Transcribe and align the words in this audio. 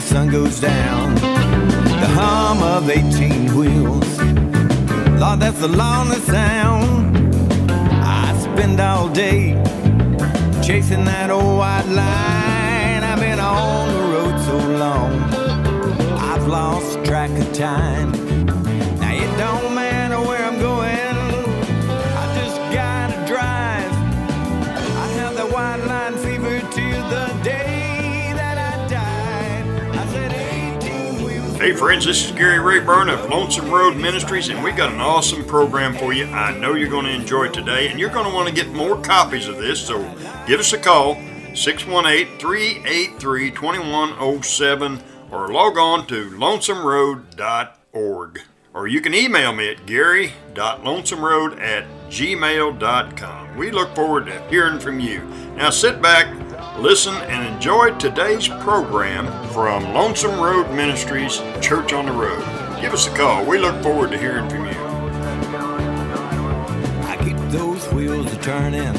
the 0.00 0.06
sun 0.06 0.30
goes 0.30 0.60
down. 0.60 1.16
The 1.16 2.10
hum 2.14 2.62
of 2.62 2.88
18 2.88 3.56
wheels. 3.56 4.18
Lord, 5.18 5.40
that's 5.40 5.58
the 5.58 5.66
longest 5.66 6.26
sound. 6.26 7.16
I 8.04 8.32
spend 8.38 8.78
all 8.78 9.08
day 9.08 9.54
chasing 10.62 11.04
that 11.04 11.30
old 11.30 11.58
white 11.58 11.88
line. 11.88 13.02
I've 13.02 13.18
been 13.18 13.40
on 13.40 13.88
the 13.92 14.04
road 14.14 14.36
so 14.48 14.56
long, 14.84 15.12
I've 16.30 16.46
lost 16.46 17.04
track 17.04 17.30
of 17.30 17.52
time. 17.52 18.27
Hey 31.68 31.74
friends, 31.74 32.06
this 32.06 32.24
is 32.24 32.32
Gary 32.32 32.58
Rayburn 32.58 33.10
of 33.10 33.28
Lonesome 33.28 33.70
Road 33.70 33.94
Ministries, 33.94 34.48
and 34.48 34.64
we 34.64 34.72
got 34.72 34.90
an 34.90 35.00
awesome 35.00 35.44
program 35.44 35.94
for 35.94 36.14
you. 36.14 36.24
I 36.24 36.56
know 36.56 36.72
you're 36.72 36.88
going 36.88 37.04
to 37.04 37.12
enjoy 37.12 37.48
today, 37.48 37.88
and 37.88 38.00
you're 38.00 38.08
going 38.08 38.24
to 38.24 38.34
want 38.34 38.48
to 38.48 38.54
get 38.54 38.72
more 38.72 38.98
copies 38.98 39.48
of 39.48 39.58
this, 39.58 39.78
so 39.78 39.98
give 40.46 40.60
us 40.60 40.72
a 40.72 40.78
call 40.78 41.16
618 41.54 42.38
383 42.38 43.50
2107 43.50 45.02
or 45.30 45.48
log 45.48 45.76
on 45.76 46.06
to 46.06 46.30
lonesomeroad.org. 46.30 48.40
Or 48.72 48.88
you 48.88 49.02
can 49.02 49.14
email 49.14 49.52
me 49.52 49.70
at 49.70 49.84
gary.lonesomeroad 49.84 51.60
at 51.60 51.84
gmail.com. 52.08 53.56
We 53.58 53.70
look 53.72 53.94
forward 53.94 54.24
to 54.24 54.40
hearing 54.48 54.80
from 54.80 55.00
you. 55.00 55.20
Now 55.54 55.68
sit 55.68 56.00
back, 56.00 56.28
listen, 56.80 57.14
and 57.14 57.54
enjoy 57.54 57.90
today's 57.98 58.46
program 58.48 59.26
from 59.52 59.92
Lonesome 59.92 60.40
Road 60.40 60.70
Ministries 60.74 61.38
Church 61.60 61.92
on 61.92 62.06
the 62.06 62.12
Road. 62.12 62.40
Give 62.80 62.92
us 62.92 63.06
a 63.06 63.10
call. 63.10 63.44
We 63.44 63.58
look 63.58 63.82
forward 63.82 64.10
to 64.12 64.18
hearing 64.18 64.48
from 64.48 64.66
you. 64.66 64.78
I 67.06 67.16
keep 67.22 67.36
those 67.50 67.84
wheels 67.92 68.32
a 68.32 68.36
turning 68.38 68.94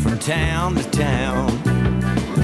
from 0.00 0.18
town 0.18 0.74
to 0.74 0.90
town. 0.90 1.62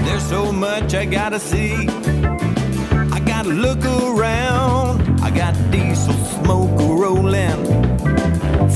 There's 0.05 0.27
so 0.29 0.53
much 0.53 0.95
I 0.95 1.05
gotta 1.05 1.41
see. 1.41 1.75
I 1.75 3.21
gotta 3.27 3.49
look 3.49 3.85
around. 3.85 5.21
I 5.21 5.31
got 5.31 5.55
diesel 5.73 6.15
smoke 6.15 6.79
rolling 6.79 7.96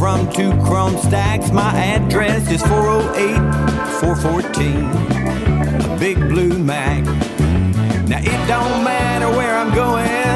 from 0.00 0.32
two 0.32 0.50
chrome 0.64 0.96
stacks. 0.96 1.50
My 1.50 1.76
address 1.76 2.50
is 2.50 2.62
408 2.62 3.36
414. 4.00 5.92
A 5.92 5.98
big 5.98 6.16
blue 6.16 6.58
Mack. 6.58 7.04
Now 8.08 8.20
it 8.20 8.48
don't 8.48 8.82
matter 8.82 9.28
where 9.28 9.54
I'm 9.54 9.74
going. 9.74 10.29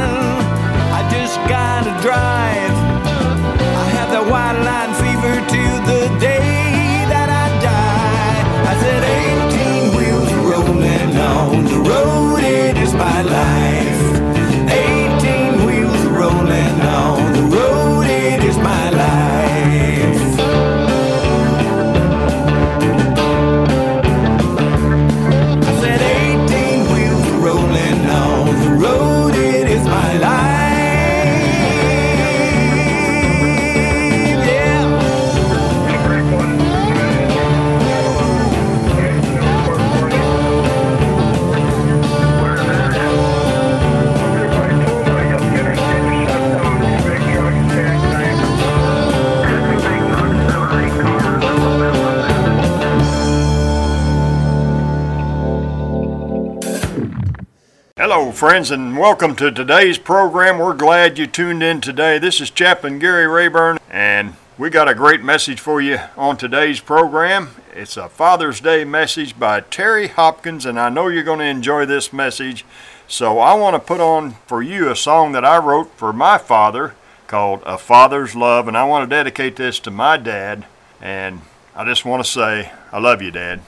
Friends, 58.55 58.71
and 58.71 58.97
welcome 58.97 59.35
to 59.35 59.51
today's 59.51 59.99
program. 59.99 60.59
We're 60.59 60.75
glad 60.75 61.19
you 61.19 61.27
tuned 61.27 61.61
in 61.61 61.81
today. 61.81 62.21
This 62.21 62.41
is 62.41 62.53
Chaplain 62.53 63.01
Gary 63.01 63.27
Rayburn, 63.27 63.81
and 63.91 64.35
we 64.57 64.71
got 64.71 64.89
a 64.89 64.95
great 64.95 65.25
message 65.25 65.59
for 65.59 65.81
you 65.81 65.99
on 66.17 66.37
today's 66.37 66.79
program. 66.79 67.49
It's 67.73 67.97
a 67.97 68.09
Father's 68.09 68.61
Day 68.61 68.85
message 68.85 69.37
by 69.37 69.63
Terry 69.63 70.07
Hopkins, 70.07 70.67
and 70.67 70.79
I 70.79 70.89
know 70.89 71.09
you're 71.09 71.25
going 71.25 71.41
to 71.41 71.45
enjoy 71.47 71.85
this 71.85 72.13
message. 72.13 72.65
So, 73.09 73.41
I 73.41 73.55
want 73.55 73.75
to 73.75 73.81
put 73.81 74.01
on 74.01 74.35
for 74.47 74.63
you 74.63 74.89
a 74.89 74.95
song 74.95 75.33
that 75.33 75.45
I 75.45 75.59
wrote 75.59 75.91
for 75.97 76.13
my 76.13 76.39
father 76.39 76.95
called 77.27 77.61
A 77.67 77.77
Father's 77.77 78.37
Love, 78.37 78.69
and 78.69 78.77
I 78.77 78.85
want 78.85 79.11
to 79.11 79.17
dedicate 79.17 79.57
this 79.57 79.81
to 79.81 79.91
my 79.91 80.17
dad. 80.17 80.65
And 81.01 81.41
I 81.75 81.85
just 81.85 82.05
want 82.05 82.25
to 82.25 82.31
say, 82.31 82.71
I 82.93 83.01
love 83.01 83.21
you, 83.21 83.33
Dad. 83.33 83.63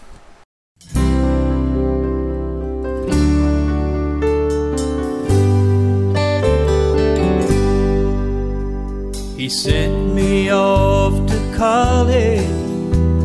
He 9.47 9.51
sent 9.51 10.13
me 10.13 10.51
off 10.51 11.25
to 11.29 11.55
college, 11.57 12.41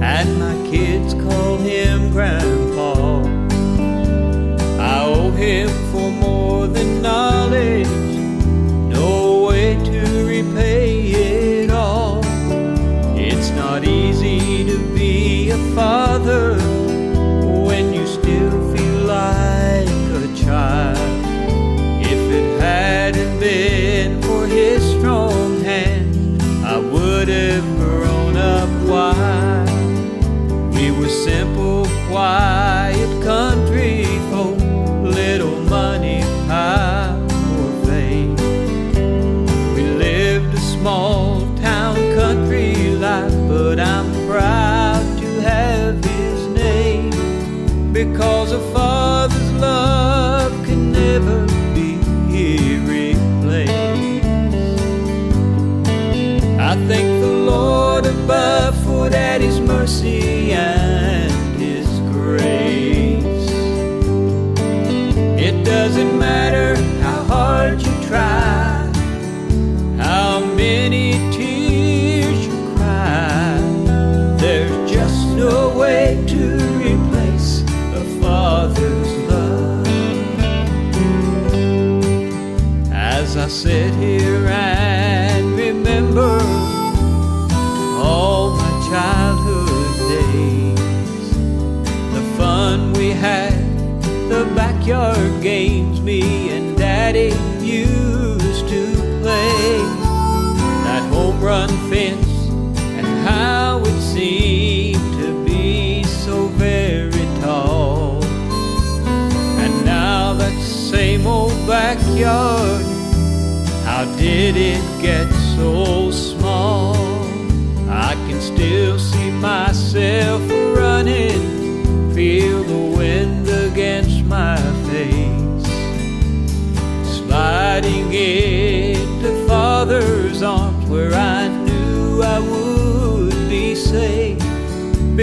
and 0.03 0.37
my 0.37 0.53
kids 0.69 1.15
call 1.15 1.57
him 1.57 2.11
Grandpa. 2.11 3.23
I 4.77 5.03
owe 5.03 5.31
him 5.31 5.69
for 5.91 6.11
more 6.11 6.67
than 6.67 7.01
knowledge, 7.01 7.87
no 8.93 9.45
way 9.47 9.73
to 9.83 10.25
repay 10.27 11.07
it 11.07 11.71
all. 11.71 12.21
It's 13.17 13.49
not 13.57 13.83
easy 13.83 14.63
to 14.65 14.77
be 14.93 15.49
a 15.49 15.57
father 15.73 16.60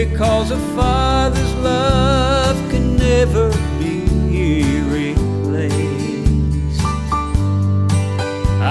because 0.04 0.52
a 0.52 0.58
father's 0.76 1.54
love 1.56 2.56
can 2.70 2.96
never 2.96 3.50
be 3.80 4.04
replaced. 4.96 6.80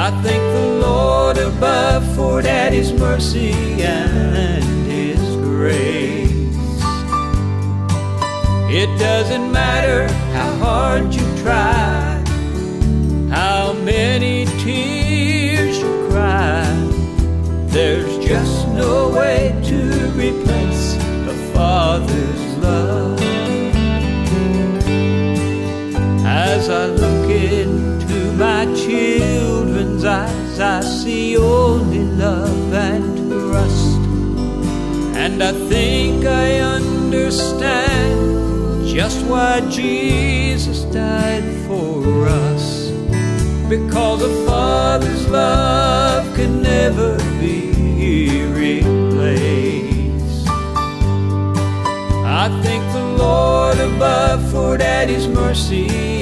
I 0.05 0.07
thank 0.23 0.43
the 0.57 0.67
Lord 0.87 1.37
above 1.37 2.03
for 2.15 2.41
Daddy's 2.41 2.93
mercy 2.93 3.51
and 3.83 4.63
His 4.89 5.19
grace. 5.47 6.29
It 8.81 8.89
doesn't 8.97 9.51
matter 9.51 10.07
how 10.31 10.51
hard 10.65 11.13
you 11.13 11.25
try, 11.43 11.76
I 30.59 30.81
see 30.81 31.37
only 31.37 32.03
love 32.03 32.73
and 32.73 33.29
trust. 33.29 33.97
And 35.15 35.43
I 35.43 35.51
think 35.51 36.25
I 36.25 36.59
understand 36.59 38.87
just 38.87 39.23
why 39.27 39.61
Jesus 39.69 40.83
died 40.85 41.43
for 41.67 42.27
us. 42.27 42.89
Because 43.69 44.23
a 44.23 44.45
father's 44.47 45.29
love 45.29 46.35
can 46.35 46.63
never 46.63 47.17
be 47.39 48.45
replaced. 48.45 50.47
I 52.25 52.49
thank 52.63 52.83
the 52.93 53.23
Lord 53.23 53.77
above 53.77 54.51
for 54.51 54.77
Daddy's 54.77 55.27
mercy 55.27 56.16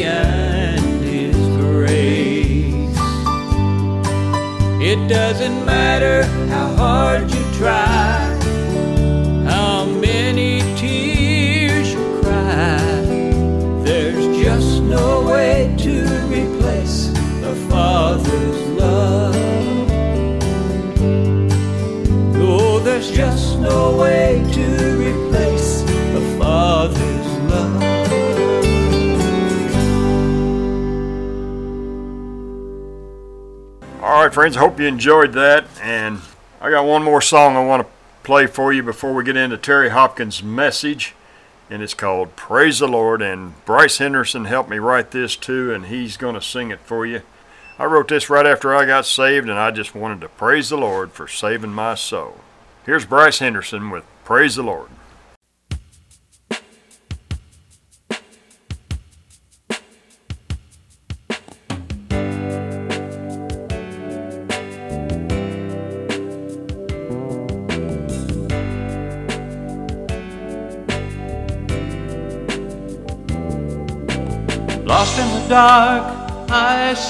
It 4.95 5.09
doesn't 5.09 5.65
matter 5.65 6.23
how 6.47 6.67
hard 6.77 7.34
friends, 34.35 34.57
I 34.57 34.59
hope 34.59 34.81
you 34.81 34.85
enjoyed 34.85 35.31
that. 35.31 35.65
And 35.81 36.19
I 36.59 36.69
got 36.69 36.85
one 36.85 37.03
more 37.03 37.21
song 37.21 37.55
I 37.55 37.63
want 37.63 37.83
to 37.83 37.93
play 38.23 38.47
for 38.47 38.73
you 38.73 38.83
before 38.83 39.13
we 39.13 39.23
get 39.23 39.37
into 39.37 39.57
Terry 39.57 39.87
Hopkins' 39.87 40.43
message. 40.43 41.15
And 41.69 41.81
it's 41.81 41.93
called 41.93 42.35
Praise 42.35 42.79
the 42.79 42.87
Lord. 42.89 43.21
And 43.21 43.53
Bryce 43.63 43.97
Henderson 43.99 44.43
helped 44.43 44.69
me 44.69 44.77
write 44.77 45.11
this 45.11 45.37
too, 45.37 45.73
and 45.73 45.85
he's 45.85 46.17
going 46.17 46.35
to 46.35 46.41
sing 46.41 46.69
it 46.69 46.81
for 46.81 47.05
you. 47.05 47.21
I 47.79 47.85
wrote 47.85 48.09
this 48.09 48.29
right 48.29 48.45
after 48.45 48.75
I 48.75 48.85
got 48.85 49.05
saved, 49.05 49.47
and 49.47 49.57
I 49.57 49.71
just 49.71 49.95
wanted 49.95 50.19
to 50.19 50.27
praise 50.27 50.67
the 50.67 50.77
Lord 50.77 51.13
for 51.13 51.29
saving 51.29 51.71
my 51.71 51.95
soul. 51.95 52.41
Here's 52.85 53.05
Bryce 53.05 53.39
Henderson 53.39 53.89
with 53.89 54.03
Praise 54.25 54.55
the 54.55 54.63
Lord. 54.63 54.89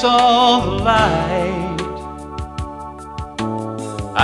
Saw 0.01 0.59
the 0.65 0.83
light. 0.83 1.81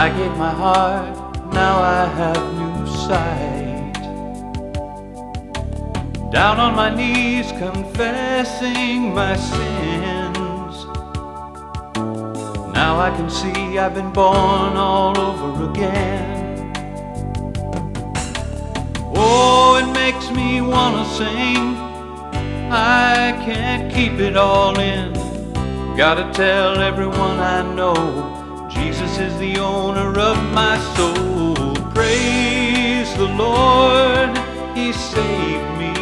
I 0.03 0.09
gave 0.17 0.35
my 0.37 0.53
heart, 0.63 1.15
now 1.53 1.75
I 1.79 2.03
have 2.19 2.43
new 2.59 2.87
sight. 3.07 4.01
Down 6.29 6.59
on 6.59 6.75
my 6.75 6.89
knees, 6.93 7.51
confessing 7.53 9.13
my 9.13 9.35
sins. 9.37 10.75
Now 12.75 12.99
I 12.99 13.09
can 13.15 13.29
see 13.29 13.79
I've 13.79 13.93
been 13.93 14.11
born 14.11 14.75
all 14.75 15.17
over 15.17 15.71
again. 15.71 16.73
Oh, 19.15 19.79
it 19.81 19.89
makes 19.93 20.29
me 20.31 20.61
wanna 20.61 21.05
sing. 21.05 21.77
I 22.73 23.41
can't 23.45 23.93
keep 23.93 24.19
it 24.19 24.35
all 24.35 24.77
in. 24.77 25.20
Gotta 26.07 26.33
tell 26.33 26.79
everyone 26.79 27.39
I 27.39 27.61
know 27.75 28.67
Jesus 28.71 29.19
is 29.19 29.37
the 29.37 29.59
owner 29.59 30.19
of 30.19 30.35
my 30.51 30.79
soul. 30.95 31.75
Praise 31.93 33.15
the 33.17 33.27
Lord, 33.45 34.35
He 34.75 34.93
saved 34.93 35.71
me. 35.77 35.93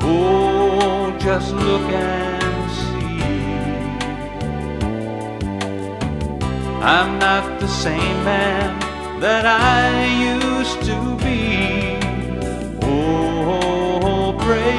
Oh, 0.00 1.12
just 1.18 1.52
look 1.54 1.90
and 1.90 2.70
see. 2.78 3.20
I'm 6.84 7.18
not 7.18 7.58
the 7.58 7.66
same 7.66 8.18
man 8.22 8.78
that 9.18 9.44
I 9.44 10.06
used 10.32 10.82
to 10.82 11.16
be. 11.16 11.98
Oh, 12.80 14.38
praise 14.38 14.75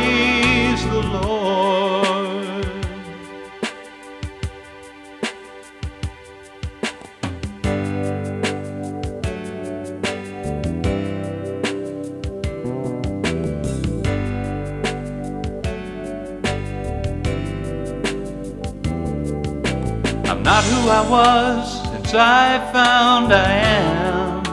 Was 21.10 21.84
since 21.90 22.14
I 22.14 22.60
found 22.74 23.32
I 23.32 23.50
am. 23.50 24.46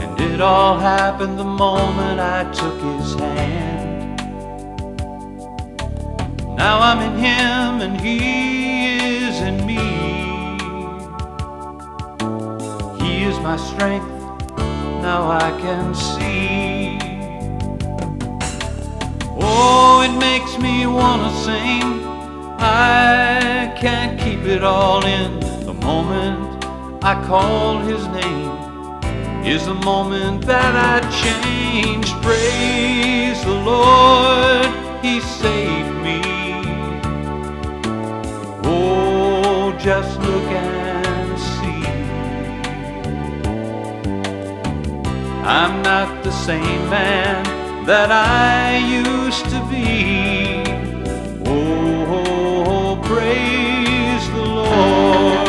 And 0.00 0.18
it 0.18 0.40
all 0.40 0.78
happened 0.78 1.38
the 1.38 1.44
moment 1.44 2.18
I 2.18 2.50
took 2.50 2.80
his 2.80 3.14
hand. 3.16 4.16
Now 6.56 6.80
I'm 6.80 7.00
in 7.00 7.18
him 7.18 7.80
and 7.82 8.00
he 8.00 9.26
is 9.26 9.40
in 9.42 9.66
me. 9.66 9.76
He 13.04 13.24
is 13.24 13.38
my 13.40 13.58
strength, 13.58 14.08
now 15.02 15.30
I 15.30 15.50
can 15.60 15.94
see. 15.94 16.98
Oh, 19.38 20.00
it 20.02 20.18
makes 20.18 20.56
me 20.58 20.86
wanna 20.86 21.30
sing. 21.44 21.99
I 22.62 23.74
can't 23.80 24.20
keep 24.20 24.40
it 24.40 24.62
all 24.62 25.04
in. 25.04 25.40
The 25.64 25.72
moment 25.72 26.64
I 27.02 27.14
call 27.26 27.78
his 27.78 28.06
name 28.08 29.44
is 29.44 29.64
the 29.64 29.74
moment 29.74 30.44
that 30.46 30.74
I 30.76 31.00
changed. 31.22 32.12
Praise 32.22 33.42
the 33.44 33.54
Lord, 33.72 34.66
he 35.02 35.20
saved 35.20 35.96
me. 36.04 36.20
Oh, 38.64 39.74
just 39.78 40.20
look 40.20 40.44
and 40.44 41.38
see. 41.38 41.86
I'm 45.42 45.82
not 45.82 46.22
the 46.22 46.30
same 46.30 46.90
man 46.90 47.86
that 47.86 48.10
I 48.12 48.76
used 48.76 49.46
to 49.46 49.66
be. 49.70 50.39
Oh. 54.72 55.39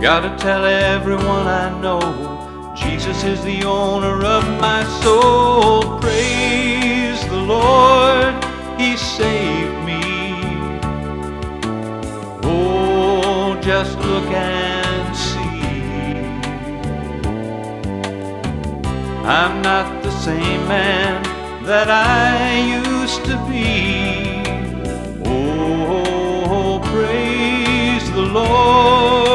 Gotta 0.00 0.34
tell 0.38 0.64
everyone 0.64 1.46
I 1.46 1.78
know 1.78 2.74
Jesus 2.74 3.22
is 3.22 3.44
the 3.44 3.64
owner 3.64 4.24
of 4.24 4.44
my 4.58 4.82
soul. 5.02 6.00
Praise 6.00 7.22
the 7.28 7.36
Lord, 7.36 8.32
He 8.80 8.96
saved 8.96 9.84
me. 9.84 10.00
Oh, 12.44 13.60
just 13.60 13.98
look 13.98 14.24
and 14.24 15.14
see. 15.14 15.60
I'm 19.22 19.60
not 19.60 20.02
the 20.02 20.10
same 20.12 20.66
man 20.66 21.22
that 21.64 21.90
I 21.90 22.58
used 22.88 23.22
to 23.26 23.36
be. 23.50 24.40
Oh, 25.26 26.80
praise 26.90 28.10
the 28.12 28.22
Lord. 28.22 29.29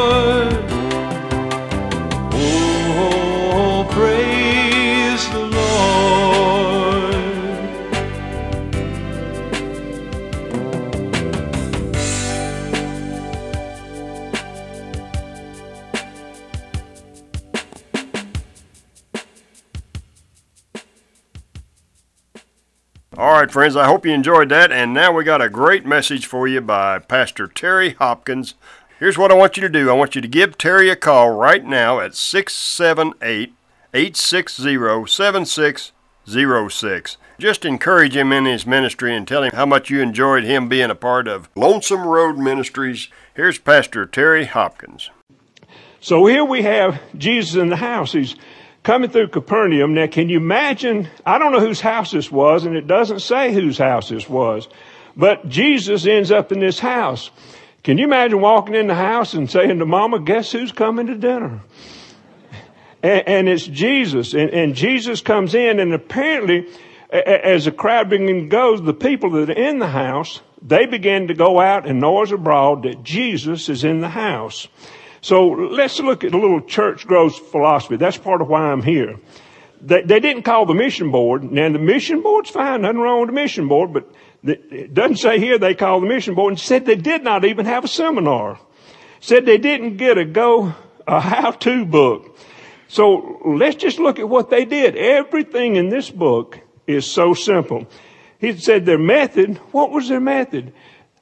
Friends, 23.55 23.75
I 23.77 23.85
hope 23.85 24.05
you 24.05 24.11
enjoyed 24.11 24.49
that. 24.49 24.69
And 24.69 24.93
now 24.93 25.13
we 25.13 25.23
got 25.23 25.41
a 25.41 25.47
great 25.47 25.85
message 25.85 26.25
for 26.25 26.45
you 26.45 26.59
by 26.59 26.99
Pastor 26.99 27.47
Terry 27.47 27.91
Hopkins. 27.91 28.55
Here's 28.99 29.17
what 29.17 29.31
I 29.31 29.35
want 29.35 29.55
you 29.55 29.61
to 29.61 29.69
do 29.69 29.89
I 29.89 29.93
want 29.93 30.13
you 30.13 30.19
to 30.19 30.27
give 30.27 30.57
Terry 30.57 30.89
a 30.89 30.95
call 30.97 31.31
right 31.31 31.63
now 31.63 32.01
at 32.01 32.15
678 32.15 33.53
860 33.93 35.07
7606. 35.07 37.17
Just 37.39 37.63
encourage 37.63 38.13
him 38.13 38.33
in 38.33 38.43
his 38.43 38.67
ministry 38.67 39.15
and 39.15 39.25
tell 39.25 39.43
him 39.43 39.53
how 39.53 39.65
much 39.65 39.89
you 39.89 40.01
enjoyed 40.01 40.43
him 40.43 40.67
being 40.67 40.91
a 40.91 40.95
part 40.95 41.29
of 41.29 41.47
Lonesome 41.55 42.05
Road 42.05 42.37
Ministries. 42.37 43.07
Here's 43.35 43.57
Pastor 43.57 44.05
Terry 44.05 44.43
Hopkins. 44.43 45.11
So 46.01 46.25
here 46.25 46.43
we 46.43 46.63
have 46.63 47.01
Jesus 47.17 47.55
in 47.55 47.69
the 47.69 47.77
house. 47.77 48.11
He's 48.11 48.35
coming 48.85 49.09
through 49.09 49.27
Capernaum. 49.27 49.93
Now, 49.93 50.07
can 50.07 50.29
you 50.29 50.37
imagine? 50.37 51.09
I 51.25 51.37
don't 51.37 51.51
know 51.51 51.59
whose 51.59 51.81
house 51.81 52.11
this 52.11 52.31
was, 52.31 52.63
and 52.63 52.77
it 52.77 52.87
doesn't 52.87 53.19
say 53.19 53.53
whose 53.53 53.77
house 53.77 54.07
this 54.07 54.29
was, 54.29 54.69
but 55.17 55.49
Jesus 55.49 56.05
ends 56.05 56.31
up 56.31 56.53
in 56.53 56.59
this 56.59 56.79
house. 56.79 57.31
Can 57.83 57.97
you 57.97 58.05
imagine 58.05 58.39
walking 58.39 58.75
in 58.75 58.87
the 58.87 58.95
house 58.95 59.33
and 59.33 59.51
saying 59.51 59.79
to 59.79 59.85
Mama, 59.85 60.19
"Guess 60.19 60.53
who's 60.53 60.71
coming 60.71 61.07
to 61.07 61.15
dinner?" 61.15 61.61
And, 63.03 63.27
and 63.27 63.49
it's 63.49 63.65
Jesus, 63.65 64.33
and, 64.33 64.51
and 64.51 64.75
Jesus 64.75 65.21
comes 65.21 65.53
in, 65.53 65.79
and 65.79 65.93
apparently, 65.93 66.67
as 67.09 67.65
the 67.65 67.71
crowd 67.71 68.09
begins 68.09 68.49
goes, 68.49 68.81
the 68.81 68.93
people 68.93 69.31
that 69.31 69.49
are 69.49 69.53
in 69.53 69.79
the 69.79 69.87
house 69.87 70.41
they 70.67 70.87
begin 70.87 71.27
to 71.27 71.35
go 71.35 71.59
out 71.59 71.85
and 71.85 71.99
noise 71.99 72.31
abroad 72.31 72.83
that 72.83 73.03
Jesus 73.03 73.69
is 73.69 73.83
in 73.83 74.01
the 74.01 74.09
house. 74.09 74.67
So 75.25 75.47
let's 75.47 75.99
look 75.99 76.23
at 76.23 76.35
a 76.35 76.37
little 76.37 76.61
church 76.61 77.07
growth 77.07 77.49
philosophy. 77.49 77.95
That's 77.95 78.15
part 78.15 78.43
of 78.43 78.47
why 78.47 78.71
I'm 78.71 78.83
here. 78.83 79.17
They, 79.81 80.03
they 80.03 80.19
didn't 80.19 80.43
call 80.43 80.67
the 80.67 80.75
mission 80.75 81.09
board. 81.09 81.43
Now 81.51 81.71
the 81.71 81.79
mission 81.79 82.21
board's 82.21 82.51
fine, 82.51 82.83
nothing 82.83 82.99
wrong 82.99 83.21
with 83.21 83.29
the 83.29 83.33
mission 83.33 83.67
board, 83.67 83.91
but 83.91 84.07
it 84.43 84.93
doesn't 84.93 85.15
say 85.15 85.39
here 85.39 85.57
they 85.57 85.73
called 85.73 86.03
the 86.03 86.07
mission 86.07 86.35
board 86.35 86.51
and 86.51 86.59
said 86.59 86.85
they 86.85 86.95
did 86.95 87.23
not 87.23 87.43
even 87.43 87.65
have 87.65 87.83
a 87.83 87.87
seminar. 87.87 88.59
Said 89.19 89.47
they 89.47 89.57
didn't 89.57 89.97
get 89.97 90.19
a 90.19 90.25
go, 90.25 90.75
a 91.07 91.19
how-to 91.19 91.87
book. 91.87 92.37
So 92.87 93.41
let's 93.43 93.77
just 93.77 93.97
look 93.97 94.19
at 94.19 94.29
what 94.29 94.51
they 94.51 94.63
did. 94.63 94.95
Everything 94.95 95.75
in 95.75 95.89
this 95.89 96.11
book 96.11 96.59
is 96.85 97.09
so 97.09 97.33
simple. 97.33 97.87
He 98.37 98.55
said 98.59 98.85
their 98.85 98.99
method, 98.99 99.57
what 99.71 99.89
was 99.89 100.07
their 100.07 100.19
method? 100.19 100.71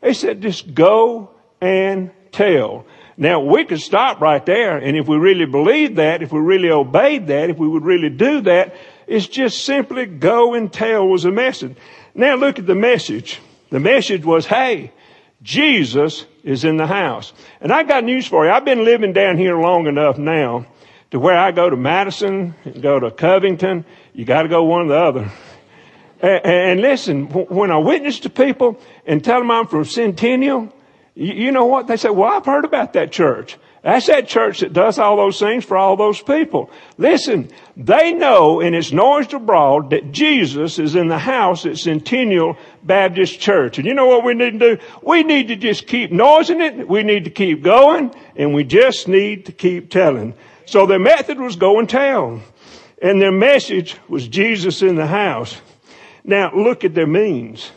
They 0.01 0.13
said 0.13 0.41
just 0.41 0.73
go 0.73 1.29
and 1.61 2.11
tell. 2.33 2.85
Now 3.17 3.39
we 3.41 3.65
could 3.65 3.79
stop 3.79 4.21
right 4.21 4.45
there 4.45 4.77
and 4.77 4.97
if 4.97 5.07
we 5.07 5.17
really 5.17 5.45
believed 5.45 5.97
that, 5.97 6.21
if 6.21 6.31
we 6.31 6.39
really 6.39 6.71
obeyed 6.71 7.27
that, 7.27 7.49
if 7.49 7.57
we 7.57 7.67
would 7.67 7.83
really 7.83 8.09
do 8.09 8.41
that, 8.41 8.75
it's 9.07 9.27
just 9.27 9.65
simply 9.65 10.05
go 10.05 10.53
and 10.53 10.71
tell 10.71 11.07
was 11.07 11.23
the 11.23 11.31
message. 11.31 11.75
Now 12.15 12.35
look 12.35 12.59
at 12.59 12.65
the 12.65 12.75
message. 12.75 13.39
The 13.69 13.79
message 13.79 14.23
was, 14.23 14.45
hey, 14.45 14.91
Jesus 15.41 16.25
is 16.43 16.63
in 16.63 16.77
the 16.77 16.87
house. 16.87 17.33
And 17.59 17.71
I 17.71 17.83
got 17.83 18.03
news 18.03 18.27
for 18.27 18.45
you. 18.45 18.51
I've 18.51 18.65
been 18.65 18.85
living 18.85 19.13
down 19.13 19.37
here 19.37 19.57
long 19.59 19.87
enough 19.87 20.17
now 20.17 20.65
to 21.11 21.19
where 21.19 21.37
I 21.37 21.51
go 21.51 21.69
to 21.69 21.75
Madison, 21.75 22.55
go 22.81 22.99
to 22.99 23.11
Covington. 23.11 23.85
You 24.13 24.25
got 24.25 24.43
to 24.43 24.49
go 24.49 24.63
one 24.63 24.85
or 24.85 24.87
the 24.89 24.99
other. 24.99 25.31
And, 26.21 26.45
and 26.45 26.81
listen, 26.81 27.25
when 27.27 27.71
I 27.71 27.77
witness 27.77 28.19
to 28.21 28.29
people 28.29 28.79
and 29.05 29.23
tell 29.23 29.39
them 29.39 29.51
I'm 29.51 29.67
from 29.67 29.85
Centennial, 29.85 30.73
you, 31.15 31.51
know 31.51 31.65
what? 31.65 31.87
They 31.87 31.97
say, 31.97 32.09
well, 32.09 32.31
I've 32.31 32.45
heard 32.45 32.65
about 32.65 32.93
that 32.93 33.11
church. 33.11 33.57
That's 33.83 34.07
that 34.07 34.27
church 34.27 34.61
that 34.61 34.73
does 34.73 34.97
all 34.97 35.17
those 35.17 35.37
things 35.37 35.65
for 35.65 35.77
all 35.77 35.95
those 35.95 36.21
people. 36.21 36.71
Listen, 36.97 37.51
they 37.75 38.13
know 38.13 38.61
and 38.61 38.73
it's 38.73 38.93
noised 38.93 39.33
abroad 39.33 39.89
that 39.89 40.11
Jesus 40.11 40.79
is 40.79 40.95
in 40.95 41.09
the 41.09 41.19
house 41.19 41.65
at 41.65 41.77
Centennial 41.77 42.57
Baptist 42.81 43.39
Church. 43.41 43.77
And 43.77 43.85
you 43.85 43.93
know 43.93 44.07
what 44.07 44.23
we 44.23 44.33
need 44.33 44.59
to 44.59 44.77
do? 44.77 44.83
We 45.03 45.23
need 45.23 45.49
to 45.49 45.57
just 45.57 45.85
keep 45.85 46.11
noising 46.11 46.61
it. 46.61 46.87
We 46.87 47.03
need 47.03 47.25
to 47.25 47.29
keep 47.29 47.61
going 47.61 48.15
and 48.37 48.53
we 48.53 48.63
just 48.63 49.09
need 49.09 49.47
to 49.47 49.51
keep 49.51 49.91
telling. 49.91 50.33
So 50.65 50.85
their 50.85 50.97
method 50.97 51.37
was 51.37 51.57
go 51.57 51.77
and 51.77 51.89
tell. 51.89 52.41
And 53.01 53.21
their 53.21 53.33
message 53.33 53.97
was 54.07 54.27
Jesus 54.29 54.81
in 54.81 54.95
the 54.95 55.07
house. 55.07 55.59
Now 56.23 56.55
look 56.55 56.85
at 56.85 56.95
their 56.95 57.05
means. 57.05 57.69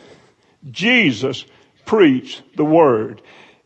Jesus 0.71 1.43
preached 1.87 2.43
the 2.55 2.65
word. 2.65 3.21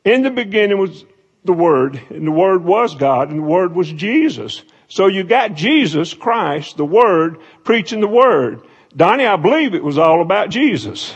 In 0.06 0.24
the 0.24 0.32
beginning 0.32 0.78
was 0.78 1.04
the 1.44 1.54
word, 1.54 2.01
and 2.10 2.25
the 2.25 2.32
word 2.32 2.63
was 2.63 2.96
God, 2.96 3.30
and 3.30 3.40
the 3.40 3.44
word 3.44 3.75
was 3.75 3.92
Jesus. 3.92 4.63
So 4.88 5.08
you 5.08 5.24
got 5.24 5.56
Jesus 5.56 6.13
Christ, 6.13 6.78
the 6.78 6.86
word, 6.86 7.40
preaching 7.63 8.00
the 8.00 8.08
word. 8.08 8.62
Donnie, 8.96 9.25
I 9.25 9.36
believe 9.36 9.74
it 9.74 9.84
was 9.84 9.98
all 9.98 10.22
about 10.22 10.50
Jesus. 10.50 11.13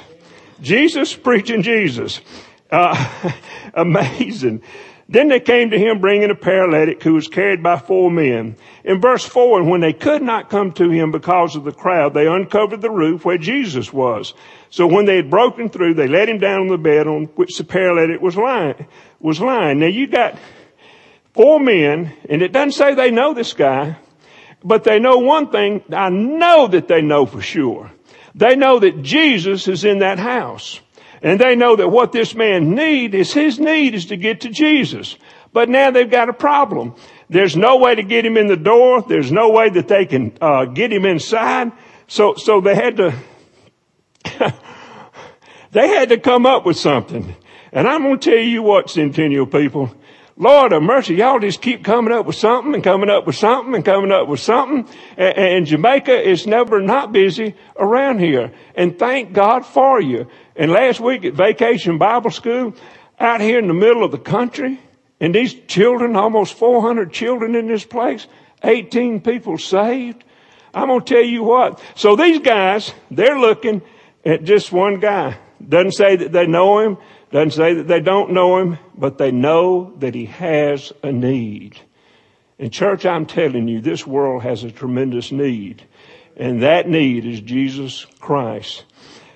Jesus 0.62 1.14
preaching 1.14 1.62
Jesus. 1.62 2.22
Uh, 2.72 3.32
amazing. 3.74 4.62
Then 5.08 5.28
they 5.28 5.40
came 5.40 5.70
to 5.70 5.78
him 5.78 6.02
bringing 6.02 6.32
a 6.32 6.36
paralytic 6.36 7.04
who 7.04 7.14
was 7.14 7.28
carried 7.28 7.62
by 7.62 7.78
four 7.78 8.10
men. 8.10 8.56
In 8.84 9.00
verse 9.00 9.24
four, 9.24 9.60
and 9.60 9.70
when 9.70 9.82
they 9.82 9.94
could 9.94 10.24
not 10.24 10.50
come 10.50 10.72
to 10.74 10.90
him 10.90 11.12
because 11.12 11.56
of 11.56 11.64
the 11.64 11.72
crowd, 11.72 12.16
they 12.16 12.26
uncovered 12.26 12.82
the 12.82 12.90
roof 12.90 13.24
where 13.24 13.38
Jesus 13.38 13.94
was. 13.94 14.34
So 14.72 14.88
when 14.88 15.06
they 15.06 15.18
had 15.18 15.30
broken 15.30 15.70
through, 15.70 15.94
they 15.94 16.08
let 16.08 16.28
him 16.28 16.40
down 16.40 16.62
on 16.62 16.68
the 16.68 16.80
bed 16.80 17.08
on 17.08 17.26
which 17.36 17.58
the 17.58 17.64
paralytic 17.64 18.20
was 18.20 18.36
lying, 18.36 18.88
was 19.20 19.40
lying. 19.40 19.80
Now 19.80 19.88
you 19.88 20.08
got 20.08 20.40
four 21.34 21.60
men, 21.60 22.12
and 22.28 22.42
it 22.42 22.52
doesn't 22.52 22.72
say 22.72 22.96
they 22.96 23.12
know 23.12 23.36
this 23.36 23.54
guy, 23.54 23.98
but 24.64 24.84
they 24.86 25.00
know 25.00 25.20
one 25.20 25.52
thing. 25.52 25.84
I 25.94 26.10
know 26.10 26.68
that 26.68 26.88
they 26.88 27.04
know 27.04 27.28
for 27.28 27.42
sure. 27.42 27.92
They 28.34 28.56
know 28.56 28.80
that 28.80 29.04
Jesus 29.04 29.68
is 29.68 29.86
in 29.86 30.00
that 30.00 30.18
house. 30.18 30.82
And 31.25 31.39
they 31.39 31.55
know 31.55 31.75
that 31.75 31.89
what 31.89 32.12
this 32.12 32.36
man 32.36 32.75
need 32.75 33.15
is 33.15 33.34
his 33.34 33.60
need 33.60 33.96
is 33.96 34.05
to 34.05 34.15
get 34.15 34.41
to 34.41 34.50
Jesus. 34.50 35.17
But 35.53 35.70
now 35.70 35.89
they've 35.89 36.10
got 36.10 36.29
a 36.29 36.34
problem. 36.34 36.94
There's 37.32 37.58
no 37.58 37.77
way 37.77 37.96
to 37.96 38.03
get 38.03 38.24
him 38.24 38.38
in 38.38 38.46
the 38.46 38.55
door. 38.55 39.01
There's 39.01 39.32
no 39.32 39.50
way 39.50 39.70
that 39.70 39.88
they 39.88 40.05
can 40.05 40.38
uh, 40.39 40.65
get 40.65 40.94
him 40.94 41.03
inside. 41.03 41.72
So, 42.05 42.36
so 42.36 42.62
they 42.62 42.75
had 42.75 42.98
to, 42.98 43.15
they 45.72 45.88
had 45.88 46.10
to 46.10 46.20
come 46.20 46.46
up 46.46 46.63
with 46.63 46.77
something. 46.77 47.36
And 47.72 47.88
I'm 47.88 48.03
going 48.03 48.20
to 48.20 48.29
tell 48.29 48.39
you 48.39 48.62
what, 48.62 48.91
Centennial 48.91 49.48
people. 49.48 49.96
Lord 50.38 50.74
of 50.74 50.84
mercy, 50.84 51.15
y'all 51.15 51.39
just 51.39 51.62
keep 51.62 51.86
coming 51.86 52.13
up 52.13 52.25
with 52.25 52.36
something 52.36 52.74
and 52.74 52.84
coming 52.84 53.10
up 53.10 53.25
with 53.25 53.38
something 53.38 53.74
and 53.74 53.86
coming 53.86 54.12
up 54.12 54.27
with 54.27 54.42
something. 54.42 54.86
And, 55.15 55.38
and 55.38 55.65
Jamaica 55.65 56.27
is 56.27 56.46
never 56.46 56.82
not 56.82 57.13
busy 57.13 57.56
around 57.77 58.20
here. 58.20 58.51
And 58.75 59.00
thank 59.00 59.32
God 59.32 59.65
for 59.65 60.01
you. 60.01 60.27
And 60.58 60.72
last 60.72 61.00
week 61.00 61.24
at 61.24 61.36
Vacation 61.36 61.98
Bible 61.98 62.32
School, 62.32 62.75
out 63.18 63.39
here 63.39 63.60
in 63.60 63.68
the 63.68 63.74
middle 63.74 64.04
of 64.04 64.12
the 64.12 64.18
country, 64.18 64.77
and 65.22 65.34
these 65.34 65.54
children, 65.54 66.18
almost 66.18 66.56
400 66.56 67.13
children 67.13 67.56
in 67.56 67.68
this 67.68 67.86
place, 67.86 68.27
18 68.62 69.22
people 69.22 69.58
saved. 69.58 70.22
I'm 70.74 70.89
going 70.89 71.00
to 71.00 71.13
tell 71.13 71.24
you 71.24 71.44
what. 71.44 71.82
So 71.96 72.18
these 72.18 72.39
guys, 72.39 72.94
they're 73.10 73.39
looking 73.39 73.82
at 74.25 74.44
just 74.44 74.74
one 74.74 75.00
guy. 75.00 75.38
Doesn't 75.65 75.94
say 75.94 76.18
that 76.18 76.34
they 76.34 76.46
know 76.46 76.80
him. 76.80 76.98
Doesn't 77.36 77.51
say 77.51 77.74
that 77.74 77.89
they 77.89 78.00
don't 78.00 78.32
know 78.32 78.60
him, 78.60 78.77
but 78.98 79.18
they 79.18 79.30
know 79.30 79.94
that 79.98 80.15
he 80.15 80.24
has 80.27 80.94
a 81.04 81.12
need. 81.12 81.77
And 82.58 82.72
church, 82.72 83.06
I'm 83.06 83.25
telling 83.25 83.68
you, 83.68 83.82
this 83.82 84.08
world 84.08 84.44
has 84.44 84.63
a 84.63 84.72
tremendous 84.72 85.34
need. 85.34 85.84
And 86.38 86.63
that 86.63 86.88
need 86.88 87.25
is 87.25 87.42
Jesus 87.42 88.06
Christ. 88.22 88.86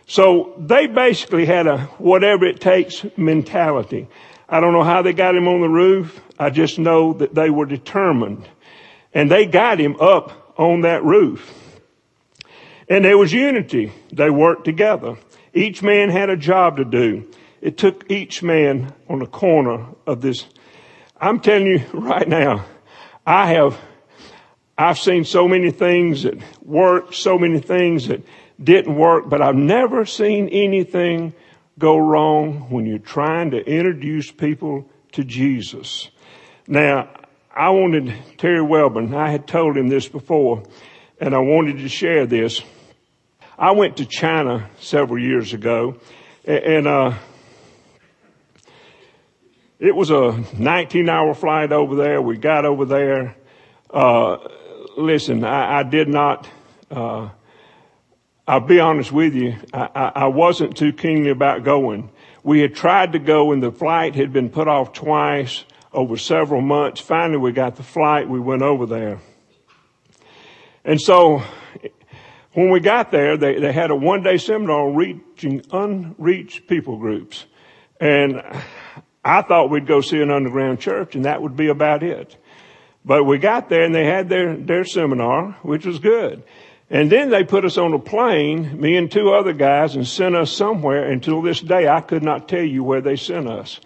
So 0.07 0.53
they 0.57 0.87
basically 0.87 1.45
had 1.45 1.67
a 1.67 1.79
whatever 1.97 2.45
it 2.45 2.61
takes 2.61 3.05
mentality. 3.17 4.07
I 4.47 4.61
don't 4.61 4.71
know 4.71 4.85
how 4.85 5.01
they 5.01 5.11
got 5.11 5.35
him 5.35 5.49
on 5.49 5.59
the 5.59 5.67
roof. 5.67 6.21
I 6.39 6.51
just 6.51 6.79
know 6.79 7.11
that 7.11 7.35
they 7.35 7.49
were 7.49 7.65
determined. 7.65 8.47
And 9.13 9.29
they 9.29 9.45
got 9.45 9.77
him 9.77 9.97
up 9.99 10.53
on 10.57 10.83
that 10.83 11.03
roof. 11.03 11.53
And 12.87 13.03
there 13.03 13.17
was 13.17 13.33
unity. 13.33 13.91
They 14.13 14.29
worked 14.29 14.63
together. 14.63 15.17
Each 15.53 15.83
man 15.83 16.09
had 16.09 16.29
a 16.29 16.37
job 16.37 16.77
to 16.77 16.85
do. 16.85 17.29
It 17.61 17.77
took 17.77 18.09
each 18.09 18.41
man 18.41 18.93
on 19.07 19.19
the 19.19 19.25
corner 19.25 19.87
of 20.07 20.21
this. 20.21 20.45
I'm 21.19 21.39
telling 21.39 21.67
you 21.67 21.85
right 21.93 22.27
now, 22.27 22.65
I 23.25 23.47
have, 23.53 23.77
I've 24.77 24.97
seen 24.97 25.25
so 25.25 25.47
many 25.47 25.71
things 25.71 26.23
that 26.23 26.37
worked, 26.63 27.15
so 27.15 27.37
many 27.37 27.59
things 27.59 28.07
that 28.07 28.23
didn't 28.61 28.95
work, 28.95 29.29
but 29.29 29.41
I've 29.41 29.55
never 29.55 30.05
seen 30.05 30.49
anything 30.49 31.33
go 31.77 31.97
wrong 31.97 32.69
when 32.69 32.85
you're 32.85 32.99
trying 32.99 33.51
to 33.51 33.65
introduce 33.65 34.31
people 34.31 34.89
to 35.13 35.23
Jesus. 35.23 36.09
Now, 36.67 37.09
I 37.55 37.69
wanted 37.71 38.13
Terry 38.37 38.61
Welburn, 38.61 39.13
I 39.15 39.31
had 39.31 39.47
told 39.47 39.75
him 39.75 39.87
this 39.87 40.07
before, 40.07 40.63
and 41.19 41.33
I 41.33 41.39
wanted 41.39 41.77
to 41.79 41.89
share 41.89 42.25
this. 42.25 42.61
I 43.57 43.71
went 43.71 43.97
to 43.97 44.05
China 44.05 44.69
several 44.79 45.19
years 45.21 45.53
ago, 45.53 45.97
and 46.45 46.87
uh, 46.87 47.13
it 49.79 49.95
was 49.95 50.11
a 50.11 50.43
19 50.57 51.07
hour 51.07 51.33
flight 51.33 51.71
over 51.71 51.95
there. 51.95 52.21
We 52.21 52.37
got 52.37 52.65
over 52.65 52.83
there. 52.83 53.35
Uh, 53.89 54.37
listen, 54.97 55.45
I, 55.45 55.79
I, 55.79 55.83
did 55.83 56.09
not, 56.09 56.47
uh, 56.91 57.29
I'll 58.45 58.59
be 58.59 58.79
honest 58.79 59.11
with 59.11 59.33
you, 59.33 59.55
I, 59.73 59.89
I, 59.95 60.11
I 60.15 60.25
wasn't 60.27 60.75
too 60.75 60.91
keenly 60.91 61.29
about 61.29 61.63
going. 61.63 62.11
We 62.43 62.59
had 62.59 62.75
tried 62.75 63.13
to 63.13 63.19
go 63.19 63.53
and 63.53 63.63
the 63.63 63.71
flight 63.71 64.15
had 64.15 64.33
been 64.33 64.49
put 64.49 64.67
off 64.67 64.91
twice 64.91 65.63
over 65.93 66.17
several 66.17 66.61
months. 66.61 66.99
Finally, 66.99 67.37
we 67.37 67.51
got 67.53 67.77
the 67.77 67.83
flight. 67.83 68.27
We 68.27 68.39
went 68.39 68.61
over 68.61 68.85
there. 68.85 69.19
And 70.83 70.99
so 70.99 71.41
when 72.53 72.69
we 72.69 72.81
got 72.81 73.11
there, 73.11 73.37
they, 73.37 73.59
they 73.59 73.71
had 73.71 73.91
a 73.91 73.95
one 73.95 74.23
day 74.23 74.37
seminar 74.37 74.89
on 74.89 74.95
reaching 74.95 75.63
unreached 75.71 76.67
people 76.67 76.97
groups. 76.97 77.45
And 77.99 78.41
I 79.23 79.41
thought 79.41 79.69
we'd 79.69 79.87
go 79.87 80.01
see 80.01 80.21
an 80.21 80.31
underground 80.31 80.79
church 80.79 81.15
and 81.15 81.25
that 81.25 81.41
would 81.41 81.55
be 81.55 81.67
about 81.67 82.03
it. 82.03 82.37
But 83.03 83.23
we 83.23 83.37
got 83.37 83.69
there 83.69 83.83
and 83.83 83.93
they 83.93 84.05
had 84.05 84.29
their, 84.29 84.55
their 84.55 84.83
seminar, 84.83 85.57
which 85.63 85.85
was 85.85 85.99
good. 85.99 86.43
And 86.89 87.11
then 87.11 87.29
they 87.29 87.43
put 87.43 87.65
us 87.65 87.77
on 87.77 87.93
a 87.93 87.99
plane, 87.99 88.79
me 88.79 88.97
and 88.97 89.11
two 89.11 89.31
other 89.31 89.53
guys, 89.53 89.95
and 89.95 90.07
sent 90.07 90.35
us 90.35 90.51
somewhere. 90.51 91.09
Until 91.09 91.41
this 91.41 91.61
day, 91.61 91.87
I 91.87 92.01
could 92.01 92.23
not 92.23 92.49
tell 92.49 92.63
you 92.63 92.83
where 92.83 93.01
they 93.01 93.15
sent 93.15 93.47
us. 93.47 93.79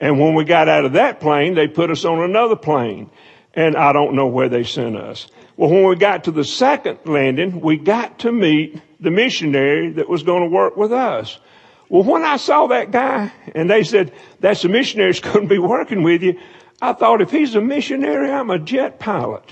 And 0.00 0.18
when 0.18 0.34
we 0.34 0.44
got 0.44 0.68
out 0.68 0.84
of 0.84 0.92
that 0.94 1.20
plane, 1.20 1.54
they 1.54 1.68
put 1.68 1.90
us 1.90 2.04
on 2.04 2.20
another 2.20 2.56
plane. 2.56 3.10
And 3.54 3.76
I 3.76 3.92
don't 3.92 4.14
know 4.14 4.26
where 4.26 4.48
they 4.48 4.64
sent 4.64 4.96
us. 4.96 5.28
Well, 5.56 5.70
when 5.70 5.84
we 5.84 5.96
got 5.96 6.24
to 6.24 6.30
the 6.30 6.44
second 6.44 7.00
landing, 7.04 7.60
we 7.60 7.76
got 7.76 8.20
to 8.20 8.32
meet 8.32 8.80
the 9.00 9.10
missionary 9.10 9.90
that 9.92 10.08
was 10.08 10.22
going 10.22 10.42
to 10.42 10.54
work 10.54 10.76
with 10.76 10.92
us. 10.92 11.38
Well, 11.88 12.02
when 12.02 12.24
I 12.24 12.36
saw 12.36 12.66
that 12.68 12.90
guy 12.90 13.32
and 13.54 13.70
they 13.70 13.82
said, 13.82 14.12
that's 14.40 14.62
the 14.62 14.68
that's 14.68 15.20
going 15.20 15.42
to 15.42 15.46
be 15.48 15.58
working 15.58 16.02
with 16.02 16.22
you, 16.22 16.38
I 16.80 16.92
thought 16.92 17.20
if 17.20 17.30
he's 17.30 17.54
a 17.54 17.60
missionary, 17.60 18.30
I'm 18.30 18.50
a 18.50 18.58
jet 18.58 19.00
pilot. 19.00 19.44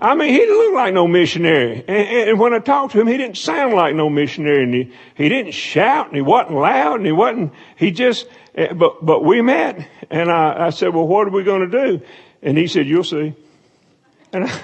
I 0.00 0.14
mean, 0.14 0.30
he 0.30 0.38
didn't 0.38 0.58
look 0.58 0.74
like 0.74 0.92
no 0.92 1.06
missionary. 1.06 1.84
And, 1.88 2.28
and, 2.28 2.40
when 2.40 2.52
I 2.52 2.58
talked 2.58 2.92
to 2.92 3.00
him, 3.00 3.06
he 3.06 3.16
didn't 3.16 3.38
sound 3.38 3.74
like 3.74 3.94
no 3.94 4.10
missionary. 4.10 4.64
And 4.64 4.74
he, 4.74 4.92
he 5.14 5.28
didn't 5.28 5.52
shout 5.52 6.08
and 6.08 6.16
he 6.16 6.20
wasn't 6.20 6.56
loud 6.56 6.96
and 6.96 7.06
he 7.06 7.12
wasn't, 7.12 7.52
he 7.76 7.90
just, 7.90 8.26
eh, 8.54 8.72
but, 8.72 9.04
but 9.04 9.24
we 9.24 9.40
met 9.40 9.88
and 10.10 10.30
I, 10.30 10.66
I 10.66 10.70
said, 10.70 10.94
well, 10.94 11.06
what 11.06 11.26
are 11.26 11.30
we 11.30 11.42
going 11.42 11.70
to 11.70 11.86
do? 11.86 12.04
And 12.42 12.58
he 12.58 12.66
said, 12.66 12.86
you'll 12.86 13.04
see. 13.04 13.34
And 14.32 14.44
I, 14.44 14.60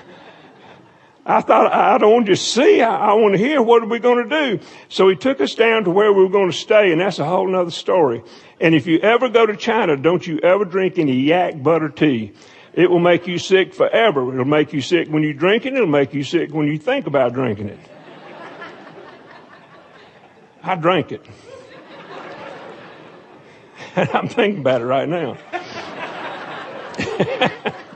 I 1.26 1.42
thought, 1.42 1.72
I 1.72 1.98
don't 1.98 2.12
want 2.12 2.26
to 2.26 2.32
just 2.32 2.52
see, 2.52 2.80
I, 2.80 3.10
I 3.10 3.12
want 3.14 3.34
to 3.34 3.38
hear 3.38 3.60
what 3.60 3.82
are 3.82 3.86
we 3.86 3.98
going 3.98 4.28
to 4.28 4.58
do. 4.58 4.64
So 4.88 5.08
he 5.08 5.16
took 5.16 5.40
us 5.40 5.54
down 5.54 5.84
to 5.84 5.90
where 5.90 6.12
we 6.12 6.22
were 6.22 6.30
going 6.30 6.50
to 6.50 6.56
stay, 6.56 6.92
and 6.92 7.00
that's 7.00 7.18
a 7.18 7.24
whole 7.24 7.46
nother 7.46 7.70
story. 7.70 8.22
And 8.60 8.74
if 8.74 8.86
you 8.86 8.98
ever 9.00 9.28
go 9.28 9.46
to 9.46 9.56
China, 9.56 9.96
don't 9.96 10.26
you 10.26 10.38
ever 10.40 10.64
drink 10.64 10.98
any 10.98 11.20
yak 11.20 11.62
butter 11.62 11.88
tea. 11.88 12.32
It 12.72 12.90
will 12.90 13.00
make 13.00 13.26
you 13.26 13.38
sick 13.38 13.74
forever. 13.74 14.32
It'll 14.32 14.44
make 14.44 14.72
you 14.72 14.80
sick 14.80 15.08
when 15.08 15.22
you 15.22 15.34
drink 15.34 15.66
it, 15.66 15.74
it'll 15.74 15.86
make 15.86 16.14
you 16.14 16.22
sick 16.22 16.52
when 16.52 16.66
you 16.66 16.78
think 16.78 17.06
about 17.06 17.32
drinking 17.34 17.68
it. 17.68 17.78
I 20.62 20.76
drank 20.76 21.12
it. 21.12 21.24
And 23.96 24.08
I'm 24.14 24.28
thinking 24.28 24.60
about 24.60 24.82
it 24.82 24.84
right 24.84 25.08
now. 25.08 25.36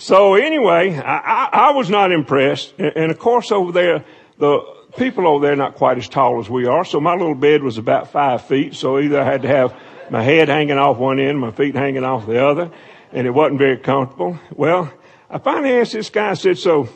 So 0.00 0.36
anyway, 0.36 0.96
I, 0.96 1.18
I, 1.18 1.48
I 1.52 1.70
was 1.72 1.90
not 1.90 2.12
impressed. 2.12 2.72
And, 2.78 3.10
of 3.10 3.18
course 3.18 3.50
over 3.50 3.72
there, 3.72 4.04
the 4.38 4.60
people 4.96 5.26
over 5.26 5.44
there 5.44 5.54
are 5.54 5.56
not 5.56 5.74
quite 5.74 5.98
as 5.98 6.08
tall 6.08 6.38
as 6.38 6.48
we 6.48 6.66
are. 6.66 6.84
So 6.84 7.00
my 7.00 7.14
little 7.14 7.34
bed 7.34 7.64
was 7.64 7.78
about 7.78 8.12
five 8.12 8.46
feet. 8.46 8.74
So 8.74 9.00
either 9.00 9.20
I 9.20 9.24
had 9.24 9.42
to 9.42 9.48
have 9.48 9.74
my 10.08 10.22
head 10.22 10.48
hanging 10.48 10.78
off 10.78 10.98
one 10.98 11.18
end, 11.18 11.40
my 11.40 11.50
feet 11.50 11.74
hanging 11.74 12.04
off 12.04 12.26
the 12.26 12.40
other, 12.40 12.70
and 13.10 13.26
it 13.26 13.30
wasn't 13.30 13.58
very 13.58 13.76
comfortable. 13.76 14.38
Well, 14.52 14.92
I 15.28 15.38
finally 15.38 15.72
asked 15.72 15.94
this 15.94 16.10
guy, 16.10 16.30
I 16.30 16.34
said, 16.34 16.58
so 16.58 16.88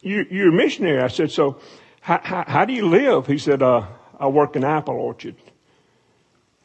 you, 0.00 0.26
you're 0.28 0.48
a 0.48 0.52
missionary. 0.52 1.00
I 1.00 1.08
said, 1.08 1.30
so 1.30 1.60
how, 2.00 2.20
how, 2.24 2.44
how 2.44 2.64
do 2.64 2.72
you 2.72 2.88
live? 2.88 3.28
He 3.28 3.38
said, 3.38 3.62
uh, 3.62 3.86
I 4.18 4.26
work 4.26 4.56
in 4.56 4.64
apple 4.64 4.96
orchard. 4.96 5.36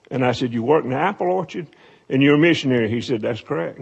And 0.10 0.26
I 0.26 0.32
said, 0.32 0.54
you 0.54 0.64
work 0.64 0.86
in 0.86 0.92
an 0.92 0.98
apple 0.98 1.28
orchard? 1.28 1.68
And 2.10 2.24
you're 2.24 2.36
a 2.36 2.40
missionary? 2.40 2.90
He 2.90 3.00
said, 3.02 3.22
that's 3.22 3.42
correct. 3.42 3.82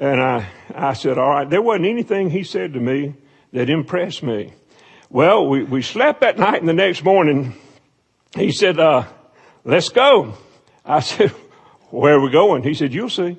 And 0.00 0.22
I, 0.22 0.48
I 0.74 0.94
said, 0.94 1.18
all 1.18 1.28
right, 1.28 1.48
there 1.48 1.60
wasn't 1.60 1.84
anything 1.84 2.30
he 2.30 2.42
said 2.42 2.72
to 2.72 2.80
me 2.80 3.14
that 3.52 3.68
impressed 3.68 4.22
me. 4.22 4.54
Well, 5.10 5.46
we, 5.46 5.62
we 5.62 5.82
slept 5.82 6.22
that 6.22 6.38
night 6.38 6.58
and 6.58 6.68
the 6.68 6.72
next 6.72 7.04
morning 7.04 7.54
he 8.34 8.50
said, 8.50 8.80
uh, 8.80 9.04
let's 9.62 9.90
go. 9.90 10.38
I 10.86 11.00
said, 11.00 11.30
where 11.90 12.14
are 12.14 12.20
we 12.20 12.30
going? 12.30 12.62
He 12.62 12.72
said, 12.72 12.94
you'll 12.94 13.10
see. 13.10 13.36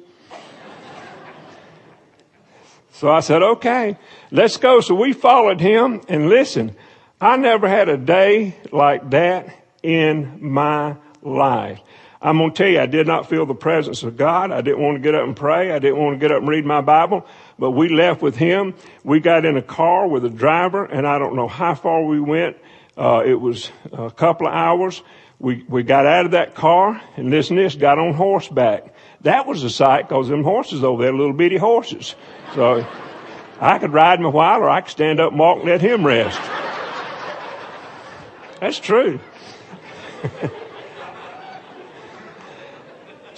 so 2.91 3.09
I 3.09 3.21
said, 3.21 3.41
okay, 3.41 3.97
let's 4.29 4.57
go. 4.57 4.81
So 4.81 4.93
we 4.93 5.13
followed 5.13 5.59
him 5.59 6.01
and 6.07 6.29
listen, 6.29 6.75
I 7.19 7.37
never 7.37 7.67
had 7.67 7.89
a 7.89 7.97
day 7.97 8.55
like 8.71 9.09
that 9.09 9.49
in 9.81 10.37
my 10.41 10.97
life. 11.23 11.79
I'm 12.23 12.37
going 12.37 12.51
to 12.51 12.55
tell 12.55 12.67
you, 12.67 12.79
I 12.79 12.85
did 12.85 13.07
not 13.07 13.27
feel 13.27 13.47
the 13.47 13.55
presence 13.55 14.03
of 14.03 14.15
God. 14.15 14.51
I 14.51 14.61
didn't 14.61 14.81
want 14.81 14.95
to 14.95 15.01
get 15.01 15.15
up 15.15 15.23
and 15.23 15.35
pray. 15.35 15.71
I 15.71 15.79
didn't 15.79 15.97
want 15.97 16.13
to 16.13 16.19
get 16.19 16.31
up 16.31 16.39
and 16.39 16.47
read 16.47 16.65
my 16.65 16.81
Bible. 16.81 17.25
But 17.57 17.71
we 17.71 17.89
left 17.89 18.21
with 18.21 18.35
him. 18.35 18.75
We 19.03 19.19
got 19.19 19.43
in 19.43 19.57
a 19.57 19.61
car 19.61 20.07
with 20.07 20.23
a 20.23 20.29
driver, 20.29 20.85
and 20.85 21.07
I 21.07 21.17
don't 21.17 21.35
know 21.35 21.47
how 21.47 21.73
far 21.73 22.03
we 22.03 22.19
went. 22.19 22.57
Uh, 22.95 23.23
it 23.25 23.33
was 23.33 23.71
a 23.91 24.11
couple 24.11 24.45
of 24.45 24.53
hours. 24.53 25.01
We, 25.39 25.63
we 25.67 25.81
got 25.81 26.05
out 26.05 26.25
of 26.25 26.31
that 26.31 26.53
car, 26.53 27.01
and 27.17 27.31
listen 27.31 27.55
to 27.55 27.63
this, 27.63 27.73
got 27.73 27.97
on 27.97 28.13
horseback. 28.13 28.93
That 29.21 29.47
was 29.47 29.63
a 29.63 29.69
sight, 29.71 30.07
because 30.07 30.27
them 30.27 30.43
horses 30.43 30.83
over 30.83 31.01
there, 31.01 31.13
little 31.13 31.33
bitty 31.33 31.57
horses. 31.57 32.13
So 32.53 32.85
I 33.59 33.79
could 33.79 33.93
ride 33.93 34.19
him 34.19 34.25
a 34.25 34.29
while, 34.29 34.61
or 34.61 34.69
I 34.69 34.81
could 34.81 34.91
stand 34.91 35.19
up 35.19 35.31
and 35.31 35.39
walk 35.39 35.57
and 35.57 35.67
let 35.67 35.81
him 35.81 36.05
rest. 36.05 36.39
That's 38.59 38.77
true. 38.77 39.19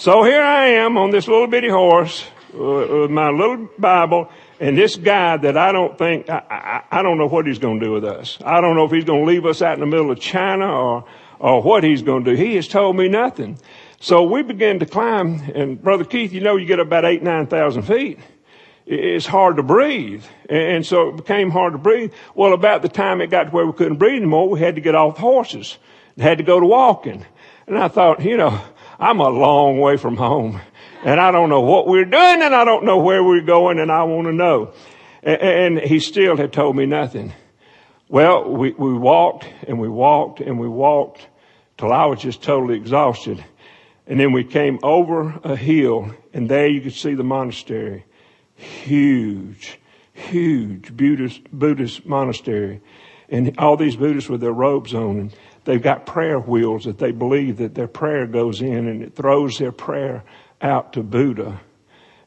So 0.04 0.22
here 0.26 0.42
I 0.42 0.66
am 0.66 0.98
on 0.98 1.12
this 1.12 1.30
little 1.30 1.48
bitty 1.48 1.70
horse 1.70 2.26
uh, 2.54 2.58
with 2.58 3.10
my 3.10 3.30
little 3.30 3.70
Bible 3.80 4.30
and 4.60 4.78
this 4.78 4.98
guy 4.98 5.38
that 5.38 5.56
I 5.56 5.72
don't 5.72 5.98
think, 5.98 6.30
I, 6.30 6.44
I, 6.92 7.00
I 7.00 7.04
don't 7.04 7.18
know 7.18 7.28
what 7.28 7.48
he's 7.48 7.58
going 7.58 7.80
to 7.80 7.86
do 7.86 7.94
with 7.94 8.04
us. 8.04 8.38
I 8.44 8.60
don't 8.60 8.76
know 8.76 8.84
if 8.84 8.92
he's 8.92 9.06
going 9.06 9.22
to 9.22 9.26
leave 9.26 9.46
us 9.46 9.62
out 9.62 9.76
in 9.76 9.80
the 9.80 9.86
middle 9.86 10.12
of 10.12 10.20
China 10.20 10.70
or, 10.70 11.06
or 11.40 11.62
what 11.62 11.86
he's 11.86 12.02
going 12.02 12.26
to 12.26 12.32
do. 12.32 12.36
He 12.36 12.56
has 12.56 12.68
told 12.68 12.98
me 12.98 13.08
nothing. 13.08 13.58
So 14.02 14.24
we 14.24 14.44
began 14.44 14.78
to 14.80 14.86
climb 14.86 15.40
and 15.56 15.82
Brother 15.82 16.04
Keith, 16.04 16.34
you 16.34 16.42
know, 16.42 16.58
you 16.58 16.66
get 16.66 16.82
about 16.82 17.06
eight, 17.06 17.24
nine 17.24 17.48
thousand 17.48 17.84
feet. 17.84 18.20
It's 18.86 19.26
hard 19.26 19.56
to 19.56 19.64
breathe. 19.64 20.26
And 20.50 20.86
so 20.86 21.12
it 21.12 21.16
became 21.16 21.50
hard 21.50 21.72
to 21.72 21.80
breathe. 21.80 22.12
Well, 22.36 22.52
about 22.52 22.82
the 22.82 22.90
time 22.90 23.22
it 23.22 23.28
got 23.28 23.46
to 23.46 23.50
where 23.52 23.66
we 23.66 23.72
couldn't 23.72 24.00
breathe 24.00 24.18
anymore, 24.18 24.50
we 24.50 24.60
had 24.60 24.76
to 24.76 24.82
get 24.82 24.96
off 24.96 25.18
horses. 25.18 25.78
Had 26.18 26.40
to 26.40 26.44
go 26.44 26.60
to 26.60 26.66
walking. 26.66 27.26
And 27.68 27.78
I 27.78 27.88
thought, 27.88 28.22
you 28.22 28.36
know, 28.36 28.62
I'm 29.04 29.20
a 29.20 29.28
long 29.28 29.82
way 29.82 29.98
from 29.98 30.16
home 30.16 30.62
and 31.04 31.20
I 31.20 31.32
don't 31.32 31.50
know 31.50 31.60
what 31.60 31.88
we're 31.88 32.06
doing 32.06 32.42
and 32.42 32.56
I 32.56 32.64
don't 32.64 32.86
know 32.86 33.00
where 33.00 33.22
we're 33.22 33.42
going 33.42 33.78
and 33.78 33.92
I 33.92 34.04
want 34.04 34.28
to 34.28 34.32
know. 34.32 34.74
And, 35.22 35.78
he 35.78 36.00
still 36.00 36.38
had 36.38 36.54
told 36.54 36.78
me 36.78 36.86
nothing. 36.86 37.34
Well, 38.08 38.50
we, 38.50 38.72
we 38.72 38.94
walked 38.94 39.46
and 39.68 39.78
we 39.78 39.90
walked 39.90 40.40
and 40.40 40.58
we 40.58 40.70
walked 40.70 41.28
till 41.78 41.92
I 41.92 42.06
was 42.06 42.22
just 42.22 42.42
totally 42.44 42.78
exhausted. 42.78 43.44
And 44.08 44.22
then 44.22 44.32
we 44.32 44.46
came 44.46 44.80
over 44.84 45.38
a 45.44 45.58
hill 45.58 46.16
and 46.32 46.48
there 46.48 46.68
you 46.68 46.80
could 46.80 46.94
see 46.94 47.14
the 47.14 47.26
monastery. 47.26 48.06
Huge, 48.56 49.80
huge 50.14 50.96
Buddhist, 50.96 51.42
Buddhist 51.52 52.06
monastery. 52.06 52.80
And 53.28 53.54
all 53.58 53.76
these 53.76 53.98
Buddhists 53.98 54.30
with 54.30 54.40
their 54.40 54.54
robes 54.54 54.94
on. 54.94 55.20
And 55.20 55.36
they've 55.66 55.82
got 55.82 56.06
prayer 56.06 56.40
wheels 56.40 56.86
that 56.86 56.98
they 56.98 57.12
believe 57.12 57.58
that 57.58 57.76
their 57.76 57.88
prayer 57.88 58.28
goes 58.28 58.62
in 58.62 58.88
and 58.88 59.02
it 59.02 59.16
throws 59.16 59.58
their 59.58 59.72
prayer 59.72 60.24
out 60.62 60.94
to 60.94 61.04
Buddha. 61.04 61.60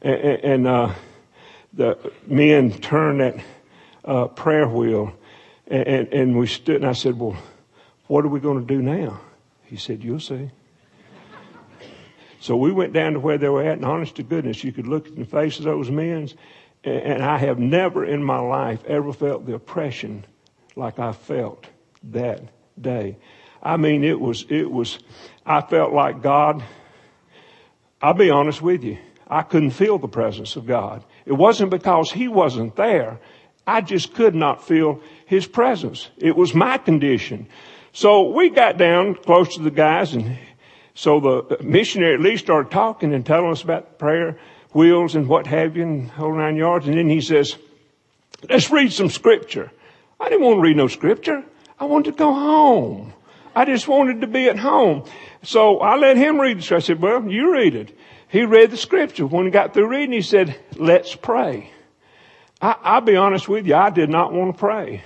And, 0.01 0.21
and 0.21 0.67
uh, 0.67 0.93
the 1.73 2.11
men 2.25 2.71
turned 2.71 3.21
that 3.21 3.43
uh, 4.05 4.27
prayer 4.27 4.67
wheel 4.67 5.13
and, 5.67 6.07
and 6.13 6.37
we 6.37 6.47
stood 6.47 6.77
and 6.77 6.85
I 6.85 6.93
said, 6.93 7.19
well, 7.19 7.37
what 8.07 8.23
are 8.23 8.29
we 8.29 8.39
going 8.39 8.59
to 8.59 8.65
do 8.65 8.81
now? 8.81 9.19
He 9.65 9.75
said, 9.75 10.03
you'll 10.03 10.19
see. 10.19 10.49
So 12.39 12.55
we 12.55 12.71
went 12.71 12.93
down 12.93 13.13
to 13.13 13.19
where 13.19 13.37
they 13.37 13.49
were 13.49 13.63
at, 13.63 13.73
and 13.73 13.85
honest 13.85 14.15
to 14.15 14.23
goodness, 14.23 14.63
you 14.63 14.71
could 14.71 14.87
look 14.87 15.07
in 15.07 15.15
the 15.15 15.25
face 15.25 15.57
of 15.57 15.65
those 15.65 15.89
men, 15.89 16.29
and 16.83 17.23
I 17.23 17.37
have 17.37 17.59
never 17.59 18.05
in 18.05 18.23
my 18.23 18.39
life 18.39 18.85
ever 18.85 19.11
felt 19.11 19.45
the 19.45 19.55
oppression 19.55 20.23
like 20.75 20.99
I 20.99 21.11
felt 21.11 21.65
that 22.03 22.43
day. 22.81 23.17
I 23.61 23.77
mean, 23.77 24.03
it 24.03 24.19
was, 24.19 24.45
it 24.49 24.69
was, 24.69 24.99
I 25.45 25.61
felt 25.61 25.93
like 25.93 26.21
God, 26.21 26.63
I'll 28.01 28.13
be 28.13 28.29
honest 28.29 28.61
with 28.61 28.83
you, 28.83 28.97
I 29.27 29.41
couldn't 29.41 29.71
feel 29.71 29.97
the 29.97 30.07
presence 30.07 30.55
of 30.55 30.65
God. 30.65 31.03
It 31.25 31.33
wasn't 31.33 31.71
because 31.71 32.11
He 32.11 32.27
wasn't 32.27 32.75
there. 32.75 33.19
I 33.65 33.81
just 33.81 34.13
could 34.13 34.35
not 34.35 34.65
feel 34.65 35.01
His 35.25 35.45
presence. 35.45 36.09
It 36.17 36.35
was 36.35 36.53
my 36.53 36.77
condition. 36.77 37.47
So 37.91 38.29
we 38.29 38.49
got 38.49 38.77
down 38.77 39.15
close 39.15 39.55
to 39.55 39.61
the 39.61 39.71
guys 39.71 40.13
and 40.13 40.37
so 40.93 41.19
the 41.19 41.63
missionary 41.63 42.15
at 42.15 42.21
least 42.21 42.45
started 42.45 42.71
talking 42.71 43.13
and 43.13 43.23
telling 43.23 43.51
us 43.51 43.61
about 43.61 43.99
prayer 43.99 44.39
wheels 44.73 45.13
and 45.13 45.27
what 45.27 45.45
have 45.45 45.77
you 45.77 45.83
and 45.83 46.09
whole 46.09 46.35
nine 46.35 46.55
yards. 46.55 46.87
And 46.87 46.97
then 46.97 47.07
he 47.07 47.21
says, 47.21 47.55
let's 48.49 48.71
read 48.71 48.91
some 48.91 49.09
scripture. 49.09 49.71
I 50.19 50.29
didn't 50.29 50.43
want 50.43 50.57
to 50.57 50.61
read 50.61 50.77
no 50.77 50.87
scripture. 50.87 51.43
I 51.79 51.85
wanted 51.85 52.11
to 52.11 52.17
go 52.17 52.33
home. 52.33 53.13
I 53.55 53.65
just 53.65 53.87
wanted 53.87 54.21
to 54.21 54.27
be 54.27 54.49
at 54.49 54.57
home. 54.57 55.05
So 55.43 55.79
I 55.79 55.95
let 55.95 56.17
him 56.17 56.39
read 56.39 56.59
the 56.59 56.61
scripture. 56.61 56.75
I 56.75 56.85
said, 56.85 57.01
well, 57.01 57.27
you 57.27 57.53
read 57.53 57.75
it. 57.75 57.97
He 58.29 58.43
read 58.43 58.71
the 58.71 58.77
scripture. 58.77 59.25
When 59.25 59.45
he 59.45 59.51
got 59.51 59.73
through 59.73 59.87
reading, 59.87 60.11
he 60.11 60.21
said, 60.21 60.59
let's 60.75 61.15
pray. 61.15 61.71
I, 62.61 62.95
will 62.95 63.05
be 63.05 63.15
honest 63.15 63.47
with 63.47 63.65
you. 63.65 63.75
I 63.75 63.89
did 63.89 64.09
not 64.09 64.33
want 64.33 64.55
to 64.55 64.59
pray. 64.59 65.03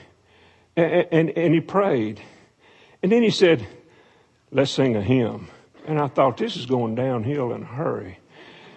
And, 0.75 1.07
and, 1.11 1.29
and 1.31 1.53
he 1.53 1.59
prayed. 1.59 2.21
And 3.03 3.11
then 3.11 3.23
he 3.23 3.29
said, 3.29 3.65
let's 4.51 4.71
sing 4.71 4.95
a 4.95 5.01
hymn. 5.01 5.49
And 5.85 5.99
I 5.99 6.07
thought, 6.07 6.37
this 6.37 6.55
is 6.55 6.65
going 6.65 6.95
downhill 6.95 7.53
in 7.53 7.63
a 7.63 7.65
hurry. 7.65 8.19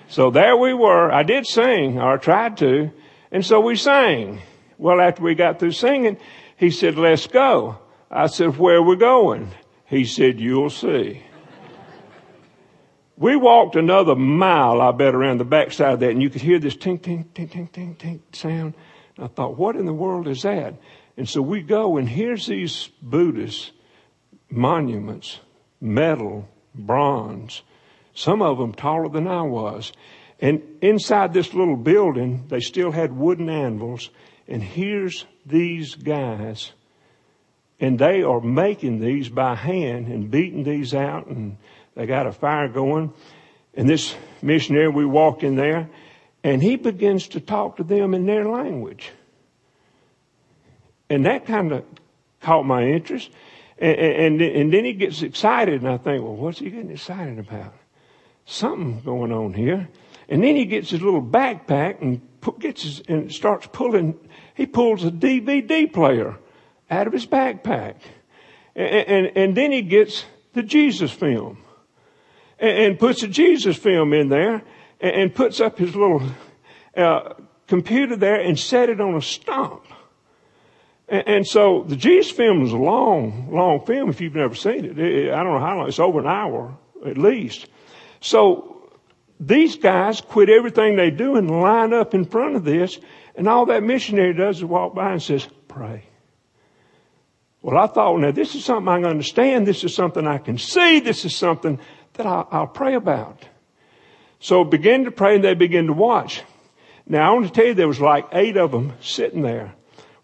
So 0.08 0.30
there 0.30 0.56
we 0.56 0.74
were. 0.74 1.10
I 1.10 1.22
did 1.22 1.46
sing, 1.46 2.00
or 2.00 2.18
tried 2.18 2.56
to. 2.58 2.90
And 3.30 3.44
so 3.44 3.60
we 3.60 3.76
sang. 3.76 4.40
Well, 4.78 5.00
after 5.00 5.22
we 5.22 5.34
got 5.34 5.58
through 5.58 5.72
singing, 5.72 6.18
he 6.56 6.70
said, 6.70 6.96
let's 6.96 7.26
go. 7.26 7.78
I 8.14 8.28
said, 8.28 8.56
where 8.58 8.76
are 8.76 8.82
we 8.82 8.94
going? 8.94 9.50
He 9.86 10.04
said, 10.04 10.38
you'll 10.38 10.70
see. 10.70 11.20
we 13.16 13.34
walked 13.34 13.74
another 13.74 14.14
mile, 14.14 14.80
I 14.80 14.92
bet, 14.92 15.16
around 15.16 15.38
the 15.38 15.44
backside 15.44 15.94
of 15.94 16.00
that, 16.00 16.10
and 16.10 16.22
you 16.22 16.30
could 16.30 16.40
hear 16.40 16.60
this 16.60 16.76
tink, 16.76 17.00
tink, 17.00 17.26
tink, 17.34 17.50
tink, 17.50 17.72
tink, 17.72 17.96
tink 17.96 18.20
sound. 18.32 18.74
And 19.16 19.24
I 19.24 19.26
thought, 19.26 19.58
what 19.58 19.74
in 19.74 19.84
the 19.84 19.92
world 19.92 20.28
is 20.28 20.42
that? 20.42 20.74
And 21.16 21.28
so 21.28 21.42
we 21.42 21.60
go, 21.60 21.96
and 21.96 22.08
here's 22.08 22.46
these 22.46 22.88
Buddhist 23.02 23.72
monuments, 24.48 25.40
metal, 25.80 26.48
bronze, 26.72 27.62
some 28.14 28.42
of 28.42 28.58
them 28.58 28.72
taller 28.72 29.08
than 29.08 29.26
I 29.26 29.42
was. 29.42 29.92
And 30.38 30.62
inside 30.80 31.32
this 31.32 31.52
little 31.52 31.76
building, 31.76 32.46
they 32.46 32.60
still 32.60 32.92
had 32.92 33.16
wooden 33.16 33.50
anvils. 33.50 34.10
And 34.46 34.62
here's 34.62 35.26
these 35.44 35.96
guys, 35.96 36.72
and 37.80 37.98
they 37.98 38.22
are 38.22 38.40
making 38.40 39.00
these 39.00 39.28
by 39.28 39.54
hand 39.54 40.08
and 40.08 40.30
beating 40.30 40.64
these 40.64 40.94
out, 40.94 41.26
and 41.26 41.56
they 41.94 42.06
got 42.06 42.26
a 42.26 42.32
fire 42.32 42.68
going. 42.68 43.12
And 43.74 43.88
this 43.88 44.14
missionary, 44.40 44.88
we 44.88 45.04
walk 45.04 45.42
in 45.42 45.56
there, 45.56 45.88
and 46.42 46.62
he 46.62 46.76
begins 46.76 47.28
to 47.28 47.40
talk 47.40 47.76
to 47.78 47.84
them 47.84 48.14
in 48.14 48.26
their 48.26 48.48
language. 48.48 49.10
And 51.10 51.26
that 51.26 51.46
kind 51.46 51.72
of 51.72 51.84
caught 52.40 52.64
my 52.64 52.84
interest. 52.84 53.30
And, 53.78 53.96
and, 53.96 54.40
and 54.40 54.72
then 54.72 54.84
he 54.84 54.92
gets 54.92 55.22
excited, 55.22 55.82
and 55.82 55.90
I 55.90 55.96
think, 55.96 56.22
well, 56.22 56.36
what's 56.36 56.60
he 56.60 56.70
getting 56.70 56.90
excited 56.90 57.38
about? 57.38 57.74
Something 58.46 59.00
going 59.00 59.32
on 59.32 59.54
here. 59.54 59.88
And 60.28 60.42
then 60.42 60.54
he 60.56 60.64
gets 60.64 60.90
his 60.90 61.02
little 61.02 61.22
backpack 61.22 62.00
and 62.00 62.20
gets 62.58 62.82
his, 62.82 63.02
and 63.08 63.32
starts 63.32 63.66
pulling. 63.72 64.18
He 64.54 64.66
pulls 64.66 65.04
a 65.04 65.10
DVD 65.10 65.92
player 65.92 66.38
out 66.90 67.06
of 67.06 67.12
his 67.12 67.26
backpack, 67.26 67.96
and, 68.74 69.08
and, 69.08 69.36
and 69.36 69.56
then 69.56 69.72
he 69.72 69.82
gets 69.82 70.24
the 70.52 70.62
Jesus 70.62 71.10
film, 71.10 71.58
and, 72.58 72.78
and, 72.78 72.98
puts 72.98 73.22
a 73.22 73.28
Jesus 73.28 73.76
film 73.76 74.12
in 74.12 74.28
there, 74.28 74.62
and, 75.00 75.16
and 75.16 75.34
puts 75.34 75.60
up 75.60 75.78
his 75.78 75.94
little 75.94 76.22
uh, 76.96 77.34
computer 77.66 78.16
there 78.16 78.40
and 78.40 78.58
set 78.58 78.88
it 78.88 79.00
on 79.00 79.14
a 79.14 79.22
stump. 79.22 79.84
And, 81.08 81.28
and 81.28 81.46
so 81.46 81.84
the 81.86 81.96
Jesus 81.96 82.32
film 82.32 82.62
is 82.62 82.72
a 82.72 82.76
long, 82.76 83.48
long 83.50 83.84
film 83.84 84.10
if 84.10 84.20
you've 84.20 84.34
never 84.34 84.54
seen 84.54 84.84
it. 84.84 84.98
it. 84.98 85.32
I 85.32 85.42
don't 85.42 85.52
know 85.54 85.60
how 85.60 85.78
long. 85.78 85.88
It's 85.88 85.98
over 85.98 86.20
an 86.20 86.26
hour 86.26 86.76
at 87.04 87.18
least. 87.18 87.66
So 88.20 88.90
these 89.38 89.76
guys 89.76 90.20
quit 90.20 90.48
everything 90.48 90.96
they 90.96 91.10
do 91.10 91.36
and 91.36 91.50
line 91.50 91.92
up 91.92 92.14
in 92.14 92.24
front 92.24 92.56
of 92.56 92.64
this, 92.64 92.98
and 93.34 93.48
all 93.48 93.66
that 93.66 93.82
missionary 93.82 94.32
does 94.32 94.58
is 94.58 94.64
walk 94.64 94.94
by 94.94 95.12
and 95.12 95.22
says, 95.22 95.46
"Pray." 95.68 96.04
Well, 97.64 97.78
I 97.78 97.86
thought, 97.86 98.20
now 98.20 98.30
this 98.30 98.54
is 98.54 98.62
something 98.62 98.88
I 98.88 98.98
can 98.98 99.06
understand. 99.06 99.66
This 99.66 99.84
is 99.84 99.94
something 99.94 100.26
I 100.26 100.36
can 100.36 100.58
see. 100.58 101.00
This 101.00 101.24
is 101.24 101.34
something 101.34 101.80
that 102.12 102.26
I'll, 102.26 102.46
I'll 102.50 102.66
pray 102.66 102.92
about. 102.92 103.48
So 104.38 104.64
begin 104.64 105.04
to 105.06 105.10
pray, 105.10 105.36
and 105.36 105.44
they 105.44 105.54
begin 105.54 105.86
to 105.86 105.94
watch. 105.94 106.42
Now 107.06 107.30
I 107.30 107.32
want 107.32 107.46
to 107.46 107.52
tell 107.52 107.64
you, 107.64 107.72
there 107.72 107.88
was 107.88 108.02
like 108.02 108.26
eight 108.32 108.58
of 108.58 108.70
them 108.70 108.92
sitting 109.00 109.40
there. 109.40 109.72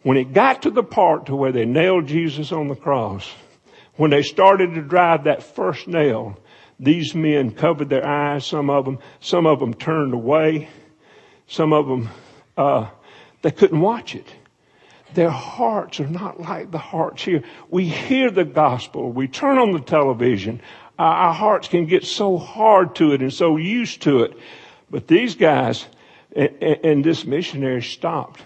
When 0.02 0.18
it 0.18 0.34
got 0.34 0.60
to 0.62 0.70
the 0.70 0.82
part 0.82 1.26
to 1.26 1.34
where 1.34 1.50
they 1.50 1.64
nailed 1.64 2.08
Jesus 2.08 2.52
on 2.52 2.68
the 2.68 2.76
cross, 2.76 3.32
when 3.94 4.10
they 4.10 4.22
started 4.22 4.74
to 4.74 4.82
drive 4.82 5.24
that 5.24 5.42
first 5.42 5.88
nail, 5.88 6.38
these 6.78 7.14
men 7.14 7.52
covered 7.52 7.88
their 7.88 8.06
eyes, 8.06 8.44
some 8.44 8.68
of 8.68 8.84
them, 8.84 8.98
some 9.20 9.46
of 9.46 9.60
them 9.60 9.72
turned 9.72 10.12
away, 10.12 10.68
some 11.46 11.72
of 11.72 11.88
them, 11.88 12.10
uh, 12.58 12.90
they 13.40 13.50
couldn't 13.50 13.80
watch 13.80 14.14
it. 14.14 14.26
Their 15.14 15.30
hearts 15.30 16.00
are 16.00 16.06
not 16.06 16.40
like 16.40 16.70
the 16.70 16.78
hearts 16.78 17.24
here. 17.24 17.42
We 17.68 17.86
hear 17.86 18.30
the 18.30 18.44
gospel. 18.44 19.10
We 19.10 19.28
turn 19.28 19.58
on 19.58 19.72
the 19.72 19.80
television. 19.80 20.60
our 20.98 21.32
hearts 21.32 21.68
can 21.68 21.86
get 21.86 22.04
so 22.04 22.38
hard 22.38 22.94
to 22.96 23.12
it 23.12 23.22
and 23.22 23.32
so 23.32 23.56
used 23.56 24.02
to 24.02 24.22
it. 24.22 24.36
But 24.90 25.06
these 25.08 25.34
guys 25.34 25.86
and, 26.34 26.50
and 26.62 27.04
this 27.04 27.24
missionary 27.24 27.82
stopped 27.82 28.42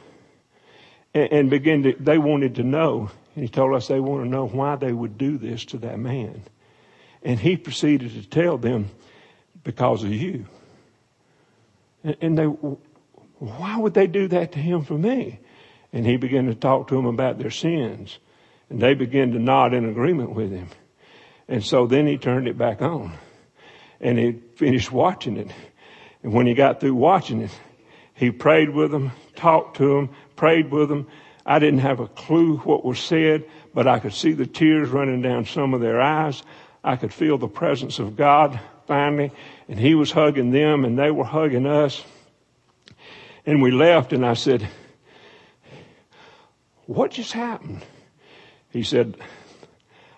and, 1.13 1.33
and 1.33 1.51
began 1.51 1.83
to, 1.83 1.95
they 1.99 2.19
wanted 2.19 2.57
to 2.57 2.63
know. 2.63 3.11
And 3.35 3.45
he 3.45 3.49
told 3.49 3.75
us 3.75 3.89
they 3.89 4.01
want 4.01 4.25
to 4.25 4.29
know 4.29 4.47
why 4.47 4.77
they 4.77 4.93
would 4.93 5.19
do 5.19 5.39
this 5.39 5.65
to 5.67 5.79
that 5.79 5.99
man. 5.99 6.43
And 7.23 7.41
he 7.41 7.57
proceeded 7.57 8.13
to 8.13 8.29
tell 8.29 8.59
them, 8.59 8.91
because 9.65 10.05
of 10.05 10.13
you. 10.13 10.47
And, 12.05 12.17
and 12.21 12.39
they, 12.39 12.45
why 12.45 13.79
would 13.79 13.95
they 13.95 14.07
do 14.07 14.29
that 14.29 14.53
to 14.53 14.59
him 14.59 14.85
for 14.85 14.97
me? 14.97 15.41
And 15.95 16.05
he 16.05 16.17
began 16.17 16.47
to 16.47 16.57
talk 16.57 16.89
to 16.89 16.97
them 16.97 17.07
about 17.07 17.39
their 17.39 17.53
sins. 17.53 18.19
And 18.69 18.83
they 18.83 18.95
began 18.95 19.31
to 19.31 19.39
nod 19.39 19.73
in 19.73 19.89
agreement 19.89 20.35
with 20.35 20.51
him. 20.51 20.69
And 21.47 21.65
so 21.65 21.87
then 21.87 22.09
he 22.09 22.19
turned 22.19 22.49
it 22.49 22.59
back 22.59 22.83
on. 22.83 23.13
And 24.01 24.19
he 24.19 24.33
finished 24.57 24.91
watching 24.91 25.37
it. 25.37 25.53
And 26.25 26.33
when 26.33 26.49
he 26.49 26.55
got 26.55 26.81
through 26.81 26.97
watching 26.97 27.43
it, 27.43 27.53
he 28.13 28.33
prayed 28.33 28.71
with 28.71 28.91
them, 28.91 29.13
talked 29.37 29.77
to 29.77 29.95
them, 29.95 30.11
prayed 30.35 30.73
with 30.73 30.89
them. 30.89 31.07
I 31.47 31.61
didn't 31.61 31.81
have 31.81 32.01
a 32.01 32.09
clue 32.09 32.57
what 32.59 32.85
was 32.85 32.99
said, 32.99 33.45
but 33.73 33.87
I 33.87 34.01
could 34.01 34.15
see 34.15 34.33
the 34.33 34.47
tears 34.47 34.89
running 34.89 35.23
down 35.23 35.45
some 35.45 35.75
of 35.75 35.81
their 35.81 36.01
eyes. 36.01 36.43
I 36.83 36.97
could 36.97 37.15
feel 37.15 37.39
the 37.39 37.47
presence 37.47 38.01
of 38.01 38.17
God 38.17 38.59
finally, 38.89 39.31
and 39.69 39.79
He 39.79 39.95
was 39.95 40.11
hugging 40.11 40.51
them, 40.51 40.85
and 40.85 40.99
they 40.99 41.11
were 41.11 41.25
hugging 41.25 41.67
us. 41.67 42.03
And 43.47 43.63
we 43.63 43.71
left, 43.71 44.13
and 44.13 44.27
I 44.27 44.35
said, 44.35 44.69
What 46.87 47.13
just 47.13 47.33
happened? 47.33 47.85
He 48.71 48.83
said, 48.83 49.17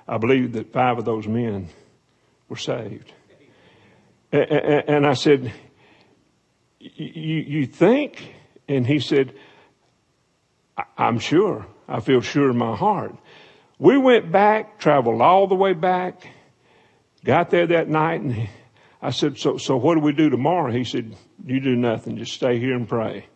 I 0.09 0.19
believe 0.19 0.53
that 0.53 0.73
five 0.73 0.99
of 0.99 1.05
those 1.05 1.27
men 1.27 1.69
were 2.49 2.57
saved. 2.57 3.13
And 4.33 5.07
I 5.07 5.15
said, 5.15 5.53
You 6.79 7.67
think? 7.67 8.35
And 8.69 8.87
he 8.87 8.99
said, 8.99 9.35
I'm 10.99 11.19
sure. 11.19 11.67
I 11.89 12.01
feel 12.01 12.21
sure 12.21 12.51
in 12.51 12.59
my 12.59 12.75
heart. 12.75 13.15
We 13.79 13.99
went 13.99 14.33
back, 14.33 14.79
traveled 14.79 15.21
all 15.21 15.47
the 15.47 15.55
way 15.55 15.73
back, 15.73 16.27
got 17.25 17.51
there 17.51 17.67
that 17.67 17.89
night, 17.89 18.23
and 18.23 18.49
I 19.03 19.11
said, 19.11 19.39
so, 19.39 19.59
so 19.59 19.77
what 19.77 19.95
do 19.95 20.01
we 20.01 20.13
do 20.13 20.31
tomorrow? 20.31 20.73
He 20.73 20.85
said, 20.85 21.15
you 21.45 21.61
do 21.61 21.77
nothing. 21.77 22.17
Just 22.17 22.33
stay 22.33 22.59
here 22.59 22.75
and 22.75 22.89
pray. 22.89 23.27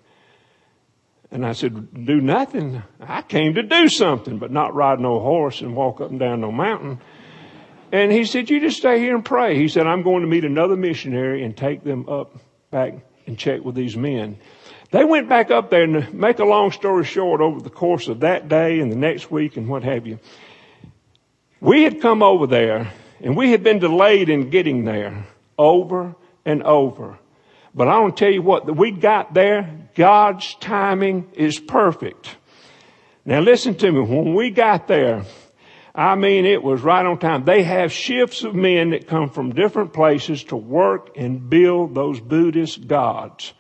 And 1.32 1.46
I 1.46 1.52
said, 1.52 2.04
do 2.06 2.20
nothing. 2.20 2.82
I 3.00 3.22
came 3.22 3.54
to 3.54 3.62
do 3.62 3.88
something, 3.88 4.38
but 4.38 4.50
not 4.50 4.74
ride 4.74 4.98
no 4.98 5.20
horse 5.20 5.60
and 5.60 5.76
walk 5.76 6.00
up 6.00 6.10
and 6.10 6.18
down 6.18 6.40
no 6.40 6.50
mountain. 6.50 7.00
And 7.92 8.10
he 8.10 8.24
said, 8.24 8.50
you 8.50 8.60
just 8.60 8.78
stay 8.78 8.98
here 8.98 9.14
and 9.14 9.24
pray. 9.24 9.56
He 9.56 9.68
said, 9.68 9.86
I'm 9.86 10.02
going 10.02 10.22
to 10.22 10.28
meet 10.28 10.44
another 10.44 10.76
missionary 10.76 11.44
and 11.44 11.56
take 11.56 11.84
them 11.84 12.08
up 12.08 12.36
back 12.70 12.94
and 13.26 13.38
check 13.38 13.64
with 13.64 13.74
these 13.74 13.96
men. 13.96 14.38
They 14.90 15.04
went 15.04 15.28
back 15.28 15.52
up 15.52 15.70
there 15.70 15.84
and 15.84 16.12
make 16.12 16.40
a 16.40 16.44
long 16.44 16.72
story 16.72 17.04
short 17.04 17.40
over 17.40 17.60
the 17.60 17.70
course 17.70 18.08
of 18.08 18.20
that 18.20 18.48
day 18.48 18.80
and 18.80 18.90
the 18.90 18.96
next 18.96 19.30
week 19.30 19.56
and 19.56 19.68
what 19.68 19.84
have 19.84 20.06
you. 20.06 20.18
We 21.60 21.84
had 21.84 22.00
come 22.00 22.22
over 22.22 22.46
there 22.46 22.92
and 23.20 23.36
we 23.36 23.52
had 23.52 23.62
been 23.62 23.78
delayed 23.78 24.28
in 24.28 24.50
getting 24.50 24.84
there 24.84 25.26
over 25.56 26.16
and 26.44 26.62
over. 26.64 27.18
But 27.74 27.88
I 27.88 28.00
want 28.00 28.16
to 28.16 28.24
tell 28.24 28.32
you 28.32 28.42
what, 28.42 28.76
we 28.76 28.90
got 28.90 29.32
there, 29.32 29.88
God's 29.94 30.54
timing 30.60 31.30
is 31.34 31.58
perfect. 31.58 32.36
Now 33.24 33.40
listen 33.40 33.74
to 33.76 33.92
me, 33.92 34.00
when 34.00 34.34
we 34.34 34.50
got 34.50 34.88
there, 34.88 35.24
I 35.94 36.14
mean, 36.14 36.46
it 36.46 36.62
was 36.62 36.82
right 36.82 37.04
on 37.04 37.18
time. 37.18 37.44
They 37.44 37.62
have 37.62 37.92
shifts 37.92 38.42
of 38.44 38.54
men 38.54 38.90
that 38.90 39.06
come 39.06 39.28
from 39.28 39.52
different 39.52 39.92
places 39.92 40.44
to 40.44 40.56
work 40.56 41.10
and 41.16 41.50
build 41.50 41.94
those 41.94 42.20
Buddhist 42.20 42.86
gods. 42.86 43.52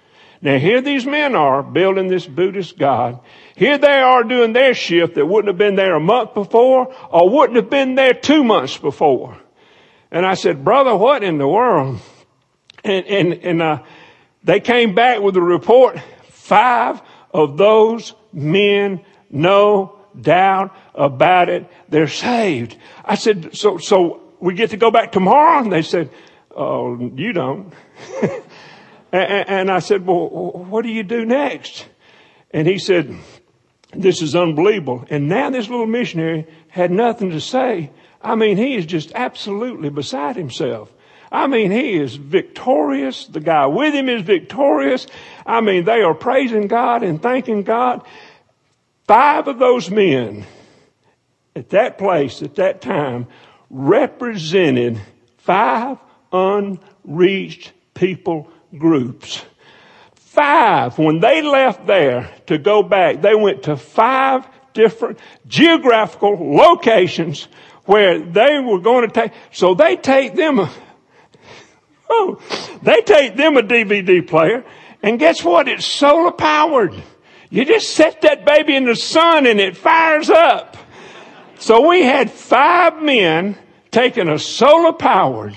Now 0.42 0.58
here 0.58 0.80
these 0.80 1.04
men 1.04 1.34
are 1.34 1.62
building 1.62 2.08
this 2.08 2.26
Buddhist 2.26 2.78
God. 2.78 3.20
Here 3.56 3.76
they 3.76 3.98
are 3.98 4.24
doing 4.24 4.54
their 4.54 4.74
shift 4.74 5.16
that 5.16 5.26
wouldn't 5.26 5.48
have 5.48 5.58
been 5.58 5.76
there 5.76 5.94
a 5.94 6.00
month 6.00 6.34
before 6.34 6.94
or 7.10 7.28
wouldn't 7.28 7.56
have 7.56 7.68
been 7.68 7.94
there 7.94 8.14
two 8.14 8.42
months 8.42 8.78
before. 8.78 9.36
And 10.10 10.24
I 10.24 10.34
said, 10.34 10.64
brother, 10.64 10.96
what 10.96 11.22
in 11.22 11.38
the 11.38 11.46
world? 11.46 12.00
And, 12.82 13.06
and, 13.06 13.32
and, 13.34 13.62
uh, 13.62 13.82
they 14.44 14.60
came 14.60 14.94
back 14.94 15.20
with 15.20 15.36
a 15.36 15.42
report. 15.42 15.98
Five 16.28 17.00
of 17.32 17.56
those 17.56 18.14
men, 18.32 19.04
no 19.30 19.98
doubt 20.20 20.74
about 20.94 21.48
it, 21.48 21.66
they're 21.88 22.08
saved. 22.08 22.76
I 23.04 23.14
said, 23.14 23.56
so, 23.56 23.78
so 23.78 24.20
we 24.40 24.54
get 24.54 24.70
to 24.70 24.76
go 24.76 24.90
back 24.90 25.12
tomorrow? 25.12 25.62
And 25.62 25.72
they 25.72 25.82
said, 25.82 26.10
oh, 26.50 27.12
you 27.14 27.32
don't. 27.32 27.72
And 29.12 29.70
I 29.70 29.80
said, 29.80 30.06
well, 30.06 30.28
what 30.28 30.82
do 30.82 30.88
you 30.88 31.02
do 31.02 31.24
next? 31.24 31.86
And 32.52 32.68
he 32.68 32.78
said, 32.78 33.12
this 33.92 34.22
is 34.22 34.36
unbelievable. 34.36 35.04
And 35.10 35.28
now 35.28 35.50
this 35.50 35.68
little 35.68 35.86
missionary 35.86 36.46
had 36.68 36.92
nothing 36.92 37.30
to 37.30 37.40
say. 37.40 37.90
I 38.22 38.36
mean, 38.36 38.56
he 38.56 38.76
is 38.76 38.86
just 38.86 39.10
absolutely 39.14 39.90
beside 39.90 40.36
himself. 40.36 40.92
I 41.32 41.46
mean, 41.46 41.70
he 41.70 41.94
is 41.94 42.16
victorious. 42.16 43.26
The 43.26 43.40
guy 43.40 43.66
with 43.66 43.94
him 43.94 44.08
is 44.08 44.22
victorious. 44.22 45.06
I 45.46 45.60
mean, 45.60 45.84
they 45.84 46.02
are 46.02 46.14
praising 46.14 46.66
God 46.66 47.02
and 47.02 47.22
thanking 47.22 47.62
God. 47.62 48.04
Five 49.06 49.48
of 49.48 49.58
those 49.58 49.90
men 49.90 50.44
at 51.54 51.70
that 51.70 51.98
place, 51.98 52.42
at 52.42 52.56
that 52.56 52.80
time, 52.80 53.28
represented 53.68 55.00
five 55.38 55.98
unreached 56.32 57.72
people 57.94 58.48
groups. 58.76 59.44
Five, 60.14 60.98
when 60.98 61.20
they 61.20 61.42
left 61.42 61.86
there 61.86 62.32
to 62.46 62.58
go 62.58 62.82
back, 62.82 63.20
they 63.20 63.34
went 63.34 63.64
to 63.64 63.76
five 63.76 64.46
different 64.74 65.18
geographical 65.46 66.36
locations 66.56 67.48
where 67.84 68.20
they 68.20 68.60
were 68.60 68.80
going 68.80 69.08
to 69.08 69.12
take, 69.12 69.32
so 69.52 69.74
they 69.74 69.96
take 69.96 70.34
them 70.36 70.68
Oh, 72.10 72.40
they 72.82 73.02
take 73.02 73.36
them 73.36 73.56
a 73.56 73.62
DVD 73.62 74.26
player 74.26 74.64
and 75.02 75.18
guess 75.18 75.42
what? 75.44 75.68
It's 75.68 75.86
solar 75.86 76.32
powered. 76.32 76.94
You 77.50 77.64
just 77.64 77.90
set 77.90 78.22
that 78.22 78.44
baby 78.44 78.76
in 78.76 78.84
the 78.84 78.96
sun 78.96 79.46
and 79.46 79.60
it 79.60 79.76
fires 79.76 80.28
up. 80.28 80.76
So 81.58 81.88
we 81.88 82.02
had 82.02 82.30
five 82.30 83.02
men 83.02 83.56
taking 83.90 84.28
a 84.28 84.38
solar 84.38 84.92
powered 84.92 85.56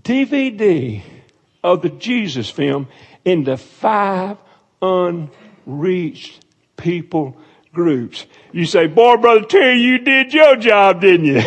DVD 0.00 1.02
of 1.62 1.82
the 1.82 1.90
Jesus 1.90 2.48
film 2.48 2.88
into 3.24 3.56
five 3.56 4.38
unreached 4.80 6.44
people 6.76 7.36
groups. 7.72 8.26
You 8.52 8.64
say, 8.64 8.86
boy, 8.86 9.16
brother 9.16 9.44
Terry, 9.44 9.80
you 9.80 9.98
did 9.98 10.32
your 10.32 10.56
job, 10.56 11.00
didn't 11.00 11.26
you? 11.26 11.34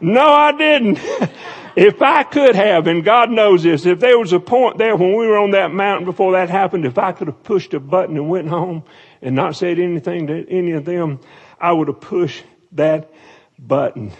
no, 0.00 0.26
I 0.26 0.54
didn't. 0.56 0.98
if 1.76 2.00
I 2.00 2.22
could 2.22 2.56
have, 2.56 2.86
and 2.86 3.04
God 3.04 3.30
knows 3.30 3.62
this, 3.62 3.84
if 3.84 4.00
there 4.00 4.18
was 4.18 4.32
a 4.32 4.40
point 4.40 4.78
there 4.78 4.96
when 4.96 5.10
we 5.10 5.26
were 5.26 5.36
on 5.36 5.50
that 5.50 5.72
mountain 5.72 6.06
before 6.06 6.32
that 6.32 6.48
happened, 6.48 6.86
if 6.86 6.96
I 6.96 7.12
could 7.12 7.26
have 7.26 7.44
pushed 7.44 7.74
a 7.74 7.80
button 7.80 8.16
and 8.16 8.30
went 8.30 8.48
home 8.48 8.82
and 9.20 9.36
not 9.36 9.56
said 9.56 9.78
anything 9.78 10.26
to 10.28 10.48
any 10.48 10.72
of 10.72 10.86
them, 10.86 11.20
I 11.60 11.72
would 11.72 11.88
have 11.88 12.00
pushed 12.00 12.44
that 12.72 13.12
button. 13.58 14.12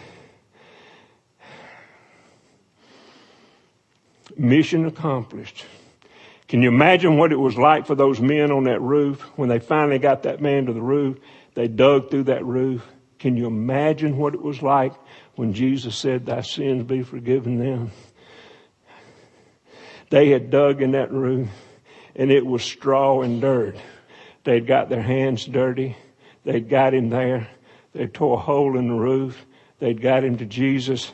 Mission 4.37 4.85
accomplished. 4.85 5.65
Can 6.49 6.61
you 6.61 6.69
imagine 6.69 7.17
what 7.17 7.33
it 7.33 7.37
was 7.37 7.57
like 7.57 7.87
for 7.87 7.95
those 7.95 8.21
men 8.21 8.53
on 8.53 8.65
that 8.65 8.83
roof 8.83 9.23
when 9.37 9.49
they 9.49 9.61
finally 9.61 9.99
got 9.99 10.25
that 10.25 10.43
man 10.43 10.67
to 10.67 10.75
the 10.75 10.83
roof? 10.83 11.19
They 11.55 11.69
dug 11.69 12.11
through 12.11 12.25
that 12.25 12.45
roof. 12.45 12.87
Can 13.19 13.39
you 13.39 13.47
imagine 13.47 14.19
what 14.19 14.35
it 14.35 14.43
was 14.43 14.61
like 14.61 14.93
when 15.37 15.53
Jesus 15.53 15.97
said, 15.97 16.27
Thy 16.27 16.41
sins 16.41 16.85
be 16.85 17.03
forgiven 17.03 17.59
them? 17.59 17.93
They 20.11 20.31
had 20.31 20.51
dug 20.51 20.83
in 20.83 20.93
that 20.93 21.13
roof 21.13 21.49
and 22.15 22.31
it 22.31 22.45
was 22.45 22.63
straw 22.63 23.23
and 23.23 23.41
dirt. 23.41 23.77
They'd 24.45 24.67
got 24.67 24.89
their 24.89 25.03
hands 25.03 25.45
dirty. 25.45 25.97
They'd 26.45 26.69
got 26.69 26.95
him 26.95 27.11
there. 27.11 27.49
They 27.93 28.07
tore 28.07 28.39
a 28.39 28.41
hole 28.41 28.79
in 28.79 28.89
the 28.89 28.95
roof. 28.95 29.45
They'd 29.79 30.01
got 30.01 30.25
him 30.25 30.39
to 30.39 30.47
Jesus 30.47 31.13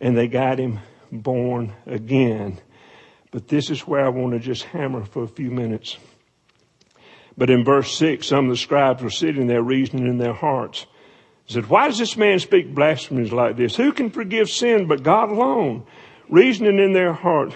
and 0.00 0.16
they 0.16 0.28
got 0.28 0.58
him 0.58 0.80
born 1.10 1.74
again. 1.86 2.60
But 3.30 3.48
this 3.48 3.70
is 3.70 3.80
where 3.80 4.04
I 4.04 4.10
want 4.10 4.34
to 4.34 4.38
just 4.38 4.64
hammer 4.64 5.04
for 5.04 5.22
a 5.22 5.28
few 5.28 5.50
minutes. 5.50 5.96
But 7.36 7.50
in 7.50 7.64
verse 7.64 7.96
6, 7.96 8.26
some 8.26 8.46
of 8.46 8.50
the 8.50 8.56
scribes 8.56 9.02
were 9.02 9.10
sitting 9.10 9.46
there 9.46 9.62
reasoning 9.62 10.06
in 10.06 10.18
their 10.18 10.32
hearts. 10.32 10.86
They 11.46 11.54
said, 11.54 11.68
Why 11.68 11.88
does 11.88 11.98
this 11.98 12.16
man 12.16 12.38
speak 12.38 12.74
blasphemies 12.74 13.32
like 13.32 13.56
this? 13.56 13.76
Who 13.76 13.92
can 13.92 14.10
forgive 14.10 14.50
sin 14.50 14.86
but 14.86 15.02
God 15.02 15.30
alone? 15.30 15.86
Reasoning 16.28 16.78
in 16.78 16.92
their 16.92 17.12
heart. 17.12 17.54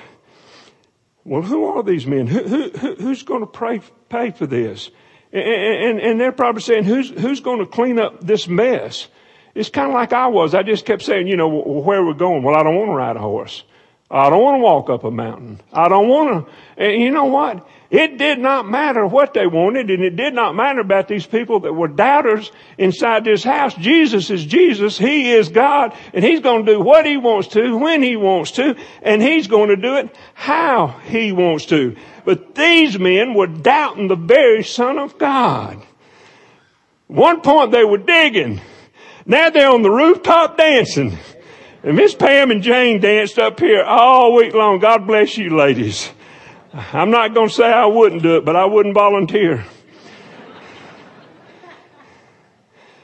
Well, 1.25 1.43
who 1.43 1.65
are 1.65 1.83
these 1.83 2.07
men? 2.07 2.27
Who, 2.27 2.71
who, 2.71 2.95
who's 2.95 3.23
going 3.23 3.41
to 3.41 3.47
pray, 3.47 3.81
pay 4.09 4.31
for 4.31 4.47
this? 4.47 4.91
And, 5.33 5.45
and, 5.45 6.01
and 6.01 6.21
they're 6.21 6.33
probably 6.33 6.63
saying, 6.63 6.85
who's, 6.85 7.11
who's 7.11 7.41
going 7.41 7.59
to 7.59 7.67
clean 7.67 7.99
up 7.99 8.25
this 8.25 8.49
mess? 8.49 9.09
It's 9.55 9.69
kind 9.69 9.89
of 9.89 9.95
like 9.95 10.13
I 10.13 10.29
was. 10.29 10.55
I 10.55 10.63
just 10.63 10.87
kept 10.87 11.03
saying, 11.03 11.27
you 11.27 11.37
know, 11.37 11.49
where 11.49 12.05
we're 12.05 12.15
going. 12.15 12.43
Well, 12.43 12.55
I 12.55 12.63
don't 12.63 12.77
want 12.77 12.91
to 12.91 12.95
ride 12.95 13.17
a 13.17 13.21
horse. 13.21 13.65
I 14.11 14.31
don't 14.31 14.43
want 14.43 14.57
to 14.57 14.63
walk 14.63 14.91
up 14.91 15.05
a 15.05 15.11
mountain. 15.11 15.61
I 15.73 15.89
don't 15.89 16.09
want 16.09 16.47
to. 16.47 16.53
And 16.83 17.01
you 17.01 17.11
know 17.11 17.27
what? 17.27 17.67
It 17.91 18.19
did 18.19 18.39
not 18.39 18.69
matter 18.69 19.05
what 19.05 19.35
they 19.35 19.49
wanted, 19.49 19.91
and 19.91 20.05
it 20.05 20.15
did 20.15 20.33
not 20.33 20.55
matter 20.55 20.81
about 20.81 21.09
these 21.09 21.27
people 21.27 21.59
that 21.61 21.73
were 21.73 21.89
doubters 21.89 22.53
inside 22.79 23.25
this 23.25 23.43
house. 23.43 23.75
Jesus 23.75 24.31
is 24.31 24.45
Jesus. 24.45 24.97
He 24.97 25.33
is 25.33 25.49
God, 25.49 25.97
and 26.15 26.25
He's 26.25 26.39
going 26.39 26.65
to 26.67 26.75
do 26.75 26.81
what 26.81 27.05
He 27.05 27.17
wants 27.17 27.49
to, 27.49 27.77
when 27.77 28.01
He 28.01 28.15
wants 28.15 28.53
to, 28.53 28.77
and 29.03 29.21
He's 29.21 29.49
going 29.49 29.71
to 29.71 29.77
do 29.77 29.97
it 29.97 30.15
how 30.35 31.01
He 31.07 31.33
wants 31.33 31.67
to. 31.67 31.97
But 32.25 32.55
these 32.55 32.97
men 32.97 33.35
were 33.35 33.49
doubting 33.49 34.07
the 34.07 34.15
very 34.15 34.63
Son 34.63 34.97
of 34.97 35.19
God. 35.19 35.83
One 37.09 37.41
point 37.41 37.73
they 37.73 37.85
were 37.85 37.99
digging. 37.99 38.61
Now 39.27 39.51
they're 39.51 39.69
on 39.69 39.83
the 39.83 39.91
rooftop 39.91 40.57
dancing. 40.57 41.19
And 41.83 41.97
Miss 41.97 42.15
Pam 42.15 42.53
and 42.53 42.63
Jane 42.63 43.01
danced 43.01 43.39
up 43.39 43.59
here 43.59 43.83
all 43.83 44.37
week 44.37 44.55
long. 44.55 44.79
God 44.79 45.09
bless 45.09 45.37
you 45.37 45.57
ladies. 45.57 46.11
I'm 46.73 47.11
not 47.11 47.35
going 47.35 47.49
to 47.49 47.55
say 47.55 47.65
I 47.65 47.87
wouldn't 47.87 48.23
do 48.23 48.37
it, 48.37 48.45
but 48.45 48.57
I 48.57 48.65
wouldn't 48.65 48.95
volunteer. 48.95 49.65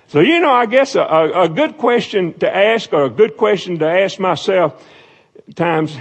So, 0.09 0.21
you 0.21 0.41
know, 0.41 0.53
I 0.53 0.67
guess 0.67 0.95
a, 0.95 1.03
a, 1.03 1.49
good 1.49 1.77
question 1.79 2.33
to 2.39 2.55
ask 2.55 2.93
or 2.93 3.07
a 3.07 3.11
good 3.11 3.37
question 3.37 3.79
to 3.81 3.89
ask 3.89 4.21
myself 4.21 4.83
times, 5.57 5.97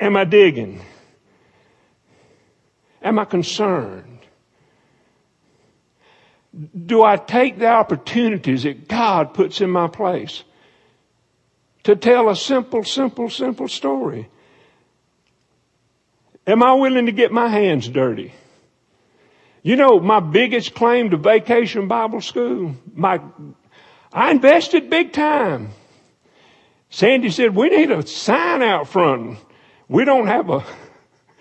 am 0.00 0.16
I 0.16 0.24
digging? 0.24 0.80
Am 3.02 3.18
I 3.20 3.24
concerned? 3.24 4.10
do 6.86 7.02
I 7.02 7.16
take 7.16 7.58
the 7.58 7.68
opportunities 7.68 8.64
that 8.64 8.88
God 8.88 9.34
puts 9.34 9.60
in 9.60 9.70
my 9.70 9.86
place 9.86 10.44
to 11.84 11.96
tell 11.96 12.28
a 12.28 12.36
simple, 12.36 12.84
simple, 12.84 13.30
simple 13.30 13.68
story? 13.68 14.28
Am 16.50 16.64
I 16.64 16.72
willing 16.72 17.06
to 17.06 17.12
get 17.12 17.30
my 17.30 17.46
hands 17.46 17.88
dirty? 17.88 18.34
You 19.62 19.76
know, 19.76 20.00
my 20.00 20.18
biggest 20.18 20.74
claim 20.74 21.10
to 21.10 21.16
vacation 21.16 21.86
Bible 21.86 22.20
school, 22.20 22.74
my, 22.92 23.20
I 24.12 24.32
invested 24.32 24.90
big 24.90 25.12
time. 25.12 25.70
Sandy 26.88 27.30
said, 27.30 27.54
we 27.54 27.68
need 27.68 27.92
a 27.92 28.04
sign 28.04 28.62
out 28.62 28.88
front. 28.88 29.38
We 29.86 30.04
don't 30.04 30.26
have 30.26 30.50
a, 30.50 30.64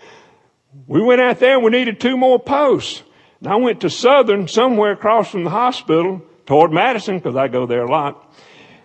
we 0.87 1.01
went 1.01 1.21
out 1.21 1.39
there 1.39 1.55
and 1.55 1.63
we 1.63 1.71
needed 1.71 1.99
two 1.99 2.15
more 2.15 2.37
posts. 2.37 3.01
And 3.39 3.47
I 3.47 3.55
went 3.55 3.81
to 3.81 3.89
Southern, 3.89 4.47
somewhere 4.47 4.91
across 4.91 5.31
from 5.31 5.43
the 5.43 5.49
hospital, 5.49 6.21
toward 6.45 6.71
Madison, 6.71 7.17
because 7.17 7.35
I 7.35 7.47
go 7.47 7.65
there 7.65 7.83
a 7.83 7.89
lot. 7.89 8.31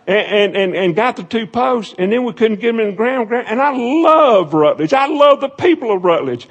And, 0.06 0.54
and, 0.54 0.76
and, 0.76 0.94
got 0.94 1.16
the 1.16 1.22
two 1.22 1.46
posts, 1.46 1.94
and 1.98 2.12
then 2.12 2.24
we 2.24 2.34
couldn't 2.34 2.60
get 2.60 2.72
them 2.72 2.80
in 2.80 2.90
the 2.90 2.96
ground. 2.96 3.32
And 3.32 3.58
I 3.58 3.74
love 3.74 4.52
Rutledge. 4.52 4.92
I 4.92 5.06
love 5.06 5.40
the 5.40 5.48
people 5.48 5.96
of 5.96 6.04
Rutledge. 6.04 6.46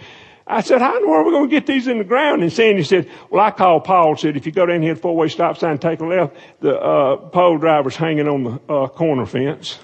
I 0.46 0.62
said, 0.62 0.82
how 0.82 0.96
in 0.98 1.04
the 1.04 1.08
world 1.08 1.22
are 1.22 1.30
we 1.30 1.32
going 1.32 1.50
to 1.50 1.56
get 1.56 1.68
these 1.68 1.88
in 1.88 2.00
the 2.00 2.04
ground? 2.04 2.42
And 2.42 2.52
Sandy 2.52 2.84
said, 2.84 3.10
well, 3.30 3.46
I 3.46 3.52
called 3.52 3.86
Paul, 3.86 4.18
said, 4.18 4.36
if 4.36 4.46
you 4.46 4.52
go 4.52 4.66
down 4.66 4.82
here 4.82 4.94
at 4.94 5.00
four-way 5.00 5.30
stop 5.30 5.58
sign, 5.58 5.78
take 5.78 6.02
a 6.02 6.06
left, 6.06 6.36
the, 6.60 6.78
uh, 6.78 7.16
pole 7.16 7.58
driver's 7.58 7.96
hanging 7.96 8.28
on 8.28 8.44
the, 8.44 8.74
uh, 8.74 8.88
corner 8.88 9.26
fence. 9.26 9.80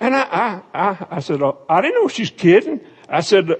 And 0.00 0.14
I, 0.14 0.22
I, 0.22 0.62
I, 0.74 1.06
I 1.10 1.20
said, 1.20 1.40
oh, 1.42 1.58
I 1.68 1.80
didn't 1.80 2.02
know 2.02 2.08
she's 2.08 2.30
kidding. 2.30 2.80
I 3.08 3.20
said, 3.20 3.50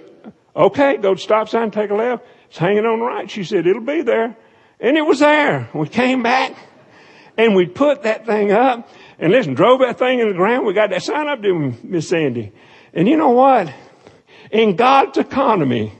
okay, 0.54 0.98
go 0.98 1.14
to 1.14 1.20
stop 1.20 1.48
sign, 1.48 1.70
take 1.70 1.90
a 1.90 1.94
left. 1.94 2.26
It's 2.48 2.58
hanging 2.58 2.84
on 2.84 2.98
the 2.98 3.04
right. 3.04 3.30
She 3.30 3.44
said, 3.44 3.66
it'll 3.66 3.82
be 3.82 4.02
there. 4.02 4.36
And 4.80 4.96
it 4.96 5.02
was 5.02 5.20
there. 5.20 5.68
We 5.72 5.88
came 5.88 6.22
back 6.22 6.56
and 7.36 7.56
we 7.56 7.66
put 7.66 8.02
that 8.02 8.26
thing 8.26 8.52
up 8.52 8.88
and 9.18 9.32
listen, 9.32 9.54
drove 9.54 9.80
that 9.80 9.98
thing 9.98 10.20
in 10.20 10.28
the 10.28 10.34
ground. 10.34 10.66
We 10.66 10.74
got 10.74 10.90
that 10.90 11.02
sign 11.02 11.28
up 11.28 11.42
to 11.42 11.74
Miss 11.82 12.08
Sandy. 12.08 12.52
And 12.92 13.08
you 13.08 13.16
know 13.16 13.30
what? 13.30 13.72
In 14.50 14.76
God's 14.76 15.18
economy, 15.18 15.92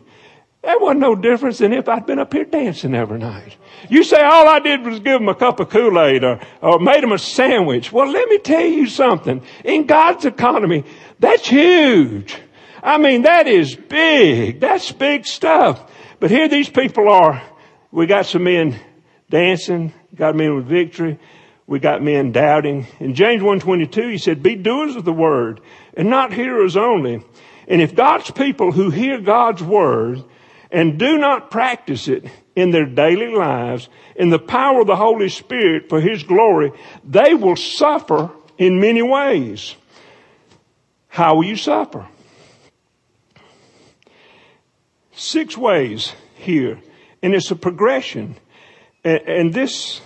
that 0.63 0.81
wasn't 0.81 1.01
no 1.01 1.15
difference 1.15 1.59
than 1.59 1.73
if 1.73 1.89
I'd 1.89 2.07
been 2.07 2.19
up 2.19 2.33
here 2.33 2.45
dancing 2.45 2.95
every 2.95 3.19
night. 3.19 3.57
You 3.89 4.05
say 4.05 4.23
all 4.23 4.49
I 4.49 4.59
did 4.59 4.85
was 4.85 5.01
give 5.01 5.21
them 5.21 5.29
a 5.29 5.35
cup 5.35 5.61
of 5.61 5.71
Kool-Aid 5.71 6.25
or, 6.25 6.41
or 6.61 6.79
made 6.79 7.03
them 7.03 7.13
a 7.13 7.19
sandwich. 7.19 7.93
Well, 7.93 8.11
let 8.11 8.29
me 8.29 8.39
tell 8.39 8.65
you 8.65 8.87
something. 8.87 9.43
In 9.65 9.87
God's 9.87 10.25
economy, 10.25 10.85
that's 11.19 11.49
huge. 11.49 12.37
I 12.83 12.99
mean, 12.99 13.23
that 13.23 13.47
is 13.47 13.75
big. 13.75 14.61
That's 14.61 14.91
big 14.93 15.27
stuff. 15.27 15.91
But 16.21 16.31
here 16.31 16.49
these 16.49 16.69
people 16.69 17.09
are. 17.09 17.43
We 17.91 18.07
got 18.07 18.27
some 18.27 18.45
men 18.45 18.79
dancing, 19.31 19.93
got 20.15 20.37
men 20.37 20.55
with 20.57 20.67
victory. 20.67 21.19
We 21.69 21.79
got 21.81 22.03
men 22.03 22.33
doubting. 22.33 22.87
In 22.99 23.15
James 23.15 23.43
1.22, 23.43 24.13
he 24.13 24.19
said, 24.19 24.43
be 24.43 24.55
doers 24.55 24.97
of 24.97 25.05
the 25.05 25.13
word 25.13 25.61
and 25.93 26.09
not 26.09 26.33
hearers 26.33 26.79
only. 26.79 27.23
And 27.69 27.83
if 27.83 27.95
God's 27.95 28.31
people 28.31 28.73
who 28.73 28.89
hear 28.89 29.21
God's 29.21 29.63
word 29.63 30.25
and 30.73 30.99
do 30.99 31.19
not 31.19 31.51
practice 31.51 32.09
it 32.09 32.25
in 32.57 32.71
their 32.71 32.87
daily 32.87 33.35
lives 33.35 33.91
in 34.17 34.31
the 34.31 34.39
power 34.39 34.81
of 34.81 34.87
the 34.87 34.97
Holy 34.97 35.29
Spirit 35.29 35.91
for 35.91 36.01
His 36.01 36.23
glory, 36.23 36.73
they 37.05 37.35
will 37.35 37.57
suffer 37.57 38.31
in 38.57 38.81
many 38.81 39.03
ways. 39.03 39.77
How 41.09 41.35
will 41.35 41.45
you 41.45 41.57
suffer? 41.57 42.09
Six 45.13 45.55
ways 45.55 46.15
here. 46.37 46.81
And 47.23 47.35
it's 47.35 47.51
a 47.51 47.57
progression. 47.57 48.37
And, 49.05 49.21
and 49.29 49.55
this, 49.55 50.01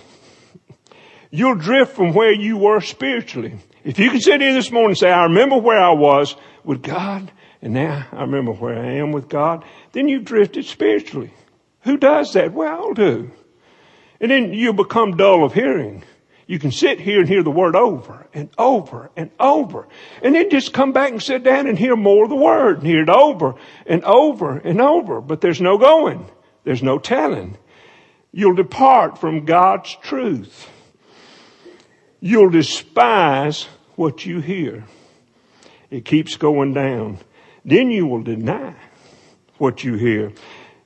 you'll 1.33 1.55
drift 1.55 1.95
from 1.95 2.13
where 2.13 2.31
you 2.31 2.57
were 2.57 2.79
spiritually. 2.79 3.57
If 3.83 3.97
you 3.97 4.11
can 4.11 4.21
sit 4.21 4.39
here 4.39 4.53
this 4.53 4.71
morning 4.71 4.91
and 4.91 4.97
say, 4.97 5.11
I 5.11 5.23
remember 5.23 5.57
where 5.57 5.81
I 5.81 5.91
was 5.91 6.35
with 6.63 6.83
God, 6.83 7.31
and 7.59 7.73
now 7.73 8.05
I 8.11 8.21
remember 8.21 8.51
where 8.51 8.77
I 8.77 8.97
am 8.97 9.11
with 9.11 9.29
God, 9.29 9.65
then 9.93 10.07
you've 10.07 10.25
drifted 10.25 10.65
spiritually. 10.65 11.33
Who 11.81 11.97
does 11.97 12.33
that? 12.33 12.53
We 12.53 12.67
all 12.67 12.93
do. 12.93 13.31
And 14.21 14.29
then 14.29 14.53
you 14.53 14.73
become 14.73 15.17
dull 15.17 15.43
of 15.43 15.53
hearing. 15.53 16.03
You 16.45 16.59
can 16.59 16.71
sit 16.71 16.99
here 16.99 17.19
and 17.19 17.27
hear 17.27 17.41
the 17.41 17.49
word 17.49 17.75
over 17.75 18.27
and 18.31 18.49
over 18.59 19.09
and 19.17 19.31
over. 19.39 19.87
And 20.21 20.35
then 20.35 20.51
just 20.51 20.71
come 20.71 20.91
back 20.91 21.11
and 21.11 21.21
sit 21.21 21.43
down 21.43 21.67
and 21.67 21.79
hear 21.79 21.95
more 21.95 22.25
of 22.25 22.29
the 22.29 22.35
word 22.35 22.77
and 22.77 22.87
hear 22.87 23.01
it 23.01 23.09
over 23.09 23.55
and 23.87 24.03
over 24.03 24.57
and 24.59 24.79
over. 24.79 25.19
But 25.19 25.41
there's 25.41 25.61
no 25.61 25.79
going. 25.79 26.29
There's 26.63 26.83
no 26.83 26.99
telling. 26.99 27.57
You'll 28.31 28.55
depart 28.55 29.17
from 29.17 29.45
God's 29.45 29.95
truth. 29.95 30.69
You'll 32.25 32.49
despise 32.49 33.67
what 33.95 34.25
you 34.25 34.39
hear. 34.39 34.85
It 35.89 36.05
keeps 36.05 36.37
going 36.37 36.73
down 36.73 37.19
then 37.65 37.91
you 37.91 38.05
will 38.05 38.23
deny 38.23 38.75
what 39.57 39.83
you 39.83 39.95
hear. 39.95 40.33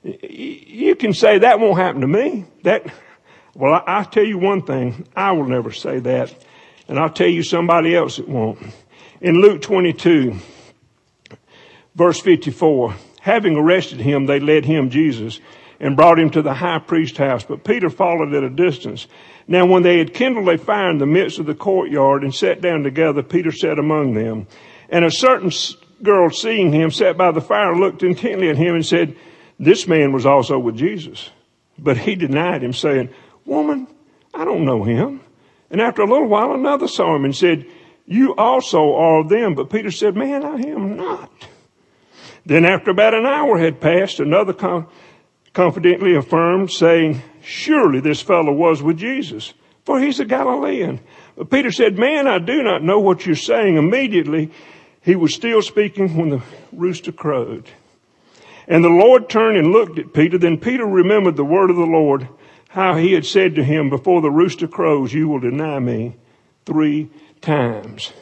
You 0.02 0.94
can 0.94 1.12
say 1.12 1.38
that 1.38 1.58
won't 1.58 1.78
happen 1.78 2.00
to 2.02 2.06
me. 2.06 2.44
That, 2.62 2.86
well, 3.54 3.82
I, 3.86 3.98
will 3.98 4.04
tell 4.06 4.24
you 4.24 4.38
one 4.38 4.62
thing. 4.62 5.06
I 5.16 5.32
will 5.32 5.48
never 5.48 5.72
say 5.72 5.98
that. 6.00 6.34
And 6.86 6.98
I'll 6.98 7.10
tell 7.10 7.28
you 7.28 7.42
somebody 7.42 7.94
else 7.94 8.18
it 8.18 8.28
won't. 8.28 8.58
In 9.20 9.40
Luke 9.40 9.60
22, 9.62 10.36
verse 11.96 12.20
54, 12.20 12.94
having 13.20 13.56
arrested 13.56 13.98
him, 13.98 14.26
they 14.26 14.38
led 14.38 14.64
him, 14.64 14.88
Jesus, 14.88 15.40
and 15.80 15.96
brought 15.96 16.18
him 16.18 16.30
to 16.30 16.42
the 16.42 16.54
high 16.54 16.78
priest's 16.78 17.18
house. 17.18 17.44
But 17.44 17.64
Peter 17.64 17.90
followed 17.90 18.34
at 18.34 18.42
a 18.42 18.50
distance. 18.50 19.06
Now 19.46 19.66
when 19.66 19.82
they 19.82 19.98
had 19.98 20.14
kindled 20.14 20.48
a 20.48 20.58
fire 20.58 20.90
in 20.90 20.98
the 20.98 21.06
midst 21.06 21.38
of 21.38 21.46
the 21.46 21.54
courtyard 21.54 22.22
and 22.22 22.34
sat 22.34 22.60
down 22.60 22.82
together, 22.82 23.22
Peter 23.22 23.52
sat 23.52 23.78
among 23.78 24.14
them. 24.14 24.46
And 24.88 25.04
a 25.04 25.10
certain 25.10 25.52
girl, 26.02 26.30
seeing 26.30 26.72
him, 26.72 26.90
sat 26.90 27.16
by 27.16 27.30
the 27.30 27.40
fire, 27.40 27.74
looked 27.74 28.02
intently 28.02 28.48
at 28.48 28.56
him, 28.56 28.74
and 28.74 28.84
said, 28.84 29.16
This 29.58 29.86
man 29.86 30.12
was 30.12 30.26
also 30.26 30.58
with 30.58 30.76
Jesus. 30.76 31.30
But 31.78 31.98
he 31.98 32.14
denied 32.14 32.62
him, 32.62 32.72
saying, 32.72 33.10
Woman, 33.44 33.86
I 34.34 34.44
don't 34.44 34.64
know 34.64 34.82
him. 34.82 35.20
And 35.70 35.80
after 35.80 36.02
a 36.02 36.06
little 36.06 36.28
while, 36.28 36.52
another 36.52 36.88
saw 36.88 37.14
him 37.14 37.24
and 37.24 37.36
said, 37.36 37.66
You 38.06 38.34
also 38.36 38.94
are 38.94 39.28
them. 39.28 39.54
But 39.54 39.70
Peter 39.70 39.90
said, 39.90 40.16
Man, 40.16 40.44
I 40.44 40.56
am 40.56 40.96
not. 40.96 41.30
Then 42.46 42.64
after 42.64 42.90
about 42.90 43.14
an 43.14 43.26
hour 43.26 43.58
had 43.58 43.80
passed, 43.80 44.20
another 44.20 44.54
confidently 45.52 46.14
affirmed, 46.14 46.70
saying, 46.70 47.22
Surely 47.42 48.00
this 48.00 48.20
fellow 48.20 48.52
was 48.52 48.82
with 48.82 48.98
Jesus, 48.98 49.54
for 49.84 50.00
he's 50.00 50.20
a 50.20 50.24
Galilean. 50.24 51.00
But 51.36 51.50
Peter 51.50 51.70
said, 51.70 51.98
Man, 51.98 52.26
I 52.26 52.38
do 52.38 52.62
not 52.62 52.82
know 52.82 53.00
what 53.00 53.24
you're 53.24 53.36
saying. 53.36 53.76
Immediately 53.76 54.50
he 55.02 55.16
was 55.16 55.34
still 55.34 55.62
speaking 55.62 56.16
when 56.16 56.30
the 56.30 56.42
rooster 56.72 57.12
crowed. 57.12 57.68
And 58.66 58.84
the 58.84 58.90
Lord 58.90 59.30
turned 59.30 59.56
and 59.56 59.72
looked 59.72 59.98
at 59.98 60.12
Peter. 60.12 60.36
Then 60.36 60.58
Peter 60.58 60.84
remembered 60.84 61.36
the 61.36 61.44
word 61.44 61.70
of 61.70 61.76
the 61.76 61.86
Lord, 61.86 62.28
how 62.68 62.96
he 62.96 63.12
had 63.14 63.24
said 63.24 63.54
to 63.54 63.64
him, 63.64 63.88
Before 63.88 64.20
the 64.20 64.30
rooster 64.30 64.68
crows, 64.68 65.14
you 65.14 65.28
will 65.28 65.40
deny 65.40 65.78
me 65.78 66.16
three 66.66 67.08
times. 67.40 68.12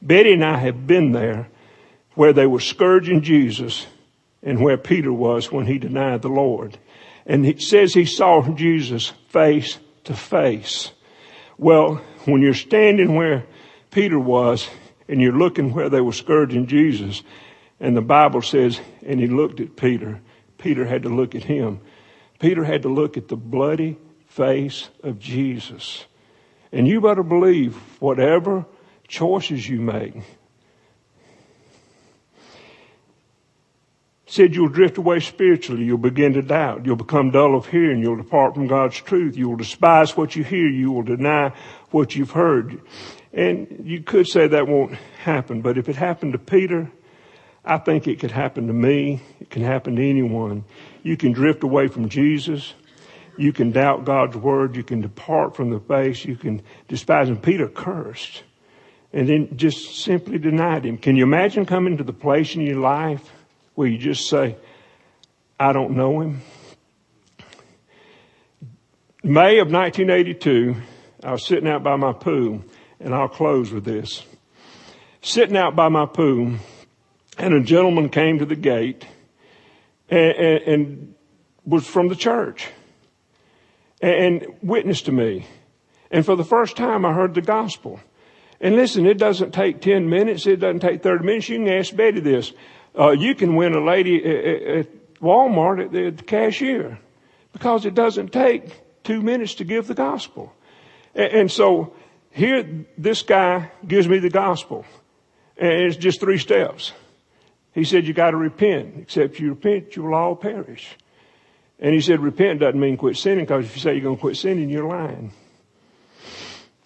Betty 0.00 0.34
and 0.34 0.44
I 0.44 0.58
have 0.58 0.86
been 0.86 1.10
there 1.10 1.48
where 2.14 2.32
they 2.32 2.46
were 2.46 2.60
scourging 2.60 3.22
Jesus 3.22 3.86
and 4.42 4.60
where 4.60 4.76
Peter 4.76 5.12
was 5.12 5.50
when 5.50 5.66
he 5.66 5.78
denied 5.78 6.22
the 6.22 6.28
Lord. 6.28 6.78
And 7.26 7.44
it 7.44 7.60
says 7.60 7.92
he 7.92 8.04
saw 8.04 8.42
Jesus 8.54 9.12
face 9.28 9.78
to 10.04 10.14
face. 10.14 10.92
Well, 11.58 11.96
when 12.24 12.40
you're 12.40 12.54
standing 12.54 13.16
where 13.16 13.44
Peter 13.90 14.18
was, 14.18 14.68
and 15.08 15.20
you're 15.20 15.32
looking 15.32 15.72
where 15.72 15.88
they 15.88 16.00
were 16.00 16.12
scourging 16.12 16.66
Jesus, 16.66 17.22
and 17.80 17.96
the 17.96 18.02
Bible 18.02 18.42
says, 18.42 18.80
and 19.04 19.20
he 19.20 19.26
looked 19.26 19.60
at 19.60 19.76
Peter. 19.76 20.20
Peter 20.58 20.86
had 20.86 21.02
to 21.02 21.08
look 21.08 21.34
at 21.34 21.44
him. 21.44 21.80
Peter 22.38 22.64
had 22.64 22.82
to 22.82 22.88
look 22.88 23.16
at 23.16 23.28
the 23.28 23.36
bloody 23.36 23.98
face 24.28 24.88
of 25.02 25.18
Jesus. 25.18 26.04
And 26.72 26.86
you 26.86 27.00
better 27.00 27.22
believe 27.22 27.76
whatever 28.00 28.66
choices 29.08 29.68
you 29.68 29.80
make, 29.80 30.14
said 34.26 34.54
you'll 34.54 34.68
drift 34.68 34.98
away 34.98 35.20
spiritually. 35.20 35.84
You'll 35.84 35.98
begin 35.98 36.32
to 36.34 36.42
doubt. 36.42 36.84
You'll 36.84 36.96
become 36.96 37.30
dull 37.30 37.54
of 37.54 37.66
hearing. 37.66 38.00
You'll 38.00 38.16
depart 38.16 38.54
from 38.54 38.66
God's 38.66 39.00
truth. 39.00 39.36
You 39.36 39.48
will 39.48 39.56
despise 39.56 40.16
what 40.16 40.34
you 40.34 40.42
hear. 40.42 40.68
You 40.68 40.90
will 40.90 41.04
deny 41.04 41.52
what 41.90 42.16
you've 42.16 42.32
heard. 42.32 42.80
And 43.32 43.82
you 43.84 44.02
could 44.02 44.26
say 44.26 44.48
that 44.48 44.66
won't 44.66 44.94
happen, 45.22 45.60
but 45.60 45.78
if 45.78 45.88
it 45.88 45.96
happened 45.96 46.32
to 46.32 46.38
Peter, 46.38 46.90
I 47.64 47.78
think 47.78 48.08
it 48.08 48.18
could 48.18 48.30
happen 48.30 48.66
to 48.66 48.72
me. 48.72 49.20
It 49.40 49.50
can 49.50 49.62
happen 49.62 49.96
to 49.96 50.08
anyone. 50.08 50.64
You 51.02 51.16
can 51.16 51.32
drift 51.32 51.62
away 51.62 51.88
from 51.88 52.08
Jesus. 52.08 52.74
You 53.36 53.52
can 53.52 53.70
doubt 53.70 54.04
God's 54.04 54.36
word. 54.36 54.74
You 54.74 54.82
can 54.82 55.02
depart 55.02 55.54
from 55.54 55.70
the 55.70 55.80
faith. 55.80 56.24
You 56.24 56.36
can 56.36 56.62
despise 56.88 57.28
him. 57.28 57.38
Peter 57.38 57.68
cursed 57.68 58.42
and 59.12 59.28
then 59.28 59.56
just 59.56 60.02
simply 60.02 60.38
denied 60.38 60.84
him. 60.84 60.98
Can 60.98 61.16
you 61.16 61.24
imagine 61.24 61.64
coming 61.66 61.96
to 61.96 62.04
the 62.04 62.12
place 62.12 62.54
in 62.54 62.62
your 62.62 62.80
life 62.80 63.32
where 63.76 63.86
you 63.86 63.98
just 63.98 64.28
say, 64.28 64.56
I 65.60 65.72
don't 65.72 65.92
know 65.92 66.20
him? 66.20 66.40
May 69.22 69.58
of 69.58 69.70
1982, 69.70 70.76
I 71.22 71.32
was 71.32 71.46
sitting 71.46 71.68
out 71.68 71.82
by 71.82 71.96
my 71.96 72.12
pool 72.12 72.64
and 72.98 73.14
I'll 73.14 73.28
close 73.28 73.70
with 73.70 73.84
this. 73.84 74.24
Sitting 75.22 75.56
out 75.56 75.76
by 75.76 75.88
my 75.88 76.06
pool, 76.06 76.56
and 77.38 77.54
a 77.54 77.60
gentleman 77.60 78.08
came 78.08 78.38
to 78.38 78.46
the 78.46 78.56
gate 78.56 79.06
and, 80.08 80.36
and, 80.36 80.62
and 80.62 81.14
was 81.64 81.86
from 81.86 82.08
the 82.08 82.16
church 82.16 82.68
and, 84.00 84.42
and 84.42 84.54
witnessed 84.62 85.06
to 85.06 85.12
me. 85.12 85.46
And 86.10 86.24
for 86.24 86.36
the 86.36 86.44
first 86.44 86.76
time, 86.76 87.04
I 87.04 87.12
heard 87.12 87.34
the 87.34 87.42
gospel. 87.42 88.00
And 88.60 88.76
listen, 88.76 89.04
it 89.04 89.18
doesn't 89.18 89.52
take 89.52 89.80
10 89.80 90.08
minutes. 90.08 90.46
It 90.46 90.60
doesn't 90.60 90.80
take 90.80 91.02
30 91.02 91.24
minutes. 91.24 91.48
You 91.48 91.58
can 91.58 91.68
ask 91.68 91.94
Betty 91.94 92.20
this. 92.20 92.52
Uh, 92.98 93.10
you 93.10 93.34
can 93.34 93.56
win 93.56 93.74
a 93.74 93.84
lady 93.84 94.24
at, 94.24 94.88
Walmart 95.20 95.84
at 95.84 95.92
the, 95.92 96.06
at 96.06 96.18
the 96.18 96.22
cashier 96.22 96.98
because 97.52 97.86
it 97.86 97.94
doesn't 97.94 98.32
take 98.32 98.82
two 99.02 99.22
minutes 99.22 99.54
to 99.54 99.64
give 99.64 99.86
the 99.86 99.94
gospel. 99.94 100.52
And, 101.14 101.32
and 101.32 101.52
so 101.52 101.94
here, 102.30 102.86
this 102.98 103.22
guy 103.22 103.70
gives 103.86 104.08
me 104.08 104.18
the 104.18 104.30
gospel. 104.30 104.84
And 105.56 105.72
it's 105.72 105.96
just 105.96 106.20
three 106.20 106.38
steps. 106.38 106.92
He 107.72 107.84
said, 107.84 108.06
you 108.06 108.12
got 108.12 108.30
to 108.30 108.36
repent. 108.36 108.94
Except 108.98 109.38
you 109.38 109.50
repent, 109.50 109.96
you 109.96 110.02
will 110.02 110.14
all 110.14 110.36
perish. 110.36 110.96
And 111.78 111.94
he 111.94 112.00
said, 112.00 112.20
repent 112.20 112.60
doesn't 112.60 112.80
mean 112.80 112.96
quit 112.96 113.16
sinning 113.16 113.44
because 113.44 113.66
if 113.66 113.76
you 113.76 113.82
say 113.82 113.92
you're 113.92 114.02
going 114.02 114.16
to 114.16 114.20
quit 114.20 114.36
sinning, 114.36 114.70
you're 114.70 114.88
lying. 114.88 115.32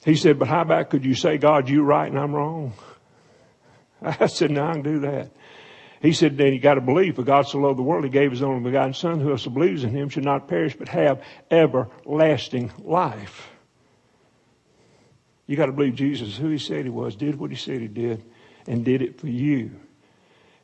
He 0.04 0.16
said, 0.16 0.38
but 0.38 0.48
how 0.48 0.62
about 0.62 0.90
could 0.90 1.04
you 1.04 1.14
say, 1.14 1.38
God, 1.38 1.68
you're 1.68 1.84
right 1.84 2.10
and 2.10 2.18
I'm 2.18 2.34
wrong? 2.34 2.72
I 4.02 4.26
said, 4.26 4.50
no, 4.50 4.66
I 4.66 4.72
can 4.72 4.82
do 4.82 4.98
that. 5.00 5.30
He 6.00 6.12
said, 6.12 6.38
then 6.38 6.54
you 6.54 6.60
got 6.60 6.74
to 6.74 6.80
believe, 6.80 7.16
for 7.16 7.22
God 7.22 7.46
so 7.46 7.58
loved 7.58 7.78
the 7.78 7.82
world, 7.82 8.04
he 8.04 8.10
gave 8.10 8.30
his 8.30 8.42
only 8.42 8.62
begotten 8.62 8.94
son, 8.94 9.20
whoever 9.20 9.50
believes 9.50 9.84
in 9.84 9.90
him 9.90 10.08
should 10.08 10.24
not 10.24 10.48
perish, 10.48 10.74
but 10.74 10.88
have 10.88 11.22
everlasting 11.50 12.72
life. 12.78 13.50
You 15.46 15.56
got 15.56 15.66
to 15.66 15.72
believe 15.72 15.96
Jesus 15.96 16.36
who 16.38 16.48
he 16.48 16.58
said 16.58 16.84
he 16.84 16.90
was, 16.90 17.16
did 17.16 17.38
what 17.38 17.50
he 17.50 17.56
said 17.56 17.80
he 17.80 17.88
did, 17.88 18.24
and 18.66 18.84
did 18.84 19.02
it 19.02 19.20
for 19.20 19.26
you. 19.26 19.72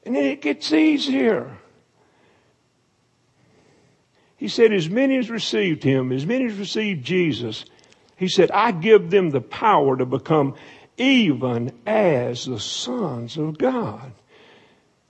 And 0.04 0.16
then 0.16 0.24
it 0.24 0.40
gets 0.40 0.72
easier. 0.72 1.58
He 4.36 4.48
said, 4.48 4.72
as 4.72 4.88
many 4.88 5.18
as 5.18 5.28
received 5.28 5.82
him, 5.82 6.12
as 6.12 6.24
many 6.24 6.46
as 6.46 6.54
received 6.54 7.04
Jesus, 7.04 7.64
he 8.16 8.28
said, 8.28 8.50
I 8.50 8.70
give 8.70 9.10
them 9.10 9.30
the 9.30 9.40
power 9.40 9.96
to 9.96 10.06
become 10.06 10.54
even 10.96 11.72
as 11.86 12.46
the 12.46 12.60
sons 12.60 13.36
of 13.36 13.58
God. 13.58 14.12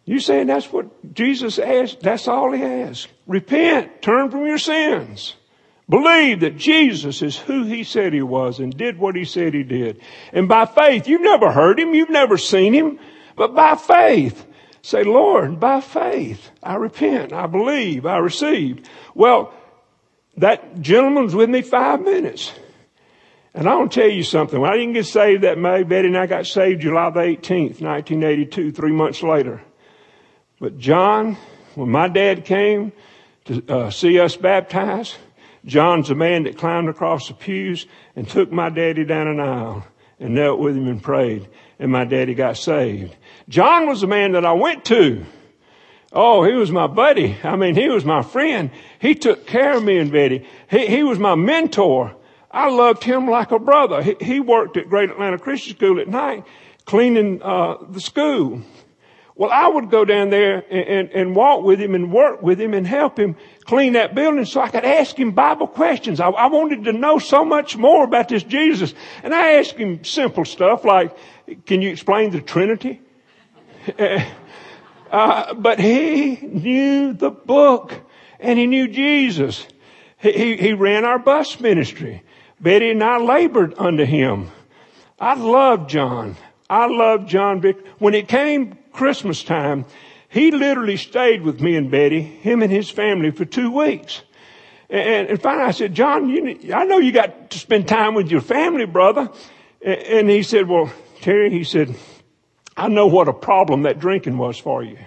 You 0.06 0.20
saying 0.20 0.46
that's 0.46 0.72
what 0.72 1.14
Jesus 1.14 1.58
asked? 1.58 2.00
That's 2.00 2.28
all 2.28 2.52
he 2.52 2.62
asked. 2.62 3.08
Repent, 3.26 4.00
turn 4.00 4.30
from 4.30 4.46
your 4.46 4.58
sins. 4.58 5.34
Believe 5.88 6.40
that 6.40 6.56
Jesus 6.56 7.22
is 7.22 7.36
who 7.36 7.64
he 7.64 7.84
said 7.84 8.12
he 8.12 8.22
was 8.22 8.60
and 8.60 8.76
did 8.76 8.98
what 8.98 9.16
he 9.16 9.24
said 9.24 9.52
he 9.52 9.64
did. 9.64 10.00
And 10.32 10.48
by 10.48 10.66
faith, 10.66 11.08
you've 11.08 11.20
never 11.20 11.50
heard 11.52 11.78
him, 11.78 11.92
you've 11.92 12.10
never 12.10 12.38
seen 12.38 12.72
him, 12.72 12.98
but 13.36 13.54
by 13.54 13.74
faith, 13.74 14.46
say, 14.80 15.02
Lord, 15.02 15.58
by 15.58 15.80
faith, 15.80 16.50
I 16.62 16.76
repent, 16.76 17.32
I 17.32 17.46
believe, 17.46 18.06
I 18.06 18.18
receive. 18.18 18.88
Well, 19.14 19.52
that 20.36 20.80
gentleman's 20.80 21.34
with 21.34 21.50
me 21.50 21.62
five 21.62 22.00
minutes. 22.00 22.52
And 23.54 23.68
I 23.68 23.74
want 23.74 23.92
to 23.92 24.00
tell 24.00 24.10
you 24.10 24.22
something. 24.22 24.60
When 24.60 24.70
I 24.70 24.76
didn't 24.76 24.92
get 24.92 25.06
saved 25.06 25.42
that 25.42 25.58
May, 25.58 25.82
Betty 25.82 26.08
and 26.08 26.18
I 26.18 26.26
got 26.26 26.46
saved 26.46 26.82
July 26.82 27.10
the 27.10 27.20
18th, 27.20 27.80
1982, 27.80 28.72
three 28.72 28.92
months 28.92 29.22
later. 29.22 29.62
But 30.58 30.78
John, 30.78 31.36
when 31.74 31.90
my 31.90 32.08
dad 32.08 32.44
came 32.44 32.92
to 33.44 33.62
uh, 33.68 33.90
see 33.90 34.18
us 34.18 34.36
baptized, 34.36 35.16
John's 35.66 36.08
the 36.08 36.14
man 36.14 36.44
that 36.44 36.56
climbed 36.56 36.88
across 36.88 37.28
the 37.28 37.34
pews 37.34 37.86
and 38.14 38.26
took 38.26 38.50
my 38.50 38.70
daddy 38.70 39.04
down 39.04 39.26
an 39.26 39.40
aisle 39.40 39.84
and 40.18 40.34
knelt 40.34 40.58
with 40.58 40.76
him 40.76 40.88
and 40.88 41.02
prayed. 41.02 41.48
And 41.78 41.92
my 41.92 42.04
daddy 42.04 42.34
got 42.34 42.56
saved. 42.56 43.14
John 43.48 43.86
was 43.86 44.00
the 44.00 44.06
man 44.06 44.32
that 44.32 44.46
I 44.46 44.52
went 44.52 44.86
to. 44.86 45.26
Oh, 46.10 46.44
he 46.44 46.54
was 46.54 46.70
my 46.70 46.86
buddy. 46.86 47.36
I 47.44 47.56
mean, 47.56 47.74
he 47.74 47.88
was 47.90 48.06
my 48.06 48.22
friend. 48.22 48.70
He 48.98 49.14
took 49.14 49.46
care 49.46 49.76
of 49.76 49.84
me 49.84 49.98
and 49.98 50.10
Betty. 50.10 50.46
He, 50.70 50.86
he 50.86 51.02
was 51.02 51.18
my 51.18 51.34
mentor. 51.34 52.16
I 52.50 52.70
loved 52.70 53.04
him 53.04 53.28
like 53.28 53.50
a 53.50 53.58
brother. 53.58 54.02
He, 54.02 54.16
he 54.22 54.40
worked 54.40 54.78
at 54.78 54.88
Greater 54.88 55.12
Atlanta 55.12 55.38
Christian 55.38 55.76
School 55.76 56.00
at 56.00 56.08
night, 56.08 56.46
cleaning 56.86 57.42
uh, 57.42 57.76
the 57.90 58.00
school. 58.00 58.62
Well, 59.38 59.50
I 59.50 59.68
would 59.68 59.90
go 59.90 60.06
down 60.06 60.30
there 60.30 60.64
and, 60.70 60.88
and, 60.88 61.10
and, 61.10 61.36
walk 61.36 61.62
with 61.62 61.78
him 61.78 61.94
and 61.94 62.10
work 62.10 62.42
with 62.42 62.58
him 62.58 62.72
and 62.72 62.86
help 62.86 63.18
him 63.18 63.36
clean 63.64 63.92
that 63.92 64.14
building 64.14 64.46
so 64.46 64.62
I 64.62 64.68
could 64.70 64.84
ask 64.84 65.14
him 65.14 65.32
Bible 65.32 65.66
questions. 65.66 66.20
I, 66.20 66.28
I 66.30 66.46
wanted 66.46 66.84
to 66.84 66.92
know 66.94 67.18
so 67.18 67.44
much 67.44 67.76
more 67.76 68.04
about 68.04 68.30
this 68.30 68.42
Jesus. 68.42 68.94
And 69.22 69.34
I 69.34 69.58
asked 69.58 69.76
him 69.76 70.04
simple 70.04 70.46
stuff 70.46 70.86
like, 70.86 71.14
can 71.66 71.82
you 71.82 71.90
explain 71.90 72.30
the 72.30 72.40
Trinity? 72.40 73.02
uh, 75.10 75.54
but 75.54 75.80
he 75.80 76.36
knew 76.36 77.12
the 77.12 77.30
book 77.30 77.92
and 78.40 78.58
he 78.58 78.66
knew 78.66 78.88
Jesus. 78.88 79.66
He, 80.16 80.32
he, 80.32 80.56
he 80.56 80.72
ran 80.72 81.04
our 81.04 81.18
bus 81.18 81.60
ministry. 81.60 82.22
Betty 82.58 82.90
and 82.90 83.04
I 83.04 83.18
labored 83.18 83.74
under 83.76 84.06
him. 84.06 84.50
I 85.20 85.34
loved 85.34 85.90
John. 85.90 86.36
I 86.70 86.86
loved 86.86 87.28
John 87.28 87.60
Vic. 87.60 87.76
When 87.98 88.14
it 88.14 88.28
came 88.28 88.78
Christmas 88.96 89.44
time, 89.44 89.84
he 90.28 90.50
literally 90.50 90.96
stayed 90.96 91.42
with 91.42 91.60
me 91.60 91.76
and 91.76 91.90
Betty, 91.90 92.20
him 92.20 92.62
and 92.62 92.72
his 92.72 92.90
family, 92.90 93.30
for 93.30 93.44
two 93.44 93.70
weeks. 93.70 94.22
And, 94.88 95.28
and 95.28 95.42
finally 95.42 95.64
I 95.64 95.70
said, 95.70 95.94
John, 95.94 96.28
you, 96.28 96.74
I 96.74 96.84
know 96.84 96.98
you 96.98 97.12
got 97.12 97.50
to 97.50 97.58
spend 97.58 97.86
time 97.86 98.14
with 98.14 98.30
your 98.30 98.40
family, 98.40 98.86
brother. 98.86 99.30
And, 99.82 99.98
and 100.00 100.30
he 100.30 100.42
said, 100.42 100.68
well, 100.68 100.92
Terry, 101.20 101.50
he 101.50 101.64
said, 101.64 101.94
I 102.76 102.88
know 102.88 103.06
what 103.06 103.28
a 103.28 103.32
problem 103.32 103.82
that 103.82 103.98
drinking 103.98 104.38
was 104.38 104.58
for 104.58 104.82
you. 104.82 104.98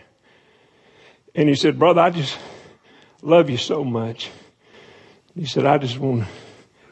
And 1.36 1.48
he 1.48 1.56
said, 1.56 1.78
brother, 1.78 2.02
I 2.02 2.10
just 2.10 2.38
love 3.22 3.50
you 3.50 3.58
so 3.58 3.84
much. 3.84 4.30
He 5.36 5.46
said, 5.46 5.66
I 5.66 5.78
just 5.78 5.98
want 5.98 6.24
to 6.24 6.28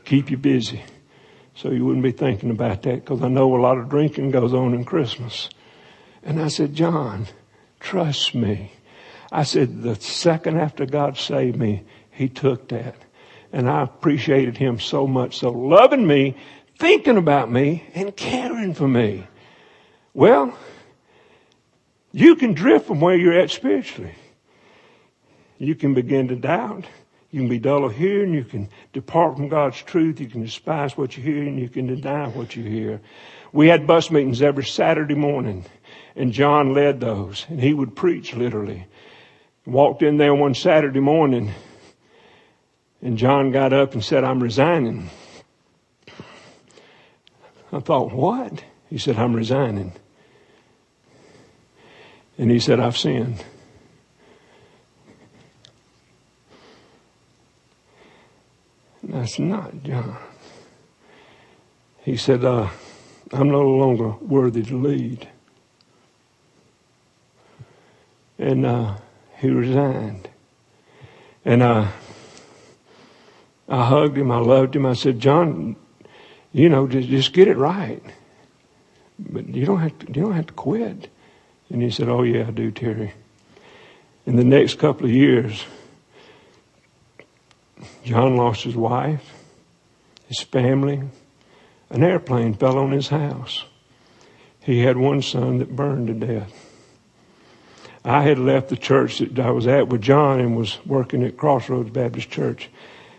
keep 0.06 0.30
you 0.32 0.38
busy 0.38 0.84
so 1.56 1.72
you 1.72 1.84
wouldn't 1.84 2.04
be 2.04 2.12
thinking 2.12 2.52
about 2.52 2.84
that 2.84 3.04
because 3.04 3.24
I 3.24 3.30
know 3.30 3.56
a 3.56 3.60
lot 3.60 3.80
of 3.80 3.89
drinking 3.89 4.32
goes 4.32 4.54
on 4.54 4.74
in 4.74 4.86
Christmas. 4.86 5.50
And 6.28 6.41
I 6.41 6.49
said, 6.49 6.75
John, 6.75 7.28
trust 7.80 8.36
me. 8.36 8.73
I 9.32 9.43
said, 9.43 9.82
the 9.82 9.95
second 9.95 10.59
after 10.59 10.86
God 10.86 11.17
saved 11.17 11.55
me, 11.55 11.84
he 12.11 12.28
took 12.28 12.67
that. 12.67 12.95
And 13.53 13.69
I 13.69 13.84
appreciated 13.84 14.57
him 14.57 14.78
so 14.78 15.07
much. 15.07 15.38
So 15.38 15.51
loving 15.51 16.05
me, 16.05 16.36
thinking 16.80 17.15
about 17.15 17.49
me, 17.49 17.86
and 17.95 18.13
caring 18.13 18.73
for 18.73 18.89
me. 18.89 19.25
Well, 20.13 20.53
you 22.11 22.36
can 22.36 22.53
drift 22.53 22.88
from 22.88 22.99
where 22.99 23.15
you're 23.15 23.39
at 23.39 23.49
spiritually. 23.49 24.15
You 25.59 25.75
can 25.75 25.93
begin 25.93 26.28
to 26.28 26.36
doubt. 26.36 26.88
You 27.32 27.39
can 27.39 27.49
be 27.49 27.59
dull 27.59 27.86
of 27.86 27.95
hearing. 27.95 28.34
You 28.34 28.43
can 28.43 28.67
depart 28.91 29.38
from 29.38 29.47
God's 29.47 29.82
truth. 29.82 30.19
You 30.19 30.28
can 30.28 30.43
despise 30.43 30.97
what 30.97 31.15
you 31.15 31.23
hear 31.23 31.43
and 31.43 31.57
you 31.57 31.69
can 31.69 31.88
deny 31.88 32.28
what 32.28 32.53
you 32.53 32.63
hear. 32.63 32.99
We 33.53 33.69
had 33.69 33.88
bus 33.88 34.11
meetings 34.11 34.41
every 34.41 34.65
Saturday 34.65 35.15
morning. 35.15 35.63
And 36.18 36.34
John 36.34 36.74
led 36.74 36.99
those, 36.99 37.45
and 37.47 37.61
he 37.61 37.76
would 37.76 37.95
preach 37.95 38.34
literally. 38.34 38.88
Walked 39.68 40.01
in 40.01 40.18
there 40.18 40.34
one 40.34 40.55
Saturday 40.55 40.99
morning, 40.99 41.53
and 43.03 43.20
John 43.20 43.51
got 43.51 43.72
up 43.72 43.93
and 43.93 44.03
said, 44.03 44.24
I'm 44.24 44.41
resigning. 44.41 45.11
I 47.72 47.80
thought, 47.80 48.11
what? 48.11 48.63
He 48.89 48.97
said, 48.97 49.18
I'm 49.18 49.36
resigning. 49.36 49.93
And 52.39 52.49
he 52.49 52.59
said, 52.59 52.80
I've 52.80 52.97
sinned. 52.97 53.45
That's 59.03 59.38
not 59.38 59.84
John. 59.84 60.18
He 62.01 62.18
said, 62.18 62.43
uh, 62.43 62.70
I'm 63.32 63.49
no 63.51 63.61
longer 63.61 64.09
worthy 64.22 64.63
to 64.63 64.78
lead 64.82 65.30
and 68.38 68.66
uh, 68.66 68.96
he 69.38 69.50
resigned. 69.50 70.30
And 71.46 71.64
uh, 71.64 71.88
I 73.70 73.86
hugged 73.86 74.18
him. 74.18 74.32
I 74.32 74.40
loved 74.40 74.76
him. 74.76 74.86
I 74.86 74.94
said, 74.94 75.20
John, 75.20 75.76
you 76.52 76.70
know, 76.70 76.88
just, 76.88 77.08
just 77.10 77.34
get 77.34 77.48
it 77.48 77.58
right. 77.58 78.04
But 79.20 79.48
you 79.50 79.66
don't 79.66 79.80
have 79.80 79.98
to. 80.00 80.08
You 80.08 80.26
don't 80.26 80.34
have 80.34 80.48
to 80.48 80.54
quit. 80.54 81.10
And 81.70 81.82
he 81.82 81.90
said, 81.90 82.08
Oh 82.08 82.24
yeah, 82.24 82.48
I 82.48 82.52
do, 82.52 82.72
Terry. 82.72 83.14
In 84.26 84.36
the 84.36 84.44
next 84.44 84.78
couple 84.78 85.06
of 85.06 85.12
years, 85.12 85.64
John 88.04 88.36
lost 88.36 88.64
his 88.64 88.76
wife, 88.76 89.34
his 90.28 90.42
family. 90.42 91.02
An 91.90 92.04
airplane 92.04 92.54
fell 92.54 92.78
on 92.78 92.92
his 92.92 93.08
house. 93.08 93.64
He 94.60 94.80
had 94.80 94.98
one 94.98 95.22
son 95.22 95.60
that 95.60 95.76
burned 95.76 96.08
to 96.08 96.14
death. 96.14 96.66
I 98.08 98.22
had 98.22 98.39
left 98.39 98.70
the 98.70 98.78
church 98.78 99.20
that 99.20 99.38
I 99.38 99.51
was 99.51 99.68
at 99.68 99.89
with 99.89 100.01
John 100.01 100.39
and 100.39 100.55
was 100.55 100.80
working 100.86 101.24
at 101.24 101.36
Crossroads 101.36 101.89
Baptist 101.89 102.30
Church. 102.30 102.70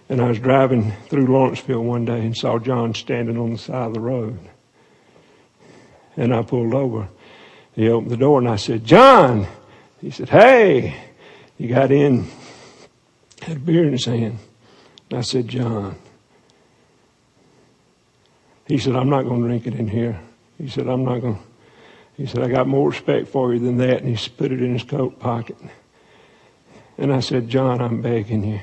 And 0.08 0.22
I 0.22 0.28
was 0.28 0.38
driving 0.38 0.92
through 1.10 1.26
Lawrenceville 1.26 1.84
one 1.84 2.06
day 2.06 2.20
and 2.20 2.34
saw 2.34 2.58
John 2.58 2.94
standing 2.94 3.36
on 3.36 3.52
the 3.52 3.58
side 3.58 3.88
of 3.88 3.92
the 3.92 4.00
road. 4.00 4.38
And 6.16 6.34
I 6.34 6.42
pulled 6.42 6.72
over. 6.72 7.06
He 7.74 7.90
opened 7.90 8.10
the 8.10 8.16
door 8.16 8.38
and 8.38 8.48
I 8.48 8.56
said, 8.56 8.86
John! 8.86 9.46
He 10.00 10.10
said, 10.10 10.30
Hey! 10.30 10.96
He 11.58 11.66
got 11.66 11.92
in, 11.92 12.26
had 13.42 13.58
a 13.58 13.60
beer 13.60 13.84
in 13.84 13.92
his 13.92 14.06
hand. 14.06 14.38
And 15.10 15.18
I 15.18 15.22
said, 15.22 15.48
John. 15.48 15.96
He 18.66 18.78
said, 18.78 18.96
I'm 18.96 19.10
not 19.10 19.24
going 19.24 19.42
to 19.42 19.48
drink 19.48 19.66
it 19.66 19.74
in 19.74 19.88
here. 19.88 20.18
He 20.56 20.68
said, 20.68 20.88
I'm 20.88 21.04
not 21.04 21.20
going 21.20 21.36
to. 21.36 21.47
He 22.18 22.26
said, 22.26 22.42
I 22.42 22.48
got 22.48 22.66
more 22.66 22.90
respect 22.90 23.28
for 23.28 23.54
you 23.54 23.60
than 23.60 23.78
that. 23.78 24.02
And 24.02 24.14
he 24.14 24.28
put 24.28 24.50
it 24.50 24.60
in 24.60 24.72
his 24.72 24.82
coat 24.82 25.20
pocket. 25.20 25.56
And 26.98 27.12
I 27.12 27.20
said, 27.20 27.48
John, 27.48 27.80
I'm 27.80 28.02
begging 28.02 28.42
you. 28.42 28.60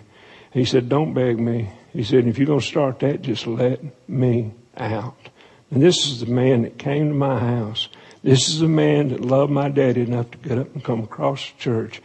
He 0.51 0.65
said, 0.65 0.89
Don't 0.89 1.13
beg 1.13 1.39
me. 1.39 1.71
He 1.93 2.03
said, 2.03 2.27
If 2.27 2.37
you're 2.37 2.47
going 2.47 2.59
to 2.59 2.65
start 2.65 2.99
that, 2.99 3.21
just 3.21 3.47
let 3.47 3.79
me 4.09 4.51
out. 4.75 5.29
And 5.71 5.81
this 5.81 6.05
is 6.05 6.19
the 6.19 6.25
man 6.25 6.63
that 6.63 6.77
came 6.77 7.07
to 7.07 7.15
my 7.15 7.39
house. 7.39 7.87
This 8.23 8.49
is 8.49 8.59
the 8.59 8.67
man 8.67 9.09
that 9.09 9.21
loved 9.21 9.53
my 9.53 9.69
daddy 9.69 10.01
enough 10.01 10.31
to 10.31 10.37
get 10.37 10.57
up 10.57 10.73
and 10.73 10.83
come 10.83 11.01
across 11.03 11.51
the 11.51 11.57
church 11.57 12.01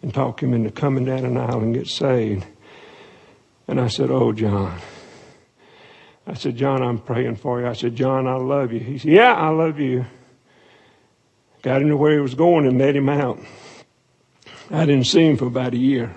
and 0.00 0.12
talk 0.12 0.42
him 0.42 0.54
into 0.54 0.70
coming 0.70 1.04
down 1.04 1.26
an 1.26 1.36
aisle 1.36 1.60
and 1.60 1.74
get 1.74 1.86
saved. 1.86 2.46
And 3.68 3.78
I 3.78 3.88
said, 3.88 4.10
Oh, 4.10 4.32
John. 4.32 4.80
I 6.26 6.32
said, 6.32 6.56
John, 6.56 6.82
I'm 6.82 6.98
praying 6.98 7.36
for 7.36 7.60
you. 7.60 7.66
I 7.66 7.74
said, 7.74 7.94
John, 7.94 8.26
I 8.26 8.36
love 8.36 8.72
you. 8.72 8.80
He 8.80 8.96
said, 8.96 9.10
Yeah, 9.10 9.34
I 9.34 9.50
love 9.50 9.78
you. 9.78 10.06
Got 11.64 11.80
him 11.80 11.88
to 11.88 11.96
where 11.96 12.12
he 12.12 12.20
was 12.20 12.34
going 12.34 12.66
and 12.66 12.76
let 12.76 12.94
him 12.94 13.08
out. 13.08 13.38
I 14.70 14.84
didn't 14.84 15.06
see 15.06 15.24
him 15.24 15.38
for 15.38 15.46
about 15.46 15.72
a 15.72 15.78
year. 15.78 16.14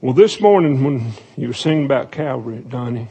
Well, 0.00 0.12
this 0.12 0.40
morning 0.40 0.84
when 0.84 1.14
you 1.36 1.48
were 1.48 1.52
singing 1.52 1.86
about 1.86 2.12
Calvary, 2.12 2.58
Donnie, 2.58 3.08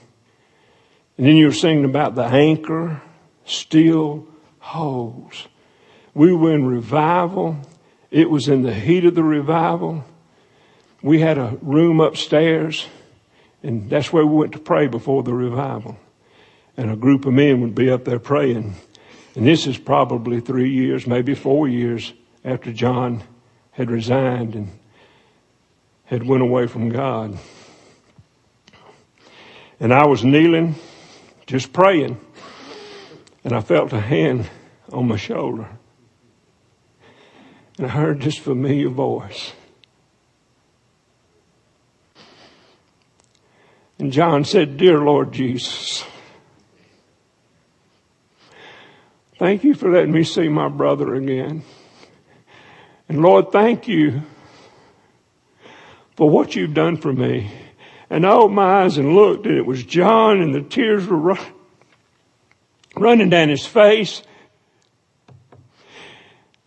and 1.18 1.28
then 1.28 1.36
you 1.36 1.48
were 1.48 1.54
singing 1.54 1.84
about 1.84 2.16
the 2.16 2.24
anchor 2.24 3.02
still 3.44 4.26
holds. 4.60 5.50
We 6.14 6.34
were 6.34 6.54
in 6.54 6.66
revival. 6.66 7.58
It 8.12 8.30
was 8.30 8.48
in 8.48 8.62
the 8.62 8.74
heat 8.74 9.04
of 9.04 9.14
the 9.14 9.26
revival. 9.26 10.06
We 11.02 11.20
had 11.20 11.38
a 11.38 11.58
room 11.62 12.00
upstairs, 12.00 12.88
and 13.62 13.90
that's 13.90 14.14
where 14.14 14.26
we 14.26 14.38
went 14.38 14.54
to 14.54 14.60
pray 14.60 14.88
before 14.88 15.22
the 15.24 15.34
revival. 15.34 15.98
And 16.80 16.90
a 16.90 16.96
group 16.96 17.26
of 17.26 17.34
men 17.34 17.60
would 17.60 17.76
be 17.76 17.92
up 17.92 18.06
there 18.06 18.20
praying. 18.20 18.74
And 19.36 19.46
this 19.46 19.68
is 19.68 19.78
probably 19.78 20.40
three 20.40 20.70
years, 20.70 21.06
maybe 21.06 21.36
four 21.36 21.68
years 21.68 22.14
after 22.46 22.72
John 22.72 23.22
had 23.72 23.92
resigned 23.92 24.56
and 24.56 24.70
had 26.06 26.26
went 26.26 26.42
away 26.42 26.68
from 26.68 26.88
God. 26.88 27.38
And 29.82 29.94
I 29.94 30.08
was 30.08 30.24
kneeling, 30.24 30.76
just 31.48 31.74
praying, 31.74 32.18
and 33.44 33.52
I 33.52 33.60
felt 33.60 33.92
a 33.92 34.00
hand 34.00 34.50
on 34.90 35.10
my 35.10 35.18
shoulder. 35.18 35.68
And 37.78 37.88
I 37.88 37.90
heard 37.90 38.22
this 38.22 38.38
familiar 38.38 38.88
voice. 38.88 39.52
And 43.98 44.14
John 44.14 44.46
said, 44.46 44.78
Dear 44.78 45.00
Lord 45.00 45.34
Jesus, 45.34 46.06
thank 49.40 49.64
you 49.64 49.74
for 49.74 49.90
letting 49.90 50.12
me 50.12 50.24
see 50.24 50.50
my 50.50 50.68
brother 50.68 51.16
again. 51.16 51.64
And 53.08 53.22
Lord, 53.22 53.52
thank 53.52 53.88
you 53.88 54.22
for 56.16 56.30
what 56.30 56.56
you've 56.56 56.74
done 56.74 56.98
for 56.98 57.12
me. 57.12 57.50
And 58.10 58.26
I 58.26 58.32
opened 58.32 58.56
my 58.56 58.84
eyes 58.84 58.98
and 58.98 59.16
looked, 59.16 59.46
and 59.46 59.58
it 59.58 59.66
was 59.66 59.84
John, 59.84 60.42
and 60.42 60.54
the 60.54 60.62
tears 60.62 61.08
were 61.08 61.18
run, 61.18 61.40
running 62.96 63.30
down 63.30 63.50
his 63.50 63.66
face. 63.66 64.22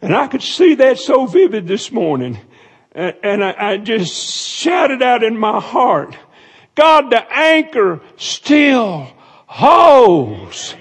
And 0.01 0.17
I 0.17 0.27
could 0.27 0.43
see 0.43 0.75
that 0.77 0.99
so 0.99 1.27
vivid 1.27 1.69
this 1.69 1.93
morning. 1.93 2.39
And, 2.93 3.15
and 3.23 3.45
I, 3.45 3.55
I 3.59 3.77
just 3.77 4.13
shouted 4.13 5.03
out 5.03 5.23
in 5.23 5.39
my 5.39 5.61
heart, 5.61 6.17
God, 6.75 7.11
the 7.11 7.25
anchor 7.31 8.01
still 8.17 9.09
holds. 9.47 10.75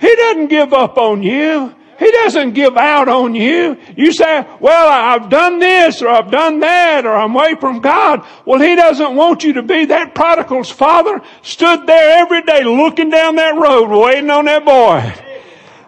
He 0.00 0.14
doesn't 0.14 0.48
give 0.48 0.72
up 0.72 0.98
on 0.98 1.22
you. 1.22 1.74
He 1.98 2.10
doesn't 2.10 2.52
give 2.52 2.76
out 2.76 3.08
on 3.08 3.34
you. 3.34 3.78
You 3.96 4.12
say, 4.12 4.46
well, 4.60 4.88
I've 4.88 5.30
done 5.30 5.58
this 5.58 6.02
or 6.02 6.08
I've 6.08 6.30
done 6.30 6.60
that 6.60 7.06
or 7.06 7.16
I'm 7.16 7.34
away 7.34 7.54
from 7.54 7.80
God. 7.80 8.26
Well, 8.44 8.60
He 8.60 8.76
doesn't 8.76 9.14
want 9.14 9.44
you 9.44 9.54
to 9.54 9.62
be 9.62 9.86
that 9.86 10.14
prodigal's 10.14 10.70
father 10.70 11.22
stood 11.42 11.86
there 11.86 12.18
every 12.22 12.42
day 12.42 12.64
looking 12.64 13.08
down 13.08 13.36
that 13.36 13.56
road 13.56 13.88
waiting 13.88 14.30
on 14.30 14.44
that 14.44 14.64
boy. 14.64 15.22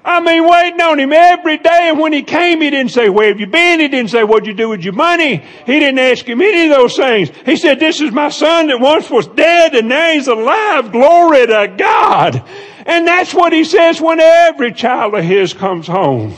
I 0.04 0.20
mean, 0.20 0.48
waiting 0.48 0.80
on 0.80 0.98
him 0.98 1.12
every 1.12 1.58
day. 1.58 1.90
And 1.90 1.98
when 1.98 2.14
he 2.14 2.22
came, 2.22 2.62
he 2.62 2.70
didn't 2.70 2.92
say, 2.92 3.10
where 3.10 3.28
have 3.28 3.38
you 3.38 3.46
been? 3.46 3.78
He 3.78 3.88
didn't 3.88 4.10
say, 4.10 4.24
what'd 4.24 4.46
you 4.46 4.54
do 4.54 4.70
with 4.70 4.82
your 4.82 4.94
money? 4.94 5.36
He 5.66 5.78
didn't 5.78 5.98
ask 5.98 6.24
him 6.24 6.40
any 6.40 6.70
of 6.70 6.78
those 6.78 6.96
things. 6.96 7.30
He 7.44 7.56
said, 7.56 7.78
this 7.78 8.00
is 8.00 8.10
my 8.10 8.30
son 8.30 8.68
that 8.68 8.80
once 8.80 9.10
was 9.10 9.26
dead 9.26 9.74
and 9.74 9.88
now 9.88 10.12
he's 10.12 10.26
alive. 10.26 10.92
Glory 10.92 11.46
to 11.48 11.74
God. 11.76 12.42
And 12.88 13.06
that's 13.06 13.34
what 13.34 13.52
he 13.52 13.64
says 13.64 14.00
when 14.00 14.18
every 14.18 14.72
child 14.72 15.14
of 15.14 15.22
his 15.22 15.52
comes 15.52 15.86
home. 15.86 16.34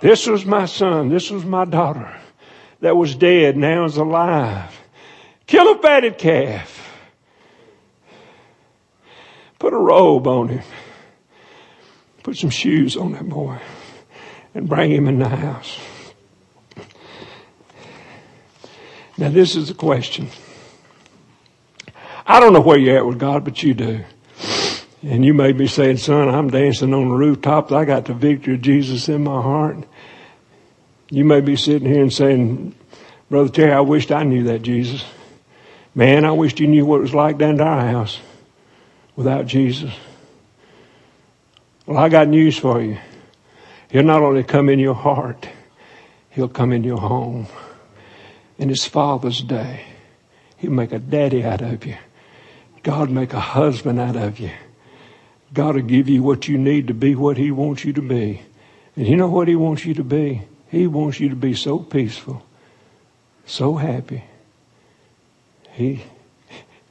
This 0.00 0.28
was 0.28 0.46
my 0.46 0.64
son. 0.64 1.08
This 1.08 1.28
was 1.28 1.44
my 1.44 1.64
daughter 1.64 2.16
that 2.80 2.96
was 2.96 3.16
dead, 3.16 3.56
now 3.56 3.84
is 3.84 3.96
alive. 3.96 4.72
Kill 5.48 5.72
a 5.72 5.82
fatted 5.82 6.18
calf. 6.18 6.88
Put 9.58 9.72
a 9.72 9.76
robe 9.76 10.28
on 10.28 10.50
him. 10.50 10.62
Put 12.22 12.36
some 12.36 12.50
shoes 12.50 12.96
on 12.96 13.12
that 13.12 13.28
boy 13.28 13.58
and 14.54 14.68
bring 14.68 14.92
him 14.92 15.08
in 15.08 15.18
the 15.18 15.28
house. 15.28 15.80
Now, 19.18 19.30
this 19.30 19.56
is 19.56 19.66
the 19.66 19.74
question. 19.74 20.28
I 22.24 22.38
don't 22.38 22.52
know 22.52 22.60
where 22.60 22.78
you're 22.78 22.98
at 22.98 23.06
with 23.06 23.18
God, 23.18 23.44
but 23.44 23.64
you 23.64 23.74
do. 23.74 24.04
And 25.06 25.24
you 25.24 25.34
may 25.34 25.52
be 25.52 25.68
saying, 25.68 25.98
son, 25.98 26.28
I'm 26.28 26.50
dancing 26.50 26.92
on 26.92 27.08
the 27.08 27.14
rooftops. 27.14 27.70
I 27.70 27.84
got 27.84 28.06
the 28.06 28.12
victory 28.12 28.54
of 28.54 28.60
Jesus 28.60 29.08
in 29.08 29.22
my 29.22 29.40
heart. 29.40 29.86
You 31.10 31.24
may 31.24 31.40
be 31.40 31.54
sitting 31.54 31.86
here 31.88 32.02
and 32.02 32.12
saying, 32.12 32.74
Brother 33.30 33.48
Terry, 33.48 33.72
I 33.72 33.82
wished 33.82 34.10
I 34.10 34.24
knew 34.24 34.42
that 34.44 34.62
Jesus. 34.62 35.04
Man, 35.94 36.24
I 36.24 36.32
wished 36.32 36.58
you 36.58 36.66
knew 36.66 36.84
what 36.84 36.98
it 36.98 37.02
was 37.02 37.14
like 37.14 37.38
down 37.38 37.58
to 37.58 37.62
our 37.62 37.86
house 37.86 38.18
without 39.14 39.46
Jesus. 39.46 39.94
Well, 41.86 41.98
I 41.98 42.08
got 42.08 42.26
news 42.26 42.58
for 42.58 42.82
you. 42.82 42.98
He'll 43.88 44.02
not 44.02 44.22
only 44.22 44.42
come 44.42 44.68
in 44.68 44.80
your 44.80 44.96
heart, 44.96 45.48
he'll 46.30 46.48
come 46.48 46.72
in 46.72 46.82
your 46.82 46.98
home. 46.98 47.46
And 48.58 48.72
it's 48.72 48.86
Father's 48.86 49.40
Day. 49.40 49.86
He'll 50.56 50.72
make 50.72 50.90
a 50.90 50.98
daddy 50.98 51.44
out 51.44 51.62
of 51.62 51.86
you. 51.86 51.96
God 52.82 53.08
make 53.08 53.34
a 53.34 53.40
husband 53.40 54.00
out 54.00 54.16
of 54.16 54.40
you. 54.40 54.50
God 55.56 55.74
will 55.74 55.82
give 55.82 56.06
you 56.06 56.22
what 56.22 56.48
you 56.48 56.58
need 56.58 56.88
to 56.88 56.94
be 56.94 57.14
what 57.14 57.38
He 57.38 57.50
wants 57.50 57.82
you 57.82 57.94
to 57.94 58.02
be. 58.02 58.42
And 58.94 59.08
you 59.08 59.16
know 59.16 59.28
what 59.28 59.48
He 59.48 59.56
wants 59.56 59.86
you 59.86 59.94
to 59.94 60.04
be? 60.04 60.42
He 60.68 60.86
wants 60.86 61.18
you 61.18 61.30
to 61.30 61.34
be 61.34 61.54
so 61.54 61.78
peaceful, 61.78 62.44
so 63.46 63.76
happy. 63.76 64.22
He, 65.72 66.04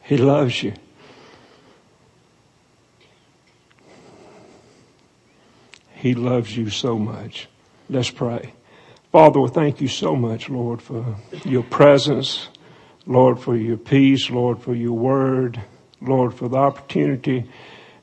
he 0.02 0.18
loves 0.18 0.64
you. 0.64 0.74
He 5.94 6.16
loves 6.16 6.58
you 6.58 6.72
so 6.72 6.98
much. 6.98 7.48
Let's 7.88 8.10
pray. 8.10 8.52
Father, 9.12 9.42
we 9.42 9.50
thank 9.50 9.80
you 9.80 9.88
so 9.88 10.16
much, 10.16 10.50
Lord, 10.50 10.82
for 10.82 11.18
your 11.44 11.64
presence, 11.64 12.48
Lord, 13.06 13.40
for 13.40 13.56
your 13.56 13.78
peace, 13.78 14.32
Lord, 14.32 14.60
for 14.60 14.74
your 14.74 14.94
word, 14.94 15.62
Lord, 16.02 16.34
for 16.34 16.50
the 16.50 16.58
opportunity 16.58 17.46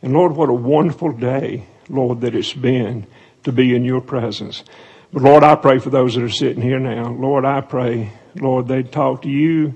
and 0.03 0.13
Lord, 0.13 0.33
what 0.33 0.49
a 0.49 0.55
wonderful 0.55 1.13
day, 1.13 1.67
Lord, 1.89 2.21
that 2.23 2.35
it's 2.35 2.53
been 2.53 3.07
to 3.45 3.53
be 3.53 3.75
in 3.75 3.85
your 3.85 4.01
presence. 4.01 4.65
But 5.13 5.23
Lord, 5.23 5.45
I 5.45 5.55
pray 5.55 5.79
for 5.79 5.91
those 5.91 6.15
that 6.15 6.25
are 6.25 6.29
sitting 6.29 6.63
here 6.63 6.79
now. 6.79 7.11
Lord, 7.11 7.45
I 7.45 7.61
pray, 7.61 8.13
Lord, 8.35 8.67
they'd 8.69 8.91
talk 8.91 9.23
to 9.23 9.29
you. 9.29 9.75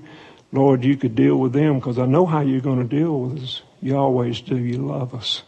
Lord, 0.51 0.83
you 0.83 0.97
could 0.97 1.15
deal 1.15 1.37
with 1.37 1.53
them 1.53 1.75
because 1.75 1.99
I 1.99 2.05
know 2.05 2.25
how 2.25 2.41
you're 2.41 2.61
going 2.61 2.87
to 2.87 2.95
deal 2.95 3.21
with 3.21 3.43
us. 3.43 3.61
You 3.81 3.97
always 3.97 4.41
do. 4.41 4.57
You 4.57 4.77
love 4.77 5.13
us. 5.13 5.43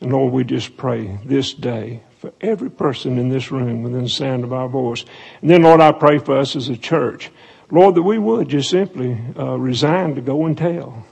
And 0.00 0.12
Lord, 0.12 0.32
we 0.32 0.44
just 0.44 0.76
pray 0.76 1.18
this 1.24 1.52
day 1.52 2.02
for 2.18 2.32
every 2.40 2.70
person 2.70 3.18
in 3.18 3.28
this 3.28 3.50
room 3.50 3.82
within 3.82 4.04
the 4.04 4.08
sound 4.08 4.44
of 4.44 4.52
our 4.52 4.68
voice. 4.68 5.04
And 5.40 5.50
then, 5.50 5.62
Lord, 5.62 5.80
I 5.80 5.92
pray 5.92 6.18
for 6.18 6.38
us 6.38 6.54
as 6.54 6.68
a 6.68 6.76
church. 6.76 7.30
Lord, 7.70 7.94
that 7.94 8.02
we 8.02 8.18
would 8.18 8.48
just 8.48 8.70
simply 8.70 9.18
uh, 9.38 9.56
resign 9.58 10.14
to 10.14 10.20
go 10.20 10.46
and 10.46 10.56
tell. 10.56 11.04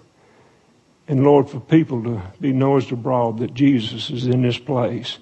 And 1.08 1.24
Lord, 1.24 1.48
for 1.48 1.58
people 1.58 2.02
to 2.04 2.22
be 2.38 2.52
noised 2.52 2.92
abroad 2.92 3.38
that 3.38 3.54
Jesus 3.54 4.10
is 4.10 4.26
in 4.26 4.42
this 4.42 4.58
place 4.58 5.18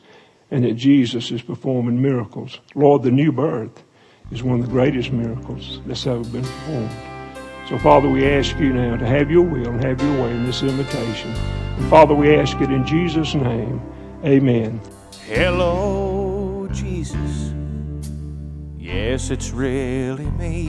and 0.50 0.64
that 0.64 0.74
Jesus 0.74 1.30
is 1.30 1.42
performing 1.42 2.02
miracles. 2.02 2.58
Lord, 2.74 3.04
the 3.04 3.12
new 3.12 3.30
birth 3.30 3.84
is 4.32 4.42
one 4.42 4.58
of 4.60 4.66
the 4.66 4.72
greatest 4.72 5.12
miracles 5.12 5.80
that's 5.86 6.06
ever 6.06 6.24
been 6.24 6.42
performed. 6.42 6.90
So, 7.68 7.78
Father, 7.78 8.08
we 8.08 8.26
ask 8.26 8.56
you 8.58 8.72
now 8.72 8.96
to 8.96 9.06
have 9.06 9.30
your 9.30 9.42
will 9.42 9.68
and 9.68 9.84
have 9.84 10.02
your 10.02 10.22
way 10.22 10.30
in 10.32 10.44
this 10.44 10.62
invitation. 10.62 11.30
And 11.32 11.88
Father, 11.88 12.14
we 12.14 12.36
ask 12.36 12.60
it 12.60 12.70
in 12.70 12.84
Jesus' 12.84 13.34
name. 13.34 13.80
Amen. 14.24 14.80
Hello, 15.24 16.68
Jesus. 16.72 17.52
Yes, 18.76 19.30
it's 19.30 19.50
really 19.50 20.30
me. 20.32 20.68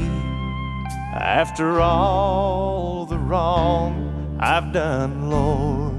After 1.14 1.80
all 1.80 3.06
the 3.08 3.18
wrong 3.18 4.07
I've 4.40 4.72
done, 4.72 5.32
Lord. 5.32 5.96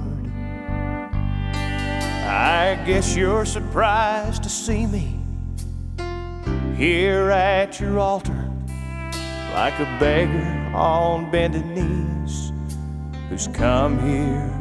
I 2.30 2.80
guess 2.86 3.16
you're 3.16 3.44
surprised 3.44 4.44
to 4.44 4.48
see 4.48 4.86
me 4.86 5.18
here 6.76 7.30
at 7.30 7.80
your 7.80 7.98
altar 7.98 8.48
like 9.54 9.74
a 9.80 9.96
beggar 9.98 10.70
on 10.72 11.28
bended 11.32 11.66
knees. 11.66 12.52
who's 13.28 13.48
come 13.48 13.98
here 13.98 14.54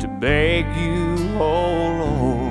to 0.00 0.08
beg 0.08 0.64
you, 0.76 1.38
oh 1.38 1.88
Lord. 2.02 2.50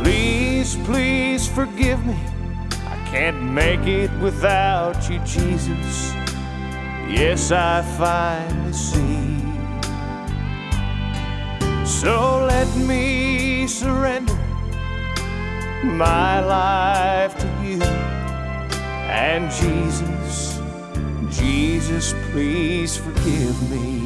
Please, 0.00 0.76
please 0.84 1.48
forgive 1.48 2.06
me. 2.06 2.18
I 2.86 2.96
can't 3.10 3.42
make 3.42 3.80
it 3.80 4.10
without 4.20 5.10
you, 5.10 5.18
Jesus. 5.20 6.23
Yes, 7.08 7.52
I 7.52 7.82
finally 7.98 8.72
see. 8.72 9.38
So 11.84 12.44
let 12.46 12.68
me 12.76 13.66
surrender 13.66 14.34
my 15.84 16.40
life 16.40 17.36
to 17.38 17.46
you. 17.62 17.82
And 19.08 19.50
Jesus, 19.50 20.60
Jesus, 21.30 22.14
please 22.32 22.96
forgive 22.96 23.70
me. 23.70 24.03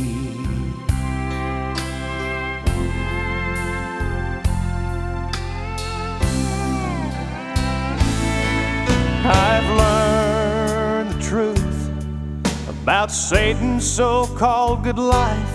About 12.99 13.13
Satan's 13.13 13.89
so 13.89 14.27
called 14.35 14.83
good 14.83 14.99
life. 14.99 15.53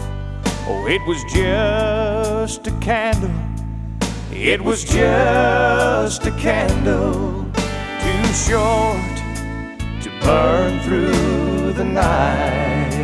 Oh, 0.66 0.88
it 0.88 1.02
was 1.06 1.22
just 1.26 2.66
a 2.68 2.72
candle. 2.80 3.36
It 4.32 4.62
was 4.62 4.86
just 4.86 6.26
a 6.26 6.32
candle 6.40 7.44
too 8.04 8.26
short 8.48 9.16
to 10.04 10.10
burn 10.22 10.80
through 10.86 11.74
the 11.74 11.84
night. 11.84 12.96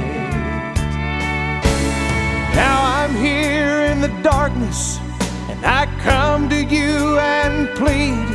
Now 2.56 2.78
I'm 2.82 3.14
here 3.18 3.92
in 3.92 4.00
the 4.00 4.22
darkness, 4.24 5.00
and 5.50 5.66
I 5.66 5.86
come 6.00 6.48
to 6.48 6.64
you 6.64 7.20
and 7.20 7.68
plead. 7.76 8.26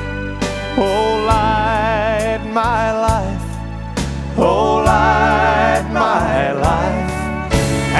Oh, 0.77 1.25
light 1.27 2.43
my 2.53 2.93
life. 2.93 4.37
Oh, 4.37 4.83
light 4.85 5.64
life. 6.65 7.13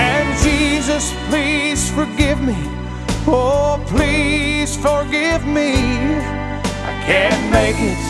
And 0.09 0.27
Jesus, 0.43 1.05
please 1.29 1.91
forgive 1.91 2.41
me. 2.41 2.57
Oh, 3.27 3.83
please 3.87 4.77
forgive 4.77 5.47
me. 5.47 5.71
I 6.91 6.93
can't 7.09 7.45
make 7.59 7.79
it 7.93 8.05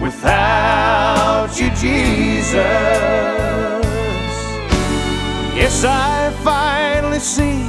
without 0.00 1.50
you, 1.60 1.68
Jesus. 1.70 2.54
Yes, 5.60 5.84
I 5.84 6.30
finally 6.42 7.18
see. 7.18 7.60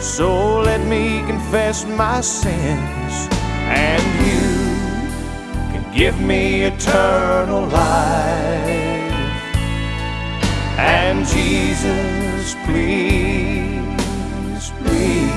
So 0.00 0.60
let 0.60 0.82
me 0.86 1.22
confess 1.26 1.84
my 1.84 2.20
sins, 2.20 3.28
and 3.84 4.02
you 4.26 4.46
can 5.72 5.84
give 5.94 6.20
me 6.20 6.62
eternal 6.62 7.66
life. 7.66 8.87
And 10.80 11.26
Jesus, 11.26 12.54
please, 12.64 13.82
please, 14.78 15.30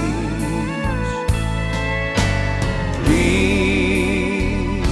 please, 3.03 4.85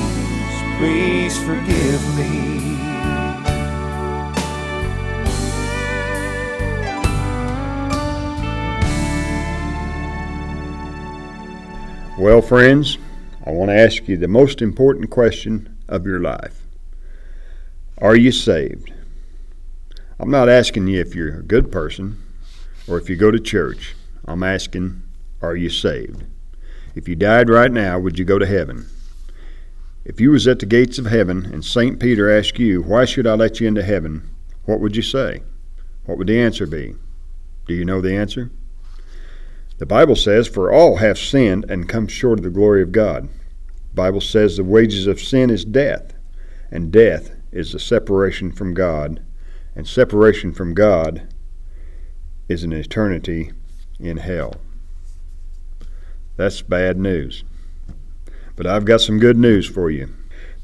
please 0.79 1.37
forgive 1.43 2.17
me. 2.17 2.59
Well, 12.17 12.41
friends, 12.41 12.97
I 13.45 13.51
want 13.51 13.69
to 13.69 13.75
ask 13.75 14.07
you 14.07 14.17
the 14.17 14.27
most 14.27 14.63
important 14.63 15.11
question 15.11 15.77
of 15.87 16.07
your 16.07 16.19
life 16.19 16.65
Are 17.99 18.15
you 18.15 18.31
saved? 18.31 18.91
I'm 20.21 20.29
not 20.29 20.49
asking 20.49 20.87
you 20.87 20.99
if 20.99 21.15
you're 21.15 21.39
a 21.39 21.43
good 21.43 21.71
person 21.71 22.21
or 22.89 22.97
if 22.97 23.09
you 23.09 23.15
go 23.15 23.31
to 23.31 23.39
church. 23.39 23.95
I'm 24.25 24.43
asking, 24.43 25.01
Are 25.41 25.55
you 25.55 25.69
saved? 25.69 26.25
If 26.93 27.07
you 27.07 27.15
died 27.15 27.49
right 27.49 27.71
now, 27.71 27.99
would 27.99 28.19
you 28.19 28.25
go 28.25 28.37
to 28.37 28.45
heaven? 28.45 28.87
If 30.03 30.19
you 30.19 30.31
was 30.31 30.45
at 30.45 30.59
the 30.59 30.65
gates 30.65 30.97
of 30.97 31.05
heaven 31.05 31.45
and 31.45 31.63
St. 31.63 32.01
Peter 32.01 32.29
asked 32.29 32.59
you, 32.59 32.81
Why 32.81 33.05
should 33.05 33.27
I 33.27 33.35
let 33.35 33.61
you 33.61 33.67
into 33.67 33.81
heaven? 33.81 34.29
What 34.65 34.81
would 34.81 34.97
you 34.97 35.01
say? 35.01 35.43
What 36.05 36.17
would 36.17 36.27
the 36.27 36.39
answer 36.39 36.67
be? 36.67 36.95
Do 37.65 37.73
you 37.73 37.85
know 37.85 38.01
the 38.01 38.15
answer? 38.15 38.51
The 39.77 39.85
Bible 39.85 40.17
says, 40.17 40.49
For 40.49 40.69
all 40.69 40.97
have 40.97 41.17
sinned 41.17 41.65
and 41.69 41.87
come 41.87 42.07
short 42.07 42.39
of 42.39 42.43
the 42.43 42.49
glory 42.49 42.81
of 42.81 42.91
God. 42.91 43.29
The 43.89 43.95
Bible 43.95 44.21
says 44.21 44.57
the 44.57 44.65
wages 44.65 45.07
of 45.07 45.21
sin 45.21 45.49
is 45.49 45.63
death, 45.63 46.13
and 46.69 46.91
death 46.91 47.31
is 47.53 47.71
the 47.71 47.79
separation 47.79 48.51
from 48.51 48.73
God, 48.73 49.23
and 49.75 49.87
separation 49.87 50.53
from 50.53 50.73
God 50.73 51.27
is 52.47 52.63
an 52.63 52.73
eternity 52.73 53.51
in 53.99 54.17
hell. 54.17 54.55
That's 56.37 56.61
bad 56.61 56.97
news. 56.97 57.43
But 58.55 58.65
I've 58.65 58.85
got 58.85 59.01
some 59.01 59.19
good 59.19 59.37
news 59.37 59.67
for 59.67 59.89
you. 59.89 60.09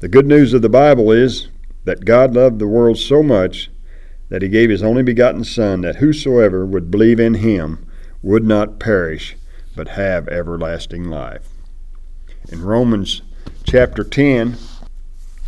The 0.00 0.08
good 0.08 0.26
news 0.26 0.52
of 0.52 0.62
the 0.62 0.68
Bible 0.68 1.10
is 1.10 1.48
that 1.84 2.04
God 2.04 2.34
loved 2.34 2.58
the 2.58 2.66
world 2.66 2.98
so 2.98 3.22
much 3.22 3.70
that 4.28 4.42
he 4.42 4.48
gave 4.48 4.70
his 4.70 4.82
only 4.82 5.02
begotten 5.02 5.44
Son, 5.44 5.82
that 5.82 5.96
whosoever 5.96 6.66
would 6.66 6.90
believe 6.90 7.20
in 7.20 7.34
him 7.34 7.86
would 8.22 8.44
not 8.44 8.80
perish, 8.80 9.36
but 9.76 9.88
have 9.88 10.28
everlasting 10.28 11.04
life. 11.04 11.48
In 12.50 12.62
Romans 12.62 13.22
chapter 13.64 14.02
10, 14.02 14.56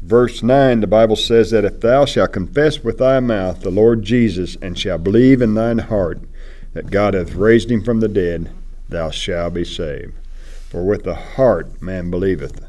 verse 0.03 0.43
9, 0.43 0.81
the 0.81 0.87
Bible 0.87 1.17
says 1.17 1.51
that 1.51 1.65
if 1.65 1.81
thou 1.81 2.05
shalt 2.05 2.33
confess 2.33 2.83
with 2.83 2.99
thy 2.99 3.21
mouth 3.21 3.61
the 3.61 3.71
Lord 3.71 4.03
Jesus, 4.03 4.57
and 4.63 4.79
shalt 4.79 5.05
believe 5.05 5.43
in 5.43 5.55
thine 5.55 5.79
heart 5.79 6.21
that 6.73 6.91
God 6.91 7.15
hath 7.15 7.35
raised 7.35 7.71
him 7.71 7.83
from 7.83 8.01
the 8.01 8.09
dead, 8.09 8.51
thou 8.89 9.11
shalt 9.11 9.55
be 9.55 9.65
saved. 9.65 10.15
For 10.69 10.85
with 10.85 11.05
the 11.05 11.15
heart 11.15 11.81
man 11.81 12.11
believeth 12.11 12.65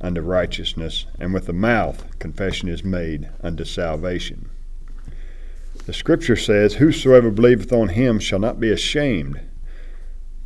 unto 0.00 0.20
righteousness, 0.20 1.06
and 1.18 1.34
with 1.34 1.46
the 1.46 1.52
mouth 1.52 2.18
confession 2.18 2.68
is 2.68 2.84
made 2.84 3.28
unto 3.42 3.64
salvation. 3.64 4.50
The 5.86 5.92
Scripture 5.92 6.36
says, 6.36 6.74
Whosoever 6.74 7.30
believeth 7.30 7.72
on 7.72 7.88
him 7.88 8.18
shall 8.18 8.38
not 8.38 8.60
be 8.60 8.70
ashamed. 8.70 9.40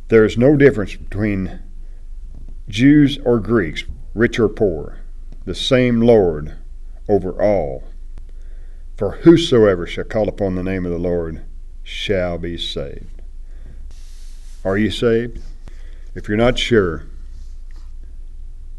There 0.07 0.25
is 0.25 0.37
no 0.37 0.55
difference 0.55 0.95
between 0.95 1.59
Jews 2.67 3.19
or 3.23 3.39
Greeks, 3.39 3.83
rich 4.13 4.39
or 4.39 4.49
poor, 4.49 4.99
the 5.45 5.55
same 5.55 6.01
Lord 6.01 6.57
over 7.07 7.41
all. 7.41 7.83
For 8.97 9.11
whosoever 9.17 9.85
shall 9.85 10.03
call 10.03 10.27
upon 10.27 10.55
the 10.55 10.63
name 10.63 10.85
of 10.85 10.91
the 10.91 10.97
Lord 10.97 11.45
shall 11.83 12.37
be 12.37 12.57
saved. 12.57 13.21
Are 14.63 14.77
you 14.77 14.89
saved? 14.89 15.39
If 16.15 16.27
you're 16.27 16.37
not 16.37 16.57
sure, 16.57 17.03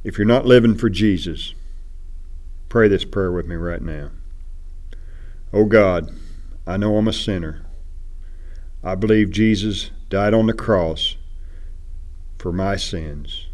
if 0.03 0.19
you're 0.19 0.27
not 0.27 0.47
living 0.47 0.75
for 0.75 0.89
Jesus, 0.89 1.55
pray 2.69 2.89
this 2.89 3.05
prayer 3.05 3.31
with 3.31 3.47
me 3.47 3.55
right 3.57 3.83
now. 3.83 4.11
Oh 5.53 5.67
God, 5.67 6.11
I 6.67 6.77
know 6.77 6.97
I'm 6.97 7.07
a 7.09 7.13
sinner. 7.13 7.65
I 8.83 8.95
believe 8.95 9.31
Jesus 9.31 9.91
died 10.09 10.35
on 10.35 10.47
the 10.47 10.53
cross 10.53 11.17
for 12.39 12.53
my 12.53 12.77
sins. 12.77 13.47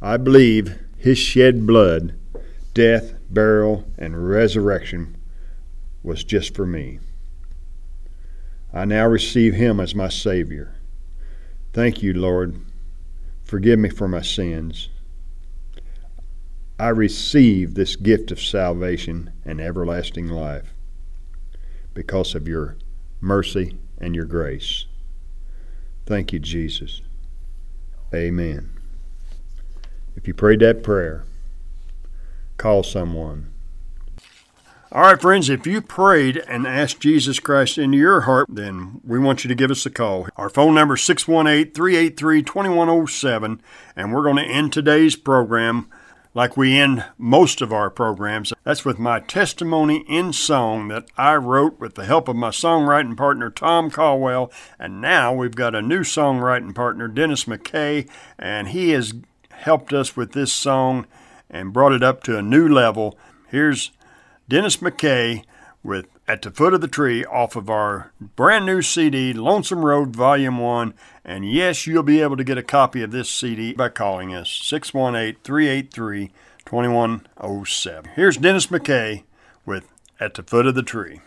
I 0.00 0.16
believe 0.16 0.78
his 0.98 1.16
shed 1.16 1.66
blood, 1.66 2.18
death, 2.74 3.14
burial, 3.30 3.84
and 3.96 4.28
resurrection 4.28 5.16
was 6.02 6.24
just 6.24 6.54
for 6.54 6.66
me. 6.66 6.98
I 8.72 8.84
now 8.84 9.06
receive 9.06 9.54
him 9.54 9.80
as 9.80 9.94
my 9.94 10.08
Savior. 10.08 10.74
Thank 11.72 12.02
you, 12.02 12.12
Lord. 12.12 12.60
Forgive 13.44 13.78
me 13.78 13.88
for 13.88 14.08
my 14.08 14.22
sins. 14.22 14.88
I 16.78 16.88
receive 16.88 17.74
this 17.74 17.96
gift 17.96 18.30
of 18.30 18.40
salvation 18.40 19.32
and 19.44 19.60
everlasting 19.60 20.28
life 20.28 20.74
because 21.94 22.34
of 22.34 22.46
your 22.46 22.76
mercy 23.20 23.78
and 23.98 24.14
your 24.14 24.26
grace. 24.26 24.86
Thank 26.06 26.32
you, 26.32 26.38
Jesus. 26.38 27.02
Amen. 28.14 28.77
If 30.18 30.26
you 30.26 30.34
prayed 30.34 30.58
that 30.60 30.82
prayer, 30.82 31.22
call 32.56 32.82
someone. 32.82 33.52
All 34.90 35.02
right, 35.02 35.20
friends, 35.20 35.48
if 35.48 35.64
you 35.64 35.80
prayed 35.80 36.38
and 36.38 36.66
asked 36.66 36.98
Jesus 36.98 37.38
Christ 37.38 37.78
into 37.78 37.98
your 37.98 38.22
heart, 38.22 38.48
then 38.50 39.00
we 39.04 39.20
want 39.20 39.44
you 39.44 39.48
to 39.48 39.54
give 39.54 39.70
us 39.70 39.86
a 39.86 39.90
call. 39.90 40.26
Our 40.34 40.48
phone 40.48 40.74
number 40.74 40.96
is 40.96 41.02
618 41.02 41.72
383 41.72 42.42
2107, 42.42 43.62
and 43.94 44.12
we're 44.12 44.24
going 44.24 44.36
to 44.36 44.42
end 44.42 44.72
today's 44.72 45.14
program 45.14 45.86
like 46.34 46.56
we 46.56 46.76
end 46.76 47.04
most 47.16 47.60
of 47.60 47.72
our 47.72 47.88
programs. 47.88 48.52
That's 48.64 48.84
with 48.84 48.98
my 48.98 49.20
testimony 49.20 50.04
in 50.08 50.32
song 50.32 50.88
that 50.88 51.06
I 51.16 51.36
wrote 51.36 51.78
with 51.78 51.94
the 51.94 52.04
help 52.04 52.26
of 52.26 52.34
my 52.34 52.50
songwriting 52.50 53.16
partner 53.16 53.50
Tom 53.50 53.90
Caldwell. 53.90 54.50
And 54.80 55.00
now 55.00 55.32
we've 55.32 55.54
got 55.54 55.74
a 55.74 55.82
new 55.82 56.00
songwriting 56.00 56.74
partner, 56.74 57.08
Dennis 57.08 57.44
McKay, 57.44 58.08
and 58.38 58.68
he 58.68 58.90
has 58.90 59.14
helped 59.58 59.92
us 59.92 60.16
with 60.16 60.32
this 60.32 60.52
song 60.52 61.06
and 61.50 61.72
brought 61.72 61.92
it 61.92 62.02
up 62.02 62.22
to 62.24 62.38
a 62.38 62.42
new 62.42 62.68
level. 62.68 63.18
Here's 63.48 63.90
Dennis 64.48 64.78
McKay 64.78 65.44
with 65.82 66.06
At 66.26 66.42
the 66.42 66.50
Foot 66.50 66.74
of 66.74 66.80
the 66.80 66.88
Tree 66.88 67.24
off 67.24 67.56
of 67.56 67.70
our 67.70 68.12
brand 68.20 68.66
new 68.66 68.82
CD, 68.82 69.32
Lonesome 69.32 69.84
Road 69.84 70.14
Volume 70.14 70.58
1. 70.58 70.94
And 71.24 71.50
yes, 71.50 71.86
you'll 71.86 72.02
be 72.02 72.20
able 72.20 72.36
to 72.36 72.44
get 72.44 72.58
a 72.58 72.62
copy 72.62 73.02
of 73.02 73.10
this 73.10 73.30
CD 73.30 73.72
by 73.72 73.88
calling 73.88 74.34
us 74.34 74.50
618 74.50 75.40
383 75.42 76.30
2107. 76.64 78.10
Here's 78.14 78.36
Dennis 78.36 78.66
McKay 78.66 79.24
with 79.64 79.90
At 80.20 80.34
the 80.34 80.42
Foot 80.42 80.66
of 80.66 80.74
the 80.74 80.82
Tree. 80.82 81.20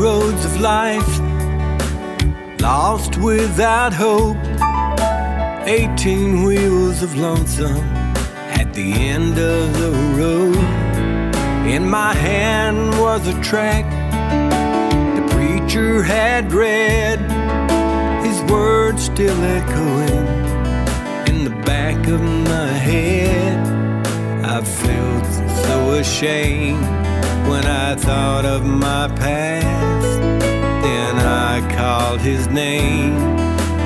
Crossroads 0.00 0.46
of 0.46 0.60
life, 0.62 1.20
lost 2.58 3.18
without 3.18 3.92
hope. 3.92 4.38
Eighteen 5.66 6.42
wheels 6.42 7.02
of 7.02 7.18
lonesome 7.18 7.84
at 8.60 8.72
the 8.72 8.92
end 8.92 9.36
of 9.38 9.78
the 9.78 9.90
road. 10.18 10.56
In 11.66 11.90
my 11.90 12.14
hand 12.14 12.98
was 12.98 13.26
a 13.28 13.38
track 13.42 13.84
the 15.16 15.34
preacher 15.34 16.02
had 16.02 16.50
read, 16.50 17.18
his 18.24 18.40
words 18.50 19.04
still 19.04 19.42
echoing 19.58 20.26
in 21.28 21.44
the 21.44 21.62
back 21.66 21.98
of 22.08 22.22
my 22.22 22.68
head. 22.68 23.58
I 24.46 24.62
felt 24.62 25.26
so 25.66 25.92
ashamed 25.92 27.09
when 27.48 27.64
I 27.66 27.94
thought 27.94 28.44
of 28.44 28.64
my 28.64 29.08
past. 29.16 30.20
Then 30.84 31.16
I 31.16 31.60
called 31.76 32.20
his 32.20 32.46
name. 32.48 33.14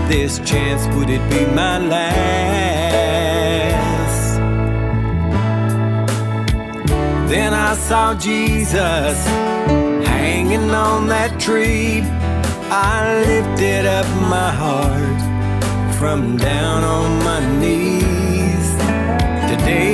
This 0.09 0.39
chance, 0.41 0.87
would 0.95 1.11
it 1.11 1.23
be 1.31 1.47
my 1.55 1.79
last? 1.79 3.05
Then 7.29 7.53
I 7.53 7.75
saw 7.75 8.15
Jesus 8.15 9.17
hanging 10.07 10.71
on 10.71 11.09
that 11.09 11.41
tree. 11.41 12.03
I 12.71 13.25
lifted 13.27 13.87
up 13.87 14.07
my 14.37 14.51
heart 14.63 15.21
from 15.99 16.37
down 16.37 16.85
on 16.85 17.25
my 17.25 17.41
knees. 17.61 18.69
Today 19.51 19.94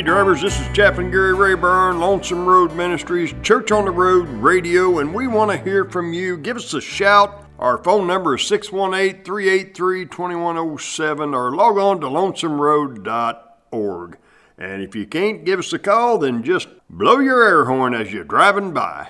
Hey 0.00 0.06
drivers, 0.06 0.40
this 0.40 0.58
is 0.58 0.66
Chaplain 0.74 1.10
Gary 1.10 1.34
Rayburn, 1.34 2.00
Lonesome 2.00 2.46
Road 2.46 2.72
Ministries, 2.72 3.34
Church 3.42 3.70
on 3.70 3.84
the 3.84 3.90
Road 3.90 4.30
Radio, 4.30 4.98
and 4.98 5.12
we 5.12 5.26
want 5.26 5.50
to 5.50 5.58
hear 5.58 5.84
from 5.84 6.14
you. 6.14 6.38
Give 6.38 6.56
us 6.56 6.72
a 6.72 6.80
shout. 6.80 7.44
Our 7.58 7.76
phone 7.84 8.06
number 8.06 8.36
is 8.36 8.46
618 8.46 9.22
383 9.22 10.06
2107 10.06 11.34
or 11.34 11.54
log 11.54 11.76
on 11.76 12.00
to 12.00 12.06
lonesomeroad.org. 12.06 14.16
And 14.56 14.80
if 14.80 14.96
you 14.96 15.06
can't 15.06 15.44
give 15.44 15.58
us 15.58 15.70
a 15.74 15.78
call, 15.78 16.16
then 16.16 16.44
just 16.44 16.68
blow 16.88 17.18
your 17.18 17.46
air 17.46 17.66
horn 17.66 17.92
as 17.92 18.10
you're 18.10 18.24
driving 18.24 18.72
by. 18.72 19.08